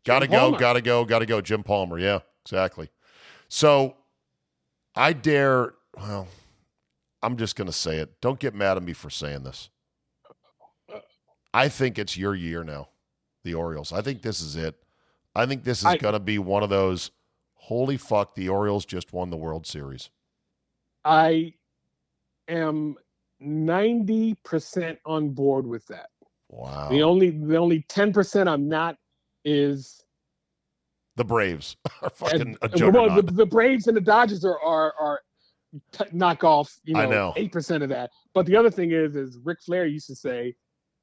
Got 0.05 0.19
to 0.19 0.27
go, 0.27 0.53
got 0.53 0.75
to 0.75 0.83
go, 0.83 1.07
got 1.07 1.21
to 1.21 1.27
go. 1.27 1.41
Jim 1.41 1.63
Palmer. 1.63 1.99
Yeah, 1.99 2.19
exactly. 2.45 2.91
So 3.49 3.97
I 4.95 5.15
dare. 5.15 5.73
Well, 5.97 6.29
I'm 7.25 7.37
just 7.39 7.57
going 7.57 7.67
to 7.67 7.73
say 7.73 7.97
it. 7.97 8.21
Don't 8.21 8.39
get 8.39 8.55
mad 8.55 8.77
at 8.77 8.83
me 8.83 8.93
for 8.93 9.09
saying 9.11 9.45
this. 9.45 9.71
I 11.55 11.69
think 11.69 11.99
it's 11.99 12.17
your 12.17 12.35
year 12.35 12.65
now, 12.65 12.89
the 13.45 13.55
Orioles. 13.55 13.93
I 13.93 14.03
think 14.03 14.23
this 14.23 14.41
is 14.41 14.57
it. 14.57 14.75
I 15.35 15.47
think 15.47 15.65
this 15.65 15.85
is 15.85 15.95
going 15.97 16.13
to 16.13 16.21
be 16.21 16.39
one 16.39 16.63
of 16.63 16.69
those. 16.71 17.11
Holy 17.55 17.97
fuck! 17.97 18.35
The 18.35 18.49
Orioles 18.51 18.85
just 18.85 19.13
won 19.13 19.31
the 19.31 19.37
World 19.37 19.67
Series. 19.67 20.11
I 21.05 21.55
am 22.49 22.97
90% 23.43 24.99
on 25.07 25.31
board 25.31 25.67
with 25.67 25.87
that. 25.87 26.11
Wow. 26.51 26.89
The 26.91 27.03
only 27.03 27.31
the 27.31 27.57
only 27.57 27.83
10% 27.89 28.49
I'm 28.49 28.69
not 28.69 28.97
is 29.45 30.03
the 31.17 31.25
Braves 31.25 31.77
are 32.03 32.11
fucking 32.11 32.41
and- 32.41 32.59
a 32.63 32.85
and- 32.85 32.95
well, 32.95 33.15
the, 33.15 33.23
the 33.23 33.47
Braves 33.47 33.87
and 33.87 33.97
the 33.97 34.01
Dodgers 34.01 34.45
are 34.45 34.61
are, 34.61 34.95
are 35.01 35.21
t- 35.93 36.05
knock 36.13 36.45
off, 36.45 36.79
you 36.85 36.95
know, 36.95 37.33
8% 37.37 37.83
of 37.83 37.89
that. 37.91 38.11
But 38.35 38.47
the 38.47 38.57
other 38.57 38.71
thing 38.71 38.93
is 38.93 39.17
is 39.17 39.39
Ric 39.43 39.61
Flair 39.63 39.87
used 39.87 40.07
to 40.09 40.15
say 40.17 40.55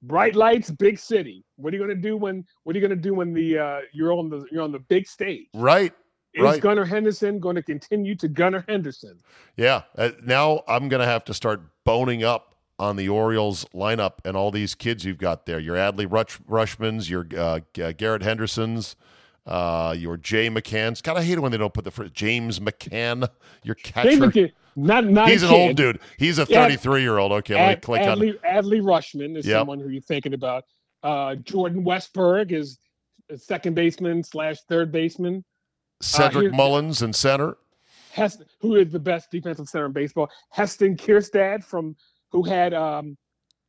bright 0.02 0.36
lights, 0.36 0.72
big 0.72 0.98
city. 1.00 1.44
What 1.58 1.74
are 1.74 1.78
you 1.78 1.84
going 1.84 1.96
to 1.96 2.02
do 2.02 2.18
when 2.18 2.46
what 2.64 2.76
are 2.76 2.80
you 2.80 2.88
going 2.88 2.98
to 2.98 3.02
do 3.10 3.14
when 3.14 3.34
the 3.34 3.58
uh, 3.58 3.80
you're 3.94 4.14
on 4.14 4.30
the 4.30 4.46
you're 4.52 4.64
on 4.64 4.72
the 4.72 4.80
big 4.80 5.08
stage? 5.08 5.48
right. 5.54 5.94
Is 6.34 6.44
Right. 6.44 6.62
Gunnar 6.62 6.86
Henderson 6.86 7.40
going 7.40 7.58
to 7.58 7.62
continue 7.62 8.16
to 8.16 8.30
Gunnar 8.30 8.64
Henderson? 8.70 9.20
Yeah. 9.58 9.82
Uh, 9.98 10.12
now 10.24 10.64
I'm 10.66 10.88
going 10.88 11.02
to 11.02 11.06
have 11.06 11.26
to 11.26 11.34
start 11.34 11.62
boning 11.84 12.24
up 12.24 12.56
on 12.80 12.96
the 12.96 13.10
Orioles 13.10 13.66
lineup 13.76 14.14
and 14.24 14.38
all 14.38 14.50
these 14.50 14.74
kids 14.74 15.04
you've 15.04 15.18
got 15.18 15.46
there. 15.46 15.60
Your 15.60 15.76
Adley 15.76 16.08
Rush, 16.10 16.40
Rutschmans, 16.50 17.10
your 17.10 17.28
uh, 17.38 17.60
G- 17.74 17.92
Garrett 17.94 18.22
Hendersons, 18.22 18.96
uh, 19.46 19.96
your 19.98 20.18
Jay 20.18 20.50
McCann's. 20.50 21.02
God, 21.02 21.18
I 21.18 21.24
hate 21.24 21.34
it 21.38 21.40
when 21.42 21.52
they 21.52 21.58
don't 21.58 21.74
put 21.74 21.84
the 21.84 21.92
first 21.92 22.14
James 22.14 22.60
McCann, 22.60 23.28
your 23.64 23.76
catcher. 23.76 24.10
McKay- 24.12 24.52
not 24.76 25.06
not 25.06 25.28
He's 25.30 25.44
an 25.44 25.50
kid. 25.50 25.56
old 25.68 25.76
dude. 25.76 26.00
He's 26.18 26.38
a 26.40 26.46
33 26.46 27.02
year 27.02 27.18
old. 27.18 27.32
Okay, 27.34 27.56
let 27.56 27.70
me 27.78 27.82
click 27.82 28.02
on. 28.08 28.20
Adley, 28.20 28.40
Adley 28.42 28.82
Rutschman 28.82 29.36
is 29.38 29.46
Yep. 29.46 29.60
someone 29.62 29.80
who 29.80 29.90
you're 29.90 30.02
thinking 30.02 30.34
about. 30.34 30.64
Uh, 31.04 31.36
Jordan 31.36 31.84
Westburg 31.84 32.52
is 32.54 32.78
a 33.30 33.38
second 33.38 33.74
baseman 33.76 34.24
slash 34.24 34.60
third 34.70 34.92
baseman. 34.92 35.44
Cedric 36.02 36.44
here's- 36.44 36.56
Mullins 36.58 37.02
in 37.02 37.12
center. 37.12 37.58
Hest, 38.12 38.44
who 38.60 38.76
is 38.76 38.92
the 38.92 39.00
best 39.00 39.30
defensive 39.32 39.68
center 39.70 39.86
in 39.88 39.92
baseball? 39.94 40.30
Heston 40.52 40.96
Kjerstad 40.98 41.64
from 41.64 41.96
who 42.32 42.44
had 42.44 42.74
um, 42.74 43.18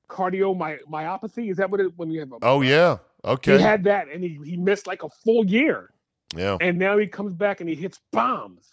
cardiomyopathy. 0.09 1.51
Is 1.51 1.57
that 1.59 1.71
what 1.71 1.81
it 1.81 1.93
when 1.97 2.11
you 2.11 2.21
have? 2.21 2.33
A, 2.33 2.37
Oh, 2.43 2.61
yeah. 2.61 2.99
Okay. 3.25 3.57
He 3.57 3.63
had 3.63 3.85
that, 3.85 4.09
and 4.09 4.23
he, 4.25 4.39
he 4.45 4.57
missed 4.57 4.87
like 4.87 5.03
a 5.05 5.09
full 5.09 5.45
year, 5.47 5.91
yeah. 6.37 6.57
and 6.61 6.79
now 6.79 6.99
he 6.99 7.07
comes 7.07 7.35
back 7.35 7.61
and 7.61 7.69
he 7.69 7.75
hits 7.77 8.01
bombs. 8.13 8.69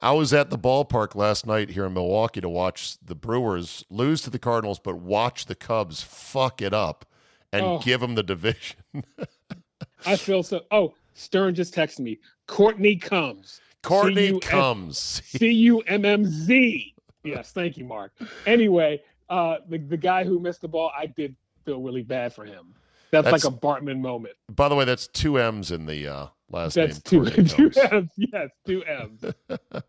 I 0.00 0.12
was 0.12 0.32
at 0.32 0.50
the 0.50 0.58
ballpark 0.58 1.14
last 1.14 1.46
night 1.46 1.70
here 1.70 1.86
in 1.86 1.94
Milwaukee 1.94 2.40
to 2.42 2.48
watch 2.48 2.98
the 3.02 3.14
Brewers 3.14 3.84
lose 3.90 4.20
to 4.22 4.30
the 4.30 4.38
Cardinals, 4.38 4.78
but 4.78 4.96
watch 4.96 5.46
the 5.46 5.54
Cubs 5.54 6.02
fuck 6.02 6.60
it 6.60 6.74
up 6.74 7.04
and 7.52 7.64
Oh. 7.64 7.78
give 7.78 8.00
them 8.00 8.14
the 8.14 8.22
division. 8.22 8.76
I 10.06 10.16
feel 10.16 10.42
so. 10.42 10.60
Oh, 10.70 10.94
Stern 11.14 11.54
just 11.54 11.74
texted 11.74 12.00
me. 12.00 12.18
Courtney 12.46 12.96
comes. 12.96 13.60
Courtney 13.82 14.26
C-U-M- 14.28 14.40
comes. 14.40 14.98
C 14.98 15.50
U 15.50 15.80
M 15.80 16.04
M 16.04 16.24
Z. 16.26 16.94
Yes, 17.22 17.52
thank 17.52 17.76
you, 17.78 17.84
Mark. 17.84 18.12
Anyway, 18.46 19.00
uh, 19.30 19.56
the 19.68 19.78
the 19.78 19.96
guy 19.96 20.24
who 20.24 20.38
missed 20.38 20.60
the 20.60 20.68
ball, 20.68 20.90
I 20.96 21.06
did 21.06 21.34
feel 21.64 21.80
really 21.80 22.02
bad 22.02 22.32
for 22.34 22.44
him. 22.44 22.74
That's, 23.22 23.24
That's- 23.24 23.44
like 23.44 23.52
a 23.52 23.56
Bartman 23.56 24.00
moment. 24.00 24.34
By 24.48 24.68
the 24.68 24.74
way, 24.74 24.84
that's 24.84 25.06
two 25.08 25.38
M's 25.38 25.70
in 25.70 25.86
the 25.86 26.08
uh, 26.08 26.26
last 26.50 26.74
That's 26.74 27.10
name. 27.12 27.24
two, 27.24 27.44
two 27.44 27.70
M's. 27.92 28.10
Yes, 28.16 28.50
two 28.66 28.82
M's. 28.84 29.24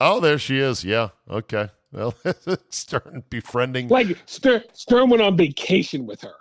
oh, 0.00 0.20
there 0.20 0.38
she 0.38 0.58
is. 0.58 0.84
Yeah. 0.84 1.08
Okay. 1.28 1.68
Well, 1.92 2.14
Stern 2.70 3.24
befriending. 3.30 3.88
Like 3.88 4.16
Stern, 4.26 4.62
Stern 4.72 5.10
went 5.10 5.22
on 5.22 5.36
vacation 5.36 6.06
with 6.06 6.20
her. 6.22 6.34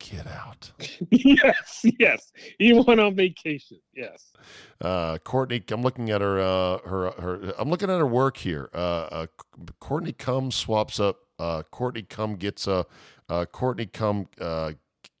Get 0.00 0.26
out. 0.26 0.70
yes, 1.10 1.84
yes, 1.98 2.32
he 2.58 2.72
went 2.74 3.00
on 3.00 3.14
vacation. 3.14 3.78
Yes. 3.94 4.32
Uh, 4.80 5.16
Courtney, 5.18 5.62
I'm 5.70 5.82
looking 5.82 6.10
at 6.10 6.20
her. 6.20 6.40
Uh, 6.40 6.78
her. 6.86 7.10
Her. 7.12 7.52
I'm 7.58 7.70
looking 7.70 7.88
at 7.88 7.98
her 7.98 8.06
work 8.06 8.36
here. 8.36 8.68
Uh, 8.74 8.76
uh, 8.78 9.26
Courtney 9.80 10.12
come 10.12 10.50
swaps 10.50 11.00
up. 11.00 11.18
Uh, 11.38 11.62
Courtney 11.70 12.02
come 12.02 12.34
gets 12.36 12.66
a. 12.66 12.84
Uh, 13.30 13.46
Courtney 13.46 13.86
come. 13.86 14.26
Uh, 14.38 14.72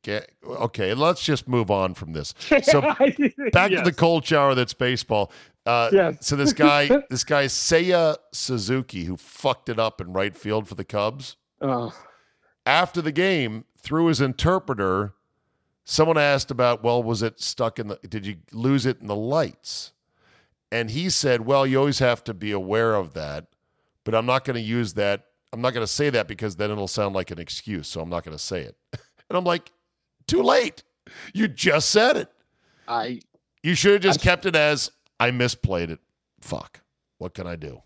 get. 0.04 0.30
Okay, 0.46 0.94
let's 0.94 1.22
just 1.24 1.48
move 1.48 1.70
on 1.70 1.94
from 1.94 2.12
this. 2.12 2.34
So 2.62 2.80
back 2.80 3.70
to 3.70 3.82
the 3.84 3.92
cold 3.96 4.24
shower 4.24 4.54
that's 4.54 4.74
baseball. 4.74 5.32
Uh, 5.66 5.88
Yes. 5.92 6.26
So 6.26 6.36
this 6.36 6.52
guy, 6.52 6.88
this 7.10 7.24
guy 7.24 7.46
Seiya 7.46 8.16
Suzuki, 8.32 9.04
who 9.04 9.16
fucked 9.16 9.68
it 9.68 9.78
up 9.80 10.00
in 10.00 10.12
right 10.12 10.36
field 10.36 10.68
for 10.68 10.76
the 10.76 10.84
Cubs. 10.84 11.36
Oh, 11.60 11.92
After 12.64 13.02
the 13.02 13.12
game, 13.12 13.64
through 13.80 14.06
his 14.06 14.20
interpreter, 14.20 15.14
someone 15.84 16.18
asked 16.18 16.50
about, 16.50 16.84
well, 16.84 17.02
was 17.02 17.22
it 17.22 17.40
stuck 17.40 17.78
in 17.78 17.88
the? 17.88 17.98
Did 18.08 18.26
you 18.26 18.36
lose 18.52 18.86
it 18.86 19.00
in 19.00 19.06
the 19.08 19.16
lights? 19.16 19.92
And 20.70 20.90
he 20.90 21.08
said, 21.10 21.42
well, 21.46 21.66
you 21.66 21.78
always 21.78 21.98
have 22.00 22.24
to 22.24 22.34
be 22.34 22.50
aware 22.50 22.94
of 22.94 23.14
that, 23.14 23.46
but 24.04 24.14
I'm 24.14 24.26
not 24.26 24.44
going 24.44 24.56
to 24.56 24.60
use 24.62 24.94
that. 24.94 25.26
I'm 25.52 25.60
not 25.60 25.72
going 25.72 25.86
to 25.86 25.92
say 25.92 26.10
that 26.10 26.26
because 26.26 26.56
then 26.56 26.70
it'll 26.72 26.88
sound 26.88 27.14
like 27.14 27.30
an 27.30 27.38
excuse. 27.38 27.86
So 27.86 28.00
I'm 28.00 28.08
not 28.10 28.24
going 28.24 28.36
to 28.36 28.42
say 28.42 28.62
it. 28.62 28.76
And 29.30 29.38
I'm 29.38 29.44
like, 29.44 29.72
too 30.26 30.42
late. 30.42 30.82
You 31.32 31.48
just 31.48 31.90
said 31.90 32.16
it. 32.16 32.28
I 32.88 33.20
You 33.62 33.74
should 33.74 33.92
have 33.92 34.02
just 34.02 34.20
kept 34.20 34.46
it 34.46 34.56
as 34.56 34.90
I 35.20 35.30
misplayed 35.30 35.90
it. 35.90 36.00
Fuck. 36.40 36.80
What 37.18 37.34
can 37.34 37.46
I 37.46 37.56
do? 37.56 37.82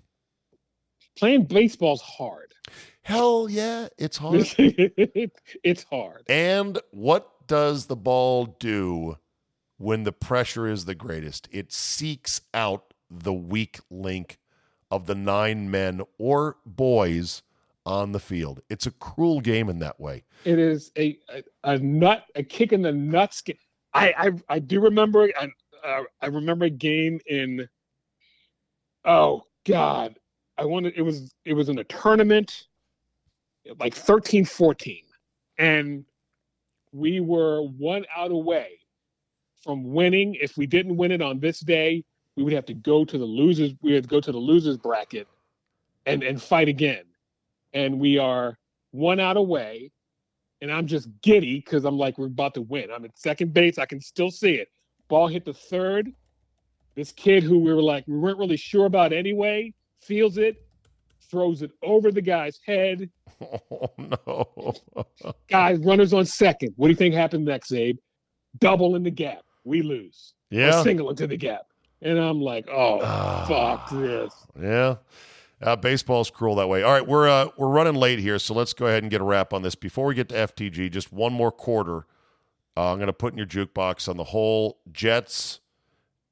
playing 1.18 1.44
baseball's 1.44 2.00
hard. 2.00 2.54
Hell 3.02 3.48
yeah, 3.50 3.88
it's 3.98 4.16
hard. 4.16 4.46
it's 4.58 5.82
hard. 5.84 6.22
and 6.28 6.78
what 6.90 7.46
does 7.46 7.86
the 7.86 7.96
ball 7.96 8.56
do 8.60 9.16
when 9.78 10.04
the 10.04 10.12
pressure 10.12 10.66
is 10.68 10.84
the 10.84 10.94
greatest? 10.94 11.48
It 11.50 11.72
seeks 11.72 12.40
out 12.52 12.92
the 13.10 13.32
weak 13.32 13.80
link 13.90 14.38
of 14.90 15.06
the 15.06 15.14
nine 15.14 15.70
men 15.70 16.02
or 16.18 16.56
boys 16.66 17.42
on 17.88 18.12
the 18.12 18.20
field. 18.20 18.60
It's 18.68 18.86
a 18.86 18.90
cruel 18.90 19.40
game 19.40 19.68
in 19.70 19.78
that 19.78 19.98
way. 19.98 20.22
It 20.44 20.58
is 20.58 20.92
a 20.96 21.18
a, 21.30 21.42
a 21.64 21.78
nut, 21.78 22.24
a 22.34 22.42
kick 22.42 22.72
in 22.72 22.82
the 22.82 22.92
nuts. 22.92 23.42
I 23.94 24.12
I, 24.16 24.30
I 24.48 24.58
do 24.58 24.80
remember. 24.80 25.28
I, 25.40 25.48
uh, 25.84 26.02
I 26.20 26.26
remember 26.26 26.66
a 26.66 26.70
game 26.70 27.18
in. 27.26 27.66
Oh 29.04 29.44
God, 29.66 30.18
I 30.58 30.66
wanted. 30.66 30.94
It 30.96 31.02
was 31.02 31.34
it 31.46 31.54
was 31.54 31.70
in 31.70 31.78
a 31.78 31.84
tournament, 31.84 32.66
like 33.80 33.94
13, 33.94 34.44
14, 34.44 35.02
and 35.58 36.04
we 36.92 37.20
were 37.20 37.62
one 37.62 38.04
out 38.14 38.30
away 38.30 38.80
from 39.62 39.92
winning. 39.92 40.36
If 40.40 40.58
we 40.58 40.66
didn't 40.66 40.96
win 40.96 41.10
it 41.10 41.22
on 41.22 41.40
this 41.40 41.60
day, 41.60 42.04
we 42.36 42.42
would 42.42 42.52
have 42.52 42.66
to 42.66 42.74
go 42.74 43.04
to 43.06 43.16
the 43.16 43.24
losers. 43.24 43.72
We 43.80 43.94
would 43.94 44.08
go 44.08 44.20
to 44.20 44.30
the 44.30 44.38
losers 44.38 44.76
bracket, 44.76 45.26
and 46.04 46.22
and 46.22 46.40
fight 46.40 46.68
again. 46.68 47.04
And 47.74 47.98
we 48.00 48.18
are 48.18 48.58
one 48.92 49.20
out 49.20 49.36
away 49.36 49.90
and 50.60 50.72
I'm 50.72 50.86
just 50.86 51.08
giddy 51.22 51.56
because 51.60 51.84
I'm 51.84 51.96
like, 51.98 52.18
we're 52.18 52.26
about 52.26 52.54
to 52.54 52.62
win. 52.62 52.90
I'm 52.90 53.04
at 53.04 53.18
second 53.18 53.52
base. 53.54 53.78
I 53.78 53.86
can 53.86 54.00
still 54.00 54.30
see 54.30 54.54
it. 54.54 54.68
Ball 55.08 55.28
hit 55.28 55.44
the 55.44 55.54
third. 55.54 56.12
This 56.94 57.12
kid 57.12 57.42
who 57.44 57.58
we 57.58 57.72
were 57.72 57.82
like, 57.82 58.04
we 58.08 58.16
weren't 58.18 58.38
really 58.38 58.56
sure 58.56 58.86
about 58.86 59.12
anyway, 59.12 59.72
feels 60.00 60.36
it, 60.38 60.56
throws 61.30 61.62
it 61.62 61.70
over 61.82 62.10
the 62.10 62.22
guy's 62.22 62.58
head. 62.66 63.10
Oh 63.70 63.90
no. 63.98 64.74
Guys, 65.48 65.78
runners 65.78 66.12
on 66.12 66.24
second. 66.26 66.72
What 66.74 66.88
do 66.88 66.90
you 66.90 66.96
think 66.96 67.14
happened 67.14 67.44
next, 67.44 67.70
Abe? 67.72 67.96
Double 68.58 68.96
in 68.96 69.04
the 69.04 69.12
gap. 69.12 69.44
We 69.62 69.80
lose. 69.82 70.34
Or 70.50 70.58
Yeah. 70.58 70.82
single 70.82 71.08
into 71.10 71.28
the 71.28 71.36
gap. 71.36 71.66
And 72.02 72.18
I'm 72.18 72.40
like, 72.40 72.66
oh, 72.68 72.98
Ah. 73.00 73.44
fuck 73.46 73.90
this. 73.90 74.34
Yeah. 74.60 74.96
Uh, 75.60 75.74
baseball's 75.74 76.30
cruel 76.30 76.54
that 76.56 76.68
way. 76.68 76.82
All 76.82 76.92
right, 76.92 77.06
we're 77.06 77.28
uh, 77.28 77.48
we're 77.56 77.68
running 77.68 77.94
late 77.94 78.20
here, 78.20 78.38
so 78.38 78.54
let's 78.54 78.72
go 78.72 78.86
ahead 78.86 79.02
and 79.02 79.10
get 79.10 79.20
a 79.20 79.24
wrap 79.24 79.52
on 79.52 79.62
this. 79.62 79.74
Before 79.74 80.06
we 80.06 80.14
get 80.14 80.28
to 80.28 80.34
FTG, 80.34 80.90
just 80.90 81.12
one 81.12 81.32
more 81.32 81.50
quarter. 81.50 82.06
Uh, 82.76 82.92
I'm 82.92 82.98
going 82.98 83.08
to 83.08 83.12
put 83.12 83.32
in 83.32 83.38
your 83.38 83.46
jukebox 83.46 84.08
on 84.08 84.16
the 84.16 84.24
whole 84.24 84.78
Jets 84.92 85.58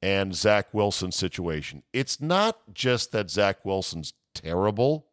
and 0.01 0.33
Zach 0.33 0.73
Wilson 0.73 1.11
situation. 1.11 1.83
It's 1.93 2.21
not 2.21 2.73
just 2.73 3.11
that 3.11 3.31
Zach 3.31 3.65
Wilson's 3.65 4.13
terrible, 4.33 5.07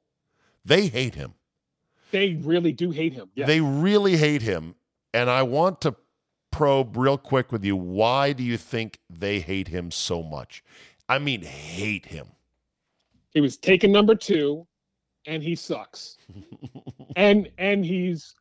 they 0.64 0.88
hate 0.88 1.16
him. 1.16 1.34
They 2.12 2.36
really 2.36 2.72
do 2.72 2.92
hate 2.92 3.14
him. 3.14 3.30
Yeah. 3.34 3.48
They 3.48 3.62
really 3.62 4.18
hate 4.18 4.44
him. 4.44 4.76
And 5.12 5.32
I 5.32 5.42
want 5.42 5.82
to 5.82 5.96
probe 6.52 6.96
real 6.96 7.18
quick 7.18 7.52
with 7.52 7.66
you. 7.66 7.76
Why 7.76 8.34
do 8.34 8.44
you 8.44 8.58
think 8.58 9.00
they 9.10 9.40
hate 9.40 9.70
him 9.70 9.90
so 9.90 10.22
much? 10.22 10.64
I 11.10 11.18
mean, 11.18 11.42
hate 11.42 12.06
him. 12.06 12.28
He 13.34 13.42
was 13.42 13.58
taken 13.58 13.92
number 13.92 14.16
two, 14.16 14.68
and 15.26 15.42
he 15.42 15.56
sucks. 15.56 16.18
and 17.16 17.50
and 17.58 17.86
he's 17.86 18.36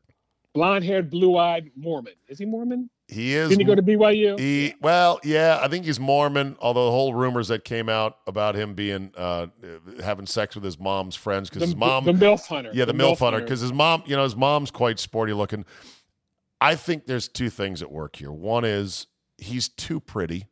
blonde 0.54 0.84
haired, 0.84 1.10
blue 1.10 1.36
eyed 1.38 1.70
Mormon. 1.76 2.14
Is 2.28 2.38
he 2.38 2.44
Mormon? 2.44 2.90
He 3.08 3.34
is. 3.34 3.50
Didn't 3.50 3.60
he 3.60 3.66
go 3.66 3.74
to 3.74 3.82
BYU? 3.82 4.38
He 4.38 4.74
well, 4.80 5.20
yeah, 5.22 5.58
I 5.60 5.68
think 5.68 5.84
he's 5.84 6.00
Mormon. 6.00 6.56
Although 6.60 6.86
the 6.86 6.90
whole 6.90 7.14
rumors 7.14 7.48
that 7.48 7.64
came 7.64 7.88
out 7.88 8.18
about 8.26 8.54
him 8.54 8.74
being 8.74 9.12
uh, 9.16 9.48
having 10.02 10.26
sex 10.26 10.54
with 10.54 10.64
his 10.64 10.78
mom's 10.78 11.14
friends 11.14 11.50
because 11.50 11.62
his 11.62 11.76
mom, 11.76 12.04
the, 12.04 12.12
the 12.12 12.24
milf 12.24 12.46
hunter, 12.46 12.70
yeah, 12.72 12.84
the, 12.84 12.92
the 12.92 12.98
milf, 12.98 13.18
hunter, 13.18 13.40
because 13.40 13.60
his 13.60 13.72
mom, 13.72 14.02
you 14.06 14.16
know, 14.16 14.24
his 14.24 14.36
mom's 14.36 14.70
quite 14.70 14.98
sporty 14.98 15.32
looking. 15.32 15.64
I 16.60 16.74
think 16.74 17.06
there's 17.06 17.28
two 17.28 17.50
things 17.50 17.82
at 17.82 17.90
work 17.90 18.16
here. 18.16 18.32
One 18.32 18.64
is 18.64 19.06
he's 19.36 19.68
too 19.68 20.00
pretty. 20.00 20.46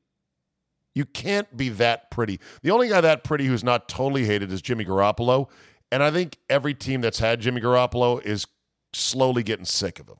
You 0.94 1.04
can't 1.04 1.56
be 1.56 1.68
that 1.70 2.10
pretty. 2.10 2.40
The 2.62 2.70
only 2.70 2.88
guy 2.88 3.00
that 3.00 3.24
pretty 3.24 3.46
who's 3.46 3.64
not 3.64 3.88
totally 3.88 4.24
hated 4.24 4.52
is 4.52 4.60
Jimmy 4.60 4.84
Garoppolo, 4.84 5.48
and 5.92 6.02
I 6.02 6.10
think 6.10 6.38
every 6.48 6.74
team 6.74 7.00
that's 7.00 7.18
had 7.18 7.40
Jimmy 7.40 7.60
Garoppolo 7.60 8.24
is 8.24 8.46
slowly 8.92 9.42
getting 9.42 9.64
sick 9.64 10.00
of 10.00 10.08
him 10.08 10.16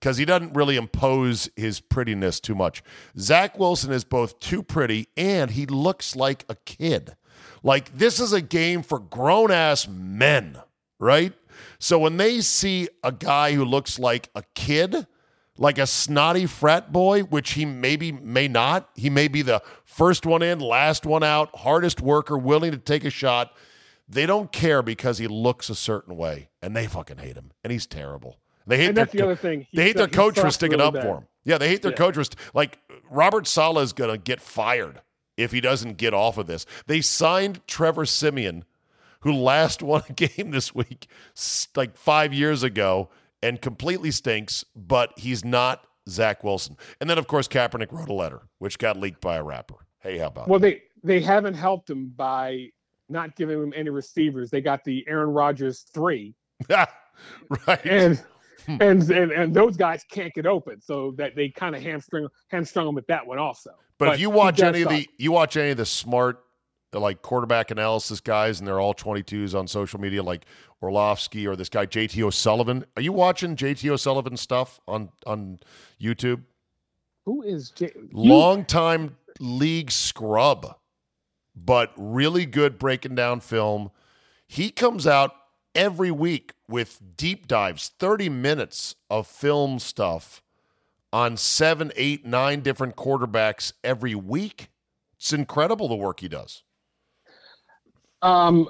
because 0.00 0.16
he 0.16 0.24
doesn't 0.24 0.54
really 0.54 0.76
impose 0.76 1.50
his 1.56 1.80
prettiness 1.80 2.40
too 2.40 2.54
much. 2.54 2.82
Zach 3.18 3.58
Wilson 3.58 3.92
is 3.92 4.04
both 4.04 4.38
too 4.40 4.62
pretty 4.62 5.08
and 5.16 5.50
he 5.50 5.66
looks 5.66 6.14
like 6.14 6.44
a 6.48 6.54
kid. 6.54 7.16
Like 7.62 7.96
this 7.96 8.20
is 8.20 8.32
a 8.32 8.40
game 8.40 8.82
for 8.82 8.98
grown 8.98 9.50
ass 9.50 9.88
men, 9.88 10.58
right? 10.98 11.32
So 11.78 11.98
when 11.98 12.16
they 12.16 12.40
see 12.40 12.88
a 13.02 13.10
guy 13.10 13.52
who 13.52 13.64
looks 13.64 13.98
like 13.98 14.30
a 14.34 14.42
kid, 14.54 15.06
like 15.58 15.78
a 15.78 15.86
snotty 15.86 16.46
frat 16.46 16.92
boy, 16.92 17.22
which 17.22 17.52
he 17.52 17.64
maybe 17.64 18.12
may 18.12 18.48
not, 18.48 18.88
he 18.94 19.10
may 19.10 19.28
be 19.28 19.42
the 19.42 19.62
first 19.84 20.24
one 20.24 20.42
in, 20.42 20.60
last 20.60 21.04
one 21.04 21.24
out, 21.24 21.54
hardest 21.56 22.00
worker, 22.00 22.38
willing 22.38 22.70
to 22.70 22.78
take 22.78 23.04
a 23.04 23.10
shot. 23.10 23.52
They 24.08 24.24
don't 24.24 24.50
care 24.52 24.82
because 24.82 25.18
he 25.18 25.26
looks 25.26 25.68
a 25.68 25.74
certain 25.74 26.16
way, 26.16 26.48
and 26.62 26.74
they 26.74 26.86
fucking 26.86 27.18
hate 27.18 27.36
him, 27.36 27.50
and 27.62 27.72
he's 27.72 27.86
terrible. 27.86 28.38
They 28.66 28.76
hate 28.76 28.88
and 28.88 28.96
their, 28.96 29.04
that's 29.06 29.16
the 29.16 29.22
other 29.22 29.36
thing. 29.36 29.66
They 29.74 29.82
hate 29.82 29.96
their 29.96 30.08
coach 30.08 30.38
for 30.38 30.50
sticking 30.50 30.80
up 30.80 30.94
bad. 30.94 31.02
for 31.02 31.16
him. 31.18 31.26
Yeah, 31.44 31.58
they 31.58 31.68
hate 31.68 31.82
their 31.82 31.92
yeah. 31.92 31.96
coach 31.96 32.14
for 32.14 32.24
st- 32.24 32.36
like 32.54 32.78
Robert 33.10 33.46
Saleh 33.46 33.82
is 33.82 33.92
going 33.92 34.10
to 34.10 34.18
get 34.18 34.40
fired 34.40 35.00
if 35.36 35.52
he 35.52 35.60
doesn't 35.60 35.96
get 35.96 36.12
off 36.12 36.36
of 36.36 36.46
this. 36.46 36.66
They 36.86 37.00
signed 37.00 37.66
Trevor 37.66 38.04
Siemian, 38.04 38.64
who 39.20 39.32
last 39.32 39.82
won 39.82 40.02
a 40.08 40.12
game 40.12 40.50
this 40.50 40.74
week, 40.74 41.08
like 41.74 41.96
five 41.96 42.34
years 42.34 42.62
ago, 42.62 43.08
and 43.42 43.60
completely 43.60 44.10
stinks. 44.10 44.64
But 44.74 45.12
he's 45.16 45.44
not 45.44 45.86
Zach 46.08 46.44
Wilson. 46.44 46.76
And 47.00 47.08
then 47.08 47.18
of 47.18 47.26
course 47.26 47.48
Kaepernick 47.48 47.92
wrote 47.92 48.08
a 48.08 48.14
letter, 48.14 48.42
which 48.58 48.78
got 48.78 48.96
leaked 48.96 49.20
by 49.20 49.36
a 49.36 49.42
rapper. 49.42 49.76
Hey, 50.00 50.18
how 50.18 50.26
about? 50.26 50.48
Well, 50.48 50.60
that? 50.60 50.80
they 51.02 51.18
they 51.18 51.20
haven't 51.20 51.54
helped 51.54 51.90
him 51.90 52.12
by 52.16 52.68
not 53.08 53.36
giving 53.36 53.62
him 53.62 53.72
any 53.74 53.90
receivers. 53.90 54.50
They 54.50 54.60
got 54.60 54.84
the 54.84 55.04
Aaron 55.08 55.30
Rodgers 55.30 55.86
three. 55.92 56.34
right. 56.70 57.86
And 57.86 58.22
Hmm. 58.68 58.76
and, 58.80 59.10
and 59.10 59.32
and 59.32 59.54
those 59.54 59.78
guys 59.78 60.04
can't 60.10 60.32
get 60.34 60.44
open, 60.44 60.80
so 60.80 61.14
that 61.16 61.34
they 61.34 61.48
kind 61.48 61.74
of 61.74 61.82
hamstring 61.82 62.28
hamstrung 62.48 62.84
them 62.84 62.94
with 62.94 63.06
that 63.06 63.26
one 63.26 63.38
also. 63.38 63.70
But, 63.98 64.06
but 64.06 64.14
if 64.14 64.20
you 64.20 64.28
watch 64.28 64.60
any 64.60 64.82
suck. 64.82 64.92
of 64.92 64.98
the 64.98 65.08
you 65.16 65.32
watch 65.32 65.56
any 65.56 65.70
of 65.70 65.78
the 65.78 65.86
smart 65.86 66.40
like 66.92 67.22
quarterback 67.22 67.70
analysis 67.70 68.20
guys, 68.20 68.58
and 68.58 68.68
they're 68.68 68.80
all 68.80 68.94
22s 68.94 69.58
on 69.58 69.66
social 69.66 70.00
media, 70.00 70.22
like 70.22 70.44
Orlovsky 70.82 71.46
or 71.46 71.56
this 71.56 71.68
guy 71.68 71.86
JT 71.86 72.22
O'Sullivan. 72.22 72.84
Are 72.96 73.02
you 73.02 73.12
watching 73.12 73.56
JT 73.56 73.88
O'Sullivan 73.90 74.36
stuff 74.36 74.80
on 74.86 75.10
on 75.26 75.58
YouTube? 76.00 76.42
Who 77.24 77.42
is 77.42 77.70
J- 77.70 77.92
long 78.12 78.64
time 78.64 79.16
league 79.40 79.90
scrub, 79.90 80.76
but 81.54 81.92
really 81.96 82.46
good 82.46 82.78
breaking 82.78 83.14
down 83.14 83.40
film. 83.40 83.90
He 84.46 84.70
comes 84.70 85.06
out 85.06 85.34
every 85.74 86.10
week 86.10 86.54
with 86.68 87.00
deep 87.16 87.46
dives, 87.46 87.92
30 87.98 88.28
minutes 88.28 88.94
of 89.10 89.26
film 89.26 89.78
stuff 89.78 90.42
on 91.12 91.36
seven, 91.36 91.92
eight, 91.96 92.24
nine 92.24 92.60
different 92.60 92.96
quarterbacks 92.96 93.72
every 93.82 94.14
week. 94.14 94.68
It's 95.16 95.32
incredible 95.32 95.88
the 95.88 95.96
work 95.96 96.20
he 96.20 96.28
does. 96.28 96.62
Um, 98.22 98.68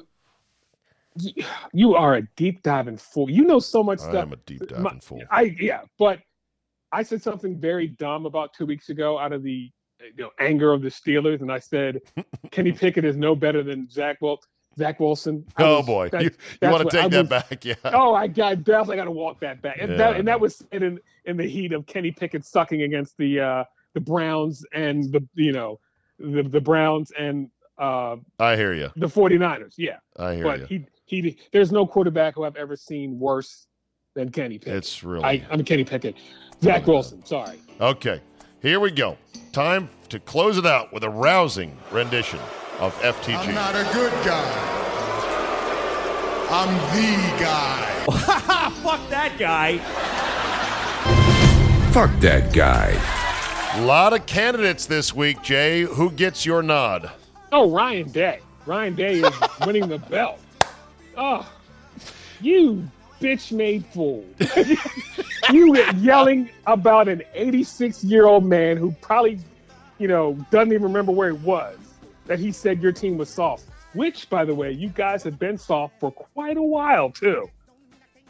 you 1.72 1.94
are 1.94 2.16
a 2.16 2.22
deep 2.36 2.62
diving 2.62 2.96
fool. 2.96 3.30
You 3.30 3.44
know 3.44 3.58
so 3.58 3.82
much 3.82 4.00
stuff. 4.00 4.14
I 4.14 4.20
am 4.20 4.32
a 4.32 4.36
deep 4.36 4.66
diving 4.66 5.00
fool. 5.00 5.22
I 5.30 5.54
yeah, 5.58 5.82
but 5.98 6.20
I 6.92 7.02
said 7.02 7.22
something 7.22 7.58
very 7.58 7.88
dumb 7.88 8.26
about 8.26 8.54
two 8.54 8.66
weeks 8.66 8.88
ago 8.88 9.18
out 9.18 9.32
of 9.32 9.42
the 9.42 9.70
you 10.00 10.24
know 10.24 10.30
anger 10.38 10.72
of 10.72 10.82
the 10.82 10.88
Steelers, 10.88 11.40
and 11.40 11.52
I 11.52 11.58
said 11.58 12.00
Kenny 12.50 12.72
Pickett 12.72 13.04
is 13.04 13.16
no 13.16 13.34
better 13.34 13.62
than 13.62 13.88
Zach 13.90 14.20
Wilson. 14.20 14.48
Zach 14.76 15.00
Wilson. 15.00 15.44
oh 15.58 15.82
boy, 15.82 16.08
you, 16.12 16.30
you 16.62 16.70
want 16.70 16.88
to 16.88 16.96
take 16.96 17.10
that 17.10 17.28
back? 17.28 17.64
Yeah. 17.64 17.74
Oh, 17.84 18.14
I, 18.14 18.24
I 18.24 18.54
definitely 18.54 18.96
got 18.96 19.04
to 19.04 19.10
walk 19.10 19.40
that 19.40 19.60
back, 19.60 19.78
and, 19.80 19.90
yeah. 19.90 19.96
that, 19.96 20.16
and 20.16 20.28
that 20.28 20.40
was 20.40 20.64
in 20.70 21.00
in 21.24 21.36
the 21.36 21.46
heat 21.46 21.72
of 21.72 21.86
Kenny 21.86 22.12
Pickett 22.12 22.44
sucking 22.44 22.82
against 22.82 23.16
the 23.16 23.40
uh, 23.40 23.64
the 23.94 24.00
Browns 24.00 24.64
and 24.72 25.12
the 25.12 25.26
you 25.34 25.52
know 25.52 25.80
the 26.20 26.44
the 26.44 26.60
Browns 26.60 27.10
and 27.18 27.50
uh, 27.78 28.16
I 28.38 28.56
hear 28.56 28.74
you. 28.74 28.90
The 28.96 29.06
49ers, 29.06 29.74
yeah. 29.76 29.98
I 30.16 30.34
hear 30.34 30.44
but 30.44 30.60
you. 30.60 30.66
he 30.66 30.86
he 31.08 31.38
there's 31.52 31.72
no 31.72 31.86
quarterback 31.86 32.34
who 32.34 32.44
I've 32.44 32.56
ever 32.56 32.76
seen 32.76 33.18
worse 33.18 33.66
than 34.14 34.30
Kenny 34.30 34.58
Pickett. 34.58 34.76
It's 34.76 35.02
really 35.02 35.24
I, 35.24 35.46
I'm 35.50 35.64
Kenny 35.64 35.84
Pickett. 35.84 36.14
Zach 36.62 36.86
Wilson, 36.86 37.24
sorry. 37.24 37.58
Okay. 37.80 38.20
Here 38.60 38.80
we 38.80 38.90
go. 38.90 39.16
Time 39.52 39.88
to 40.08 40.18
close 40.18 40.58
it 40.58 40.66
out 40.66 40.92
with 40.92 41.04
a 41.04 41.10
rousing 41.10 41.76
rendition 41.92 42.40
of 42.80 42.94
FTG. 43.00 43.38
I'm 43.38 43.54
not 43.54 43.74
a 43.74 43.84
good 43.94 44.12
guy. 44.24 44.74
I'm 46.50 46.74
the 46.96 47.42
guy. 47.42 47.84
Fuck 48.82 49.08
that 49.10 49.36
guy. 49.38 49.78
Fuck 51.92 52.20
that 52.20 52.52
guy. 52.52 52.96
A 53.74 53.84
lot 53.84 54.12
of 54.12 54.26
candidates 54.26 54.86
this 54.86 55.14
week, 55.14 55.42
Jay. 55.42 55.82
Who 55.82 56.10
gets 56.10 56.44
your 56.44 56.62
nod? 56.62 57.10
Oh, 57.52 57.70
Ryan 57.70 58.10
Day. 58.10 58.40
Ryan 58.66 58.94
Day 58.94 59.20
is 59.20 59.34
winning 59.66 59.88
the 59.88 59.98
belt. 59.98 60.40
Oh, 61.20 61.50
you 62.40 62.88
bitch 63.20 63.50
made 63.50 63.84
fool. 63.86 64.24
you 65.52 65.72
were 65.72 65.90
yelling 65.96 66.48
about 66.66 67.08
an 67.08 67.22
86 67.34 68.04
year 68.04 68.26
old 68.26 68.44
man 68.44 68.76
who 68.76 68.92
probably, 69.00 69.40
you 69.98 70.06
know, 70.06 70.34
doesn't 70.52 70.72
even 70.72 70.84
remember 70.84 71.10
where 71.10 71.32
he 71.32 71.38
was 71.38 71.76
that 72.26 72.38
he 72.38 72.52
said 72.52 72.80
your 72.80 72.92
team 72.92 73.18
was 73.18 73.28
soft, 73.28 73.64
which, 73.94 74.30
by 74.30 74.44
the 74.44 74.54
way, 74.54 74.70
you 74.70 74.90
guys 74.90 75.24
have 75.24 75.40
been 75.40 75.58
soft 75.58 75.98
for 75.98 76.12
quite 76.12 76.56
a 76.56 76.62
while, 76.62 77.10
too. 77.10 77.50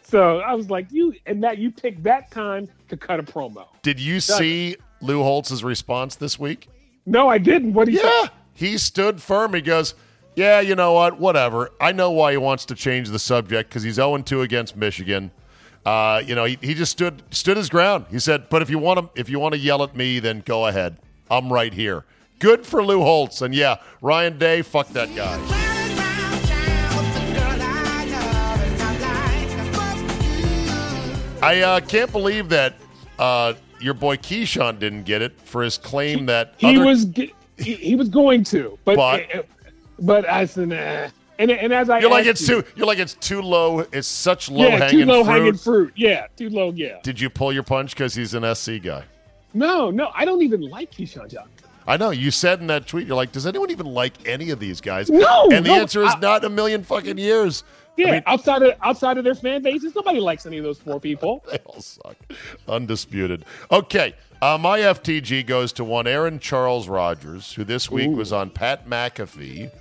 So 0.02 0.38
I 0.38 0.54
was 0.54 0.70
like, 0.70 0.90
you, 0.90 1.14
and 1.26 1.42
that 1.44 1.58
you 1.58 1.70
picked 1.70 2.02
that 2.04 2.30
time 2.30 2.68
to 2.88 2.96
cut 2.96 3.20
a 3.20 3.22
promo. 3.22 3.66
Did 3.82 4.00
you 4.00 4.20
see 4.20 4.76
Lou 5.02 5.22
Holtz's 5.22 5.62
response 5.62 6.16
this 6.16 6.38
week? 6.38 6.68
No, 7.04 7.28
I 7.28 7.36
didn't. 7.36 7.74
What 7.74 7.86
do 7.86 7.92
you 7.92 8.00
Yeah, 8.02 8.28
he 8.54 8.78
stood 8.78 9.20
firm. 9.20 9.52
He 9.52 9.60
goes, 9.60 9.94
yeah, 10.38 10.60
you 10.60 10.76
know 10.76 10.92
what? 10.92 11.18
Whatever. 11.18 11.72
I 11.80 11.90
know 11.90 12.12
why 12.12 12.30
he 12.30 12.36
wants 12.36 12.64
to 12.66 12.76
change 12.76 13.08
the 13.08 13.18
subject 13.18 13.70
because 13.70 13.82
he's 13.82 13.96
0 13.96 14.18
2 14.18 14.42
against 14.42 14.76
Michigan. 14.76 15.32
Uh, 15.84 16.22
you 16.24 16.36
know, 16.36 16.44
he, 16.44 16.56
he 16.60 16.74
just 16.74 16.92
stood 16.92 17.22
stood 17.34 17.56
his 17.56 17.68
ground. 17.68 18.06
He 18.08 18.20
said, 18.20 18.48
"But 18.48 18.62
if 18.62 18.70
you 18.70 18.78
want 18.78 19.00
to 19.00 19.20
if 19.20 19.28
you 19.28 19.40
want 19.40 19.54
to 19.54 19.58
yell 19.58 19.82
at 19.82 19.96
me, 19.96 20.20
then 20.20 20.44
go 20.46 20.66
ahead. 20.66 20.98
I'm 21.28 21.52
right 21.52 21.74
here." 21.74 22.04
Good 22.38 22.64
for 22.64 22.84
Lou 22.84 23.00
Holtz. 23.00 23.42
And 23.42 23.52
yeah, 23.52 23.78
Ryan 24.00 24.38
Day, 24.38 24.62
fuck 24.62 24.88
that 24.90 25.12
guy. 25.16 25.36
I 31.42 31.62
uh, 31.62 31.80
can't 31.80 32.12
believe 32.12 32.48
that 32.50 32.74
uh, 33.18 33.54
your 33.80 33.94
boy 33.94 34.16
Keyshawn 34.16 34.78
didn't 34.78 35.02
get 35.02 35.20
it 35.20 35.40
for 35.40 35.64
his 35.64 35.78
claim 35.78 36.26
that 36.26 36.54
he 36.58 36.76
other... 36.76 36.86
was 36.86 37.06
he, 37.58 37.74
he, 37.74 37.96
was 37.96 38.08
going 38.08 38.44
to, 38.44 38.78
but 38.84 38.96
but, 38.96 39.46
but 39.98 40.28
I 40.28 40.42
an 40.42 40.72
uh, 40.72 41.10
and, 41.38 41.50
and 41.50 41.72
as 41.72 41.88
I 41.88 42.00
you're 42.00 42.10
like 42.10 42.26
it's 42.26 42.40
you, 42.48 42.62
too 42.62 42.68
you're 42.76 42.86
like 42.86 42.98
it's 42.98 43.14
too 43.14 43.40
low. 43.42 43.80
It's 43.92 44.08
such 44.08 44.50
low 44.50 44.66
yeah, 44.66 44.78
hanging 44.78 45.00
too 45.00 45.04
low 45.06 45.24
fruit. 45.24 45.32
hanging 45.32 45.54
fruit. 45.54 45.92
Yeah, 45.96 46.26
too 46.36 46.50
low. 46.50 46.72
Yeah. 46.72 46.98
Did 47.02 47.20
you 47.20 47.30
pull 47.30 47.52
your 47.52 47.62
punch 47.62 47.94
because 47.94 48.14
he's 48.14 48.34
an 48.34 48.54
SC 48.54 48.82
guy? 48.82 49.04
No, 49.54 49.90
no, 49.90 50.10
I 50.14 50.24
don't 50.24 50.42
even 50.42 50.62
like 50.62 50.90
Keyshawn 50.90 51.30
Johnson. 51.30 51.52
I 51.86 51.96
know 51.96 52.10
you 52.10 52.30
said 52.30 52.60
in 52.60 52.66
that 52.66 52.86
tweet, 52.86 53.06
you're 53.06 53.16
like, 53.16 53.32
does 53.32 53.46
anyone 53.46 53.70
even 53.70 53.86
like 53.86 54.28
any 54.28 54.50
of 54.50 54.60
these 54.60 54.80
guys? 54.80 55.08
No. 55.08 55.48
And 55.50 55.64
the 55.64 55.70
no, 55.70 55.80
answer 55.80 56.02
is 56.02 56.12
I, 56.14 56.18
not 56.18 56.44
a 56.44 56.50
million 56.50 56.82
fucking 56.82 57.16
years. 57.16 57.64
Yeah, 57.96 58.08
I 58.08 58.12
mean, 58.12 58.22
outside 58.26 58.62
of 58.62 58.74
outside 58.82 59.16
of 59.16 59.24
their 59.24 59.34
fan 59.34 59.62
bases, 59.62 59.94
nobody 59.94 60.20
likes 60.20 60.44
any 60.44 60.58
of 60.58 60.64
those 60.64 60.78
four 60.78 61.00
people. 61.00 61.42
they 61.50 61.58
all 61.64 61.80
suck. 61.80 62.16
Undisputed. 62.68 63.44
Okay. 63.70 64.14
Uh, 64.40 64.56
my 64.56 64.78
FTG 64.78 65.44
goes 65.46 65.72
to 65.72 65.82
one 65.82 66.06
Aaron 66.06 66.38
Charles 66.38 66.88
Rodgers, 66.88 67.54
who 67.54 67.64
this 67.64 67.90
week 67.90 68.10
was 68.10 68.32
on 68.32 68.50
Pat 68.50 68.88
McAfee. 68.88 69.72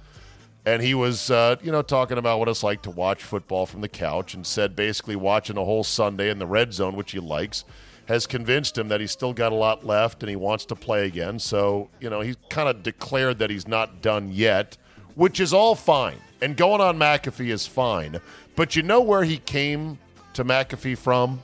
And 0.67 0.81
he 0.81 0.93
was, 0.93 1.31
uh, 1.31 1.55
you 1.63 1.71
know, 1.71 1.81
talking 1.81 2.17
about 2.17 2.39
what 2.39 2.49
it's 2.49 2.61
like 2.61 2.81
to 2.81 2.91
watch 2.91 3.23
football 3.23 3.65
from 3.65 3.79
the 3.79 3.87
couch 3.87 4.33
and 4.33 4.45
said 4.45 4.75
basically 4.75 5.15
watching 5.15 5.55
a 5.55 5.63
whole 5.63 5.85
Sunday 5.85 6.29
in 6.29 6.39
the 6.39 6.45
red 6.45 6.73
zone, 6.73 6.97
which 6.97 7.13
he 7.13 7.21
likes, 7.21 7.63
has 8.09 8.27
convinced 8.27 8.77
him 8.77 8.89
that 8.89 8.99
he's 8.99 9.13
still 9.13 9.31
got 9.31 9.53
a 9.53 9.55
lot 9.55 9.85
left 9.85 10.23
and 10.23 10.29
he 10.29 10.35
wants 10.35 10.65
to 10.65 10.75
play 10.75 11.05
again. 11.05 11.39
So, 11.39 11.89
you 12.01 12.09
know, 12.09 12.19
he 12.19 12.35
kind 12.49 12.67
of 12.67 12.83
declared 12.83 13.39
that 13.39 13.49
he's 13.49 13.65
not 13.65 14.01
done 14.01 14.29
yet, 14.29 14.75
which 15.15 15.39
is 15.39 15.53
all 15.53 15.73
fine. 15.73 16.17
And 16.41 16.57
going 16.57 16.81
on 16.81 16.99
McAfee 16.99 17.47
is 17.47 17.65
fine. 17.65 18.19
But 18.57 18.75
you 18.75 18.83
know 18.83 18.99
where 18.99 19.23
he 19.23 19.37
came 19.37 19.97
to 20.33 20.43
McAfee 20.43 20.97
from? 20.97 21.41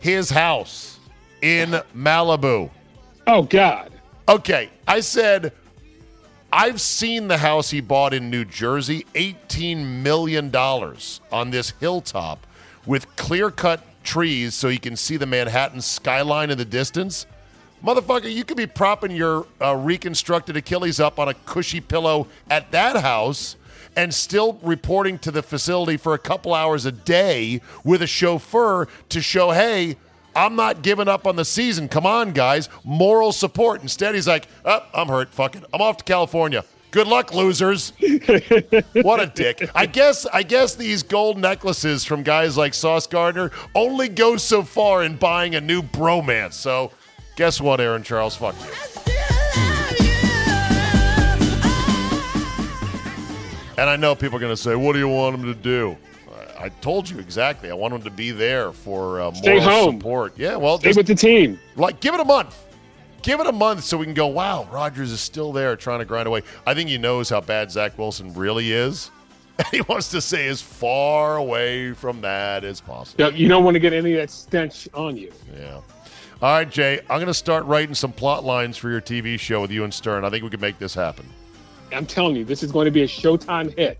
His 0.00 0.28
house 0.28 0.98
in 1.40 1.70
Malibu. 1.96 2.68
Oh 3.26 3.44
God. 3.44 3.90
Okay, 4.28 4.68
I 4.86 5.00
said 5.00 5.54
I've 6.52 6.80
seen 6.80 7.28
the 7.28 7.36
house 7.38 7.70
he 7.70 7.82
bought 7.82 8.14
in 8.14 8.30
New 8.30 8.46
Jersey, 8.46 9.04
$18 9.14 10.02
million 10.02 10.54
on 10.54 11.50
this 11.50 11.70
hilltop 11.78 12.46
with 12.86 13.14
clear 13.16 13.50
cut 13.50 13.82
trees 14.02 14.54
so 14.54 14.68
you 14.68 14.80
can 14.80 14.96
see 14.96 15.18
the 15.18 15.26
Manhattan 15.26 15.82
skyline 15.82 16.50
in 16.50 16.56
the 16.56 16.64
distance. 16.64 17.26
Motherfucker, 17.84 18.32
you 18.32 18.44
could 18.44 18.56
be 18.56 18.66
propping 18.66 19.10
your 19.10 19.46
uh, 19.60 19.76
reconstructed 19.76 20.56
Achilles 20.56 20.98
up 20.98 21.18
on 21.18 21.28
a 21.28 21.34
cushy 21.34 21.80
pillow 21.80 22.26
at 22.48 22.70
that 22.70 22.96
house 22.96 23.56
and 23.94 24.12
still 24.14 24.58
reporting 24.62 25.18
to 25.18 25.30
the 25.30 25.42
facility 25.42 25.98
for 25.98 26.14
a 26.14 26.18
couple 26.18 26.54
hours 26.54 26.86
a 26.86 26.92
day 26.92 27.60
with 27.84 28.00
a 28.00 28.06
chauffeur 28.06 28.88
to 29.10 29.20
show, 29.20 29.50
hey, 29.50 29.96
I'm 30.38 30.54
not 30.54 30.82
giving 30.82 31.08
up 31.08 31.26
on 31.26 31.34
the 31.34 31.44
season. 31.44 31.88
Come 31.88 32.06
on, 32.06 32.30
guys. 32.30 32.68
Moral 32.84 33.32
support. 33.32 33.82
Instead, 33.82 34.14
he's 34.14 34.28
like, 34.28 34.46
oh, 34.64 34.86
I'm 34.94 35.08
hurt. 35.08 35.30
Fuck 35.30 35.56
it. 35.56 35.64
I'm 35.74 35.82
off 35.82 35.96
to 35.96 36.04
California. 36.04 36.64
Good 36.92 37.08
luck, 37.08 37.34
losers. 37.34 37.92
what 39.02 39.20
a 39.20 39.26
dick. 39.34 39.68
I 39.74 39.86
guess 39.86 40.26
I 40.26 40.44
guess 40.44 40.76
these 40.76 41.02
gold 41.02 41.38
necklaces 41.38 42.04
from 42.04 42.22
guys 42.22 42.56
like 42.56 42.72
Sauce 42.72 43.08
Gardner 43.08 43.50
only 43.74 44.08
go 44.08 44.36
so 44.36 44.62
far 44.62 45.02
in 45.02 45.16
buying 45.16 45.56
a 45.56 45.60
new 45.60 45.82
bromance. 45.82 46.54
So 46.54 46.92
guess 47.34 47.60
what, 47.60 47.80
Aaron 47.80 48.04
Charles? 48.04 48.36
Fuck 48.36 48.54
you. 48.64 48.70
And 53.76 53.90
I 53.90 53.96
know 53.96 54.14
people 54.14 54.36
are 54.36 54.40
going 54.40 54.52
to 54.52 54.56
say, 54.56 54.74
"What 54.74 54.92
do 54.92 54.98
you 55.00 55.08
want 55.08 55.36
him 55.36 55.44
to 55.44 55.54
do?" 55.54 55.96
I, 56.58 56.68
told 56.80 57.08
you 57.08 57.18
exactly. 57.18 57.70
I 57.70 57.74
want 57.74 57.94
him 57.94 58.02
to 58.02 58.10
be 58.10 58.30
there 58.30 58.72
for 58.72 59.20
uh, 59.20 59.32
Stay 59.32 59.58
home. 59.58 59.98
support. 59.98 60.38
Yeah, 60.38 60.56
well, 60.56 60.78
Stay 60.78 60.90
just, 60.90 60.96
with 60.98 61.06
the 61.06 61.14
team. 61.14 61.58
like 61.76 62.00
give 62.00 62.14
it 62.14 62.20
a 62.20 62.24
month. 62.24 62.56
Give 63.22 63.40
it 63.40 63.46
a 63.46 63.52
month 63.52 63.84
so 63.84 63.96
we 63.98 64.04
can 64.04 64.14
go. 64.14 64.28
Wow, 64.28 64.68
Rodgers 64.70 65.10
is 65.10 65.20
still 65.20 65.52
there 65.52 65.76
trying 65.76 65.98
to 65.98 66.04
grind 66.04 66.28
away. 66.28 66.42
I 66.66 66.74
think 66.74 66.88
he 66.88 66.98
knows 66.98 67.28
how 67.28 67.40
bad 67.40 67.70
Zach 67.70 67.98
Wilson 67.98 68.32
really 68.34 68.72
is. 68.72 69.10
he 69.72 69.80
wants 69.82 70.08
to 70.10 70.20
stay 70.20 70.46
as 70.46 70.62
far 70.62 71.36
away 71.36 71.92
from 71.92 72.20
that 72.20 72.64
as 72.64 72.80
possible. 72.80 73.32
You, 73.32 73.44
you 73.44 73.48
don't 73.48 73.64
want 73.64 73.74
to 73.74 73.80
get 73.80 73.92
any 73.92 74.12
of 74.14 74.20
that 74.20 74.30
stench 74.30 74.88
on 74.94 75.16
you. 75.16 75.32
Yeah. 75.58 75.80
All 76.40 76.52
right, 76.52 76.70
Jay. 76.70 77.00
I'm 77.10 77.16
going 77.16 77.26
to 77.26 77.34
start 77.34 77.64
writing 77.64 77.94
some 77.94 78.12
plot 78.12 78.44
lines 78.44 78.76
for 78.76 78.88
your 78.88 79.00
TV 79.00 79.38
show 79.38 79.60
with 79.60 79.72
you 79.72 79.82
and 79.82 79.92
Stern. 79.92 80.24
I 80.24 80.30
think 80.30 80.44
we 80.44 80.50
can 80.50 80.60
make 80.60 80.78
this 80.78 80.94
happen. 80.94 81.26
I'm 81.92 82.06
telling 82.06 82.36
you, 82.36 82.44
this 82.44 82.62
is 82.62 82.70
going 82.70 82.84
to 82.84 82.90
be 82.92 83.02
a 83.02 83.08
Showtime 83.08 83.76
hit. 83.76 83.98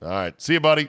All 0.00 0.08
right. 0.08 0.40
See 0.40 0.52
you, 0.52 0.60
buddy. 0.60 0.88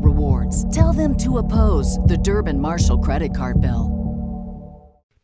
rewards. 0.51 0.75
Tell 0.75 0.93
them 0.93 1.15
to 1.17 1.37
oppose 1.39 1.97
the 2.05 2.17
Durbin 2.17 2.59
Marshall 2.59 2.99
credit 2.99 3.35
card 3.35 3.61
bill. 3.61 3.97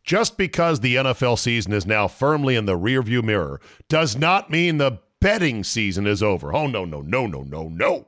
Just 0.03 0.37
because 0.37 0.79
the 0.79 0.95
NFL 0.95 1.37
season 1.37 1.73
is 1.73 1.85
now 1.85 2.07
firmly 2.07 2.55
in 2.55 2.65
the 2.65 2.77
rearview 2.77 3.21
mirror 3.21 3.59
does 3.89 4.15
not 4.15 4.49
mean 4.49 4.77
the 4.77 4.99
betting 5.19 5.65
season 5.65 6.07
is 6.07 6.23
over. 6.23 6.53
Oh, 6.53 6.67
no, 6.67 6.85
no, 6.85 7.01
no, 7.01 7.27
no, 7.27 7.41
no, 7.43 7.67
no. 7.67 8.07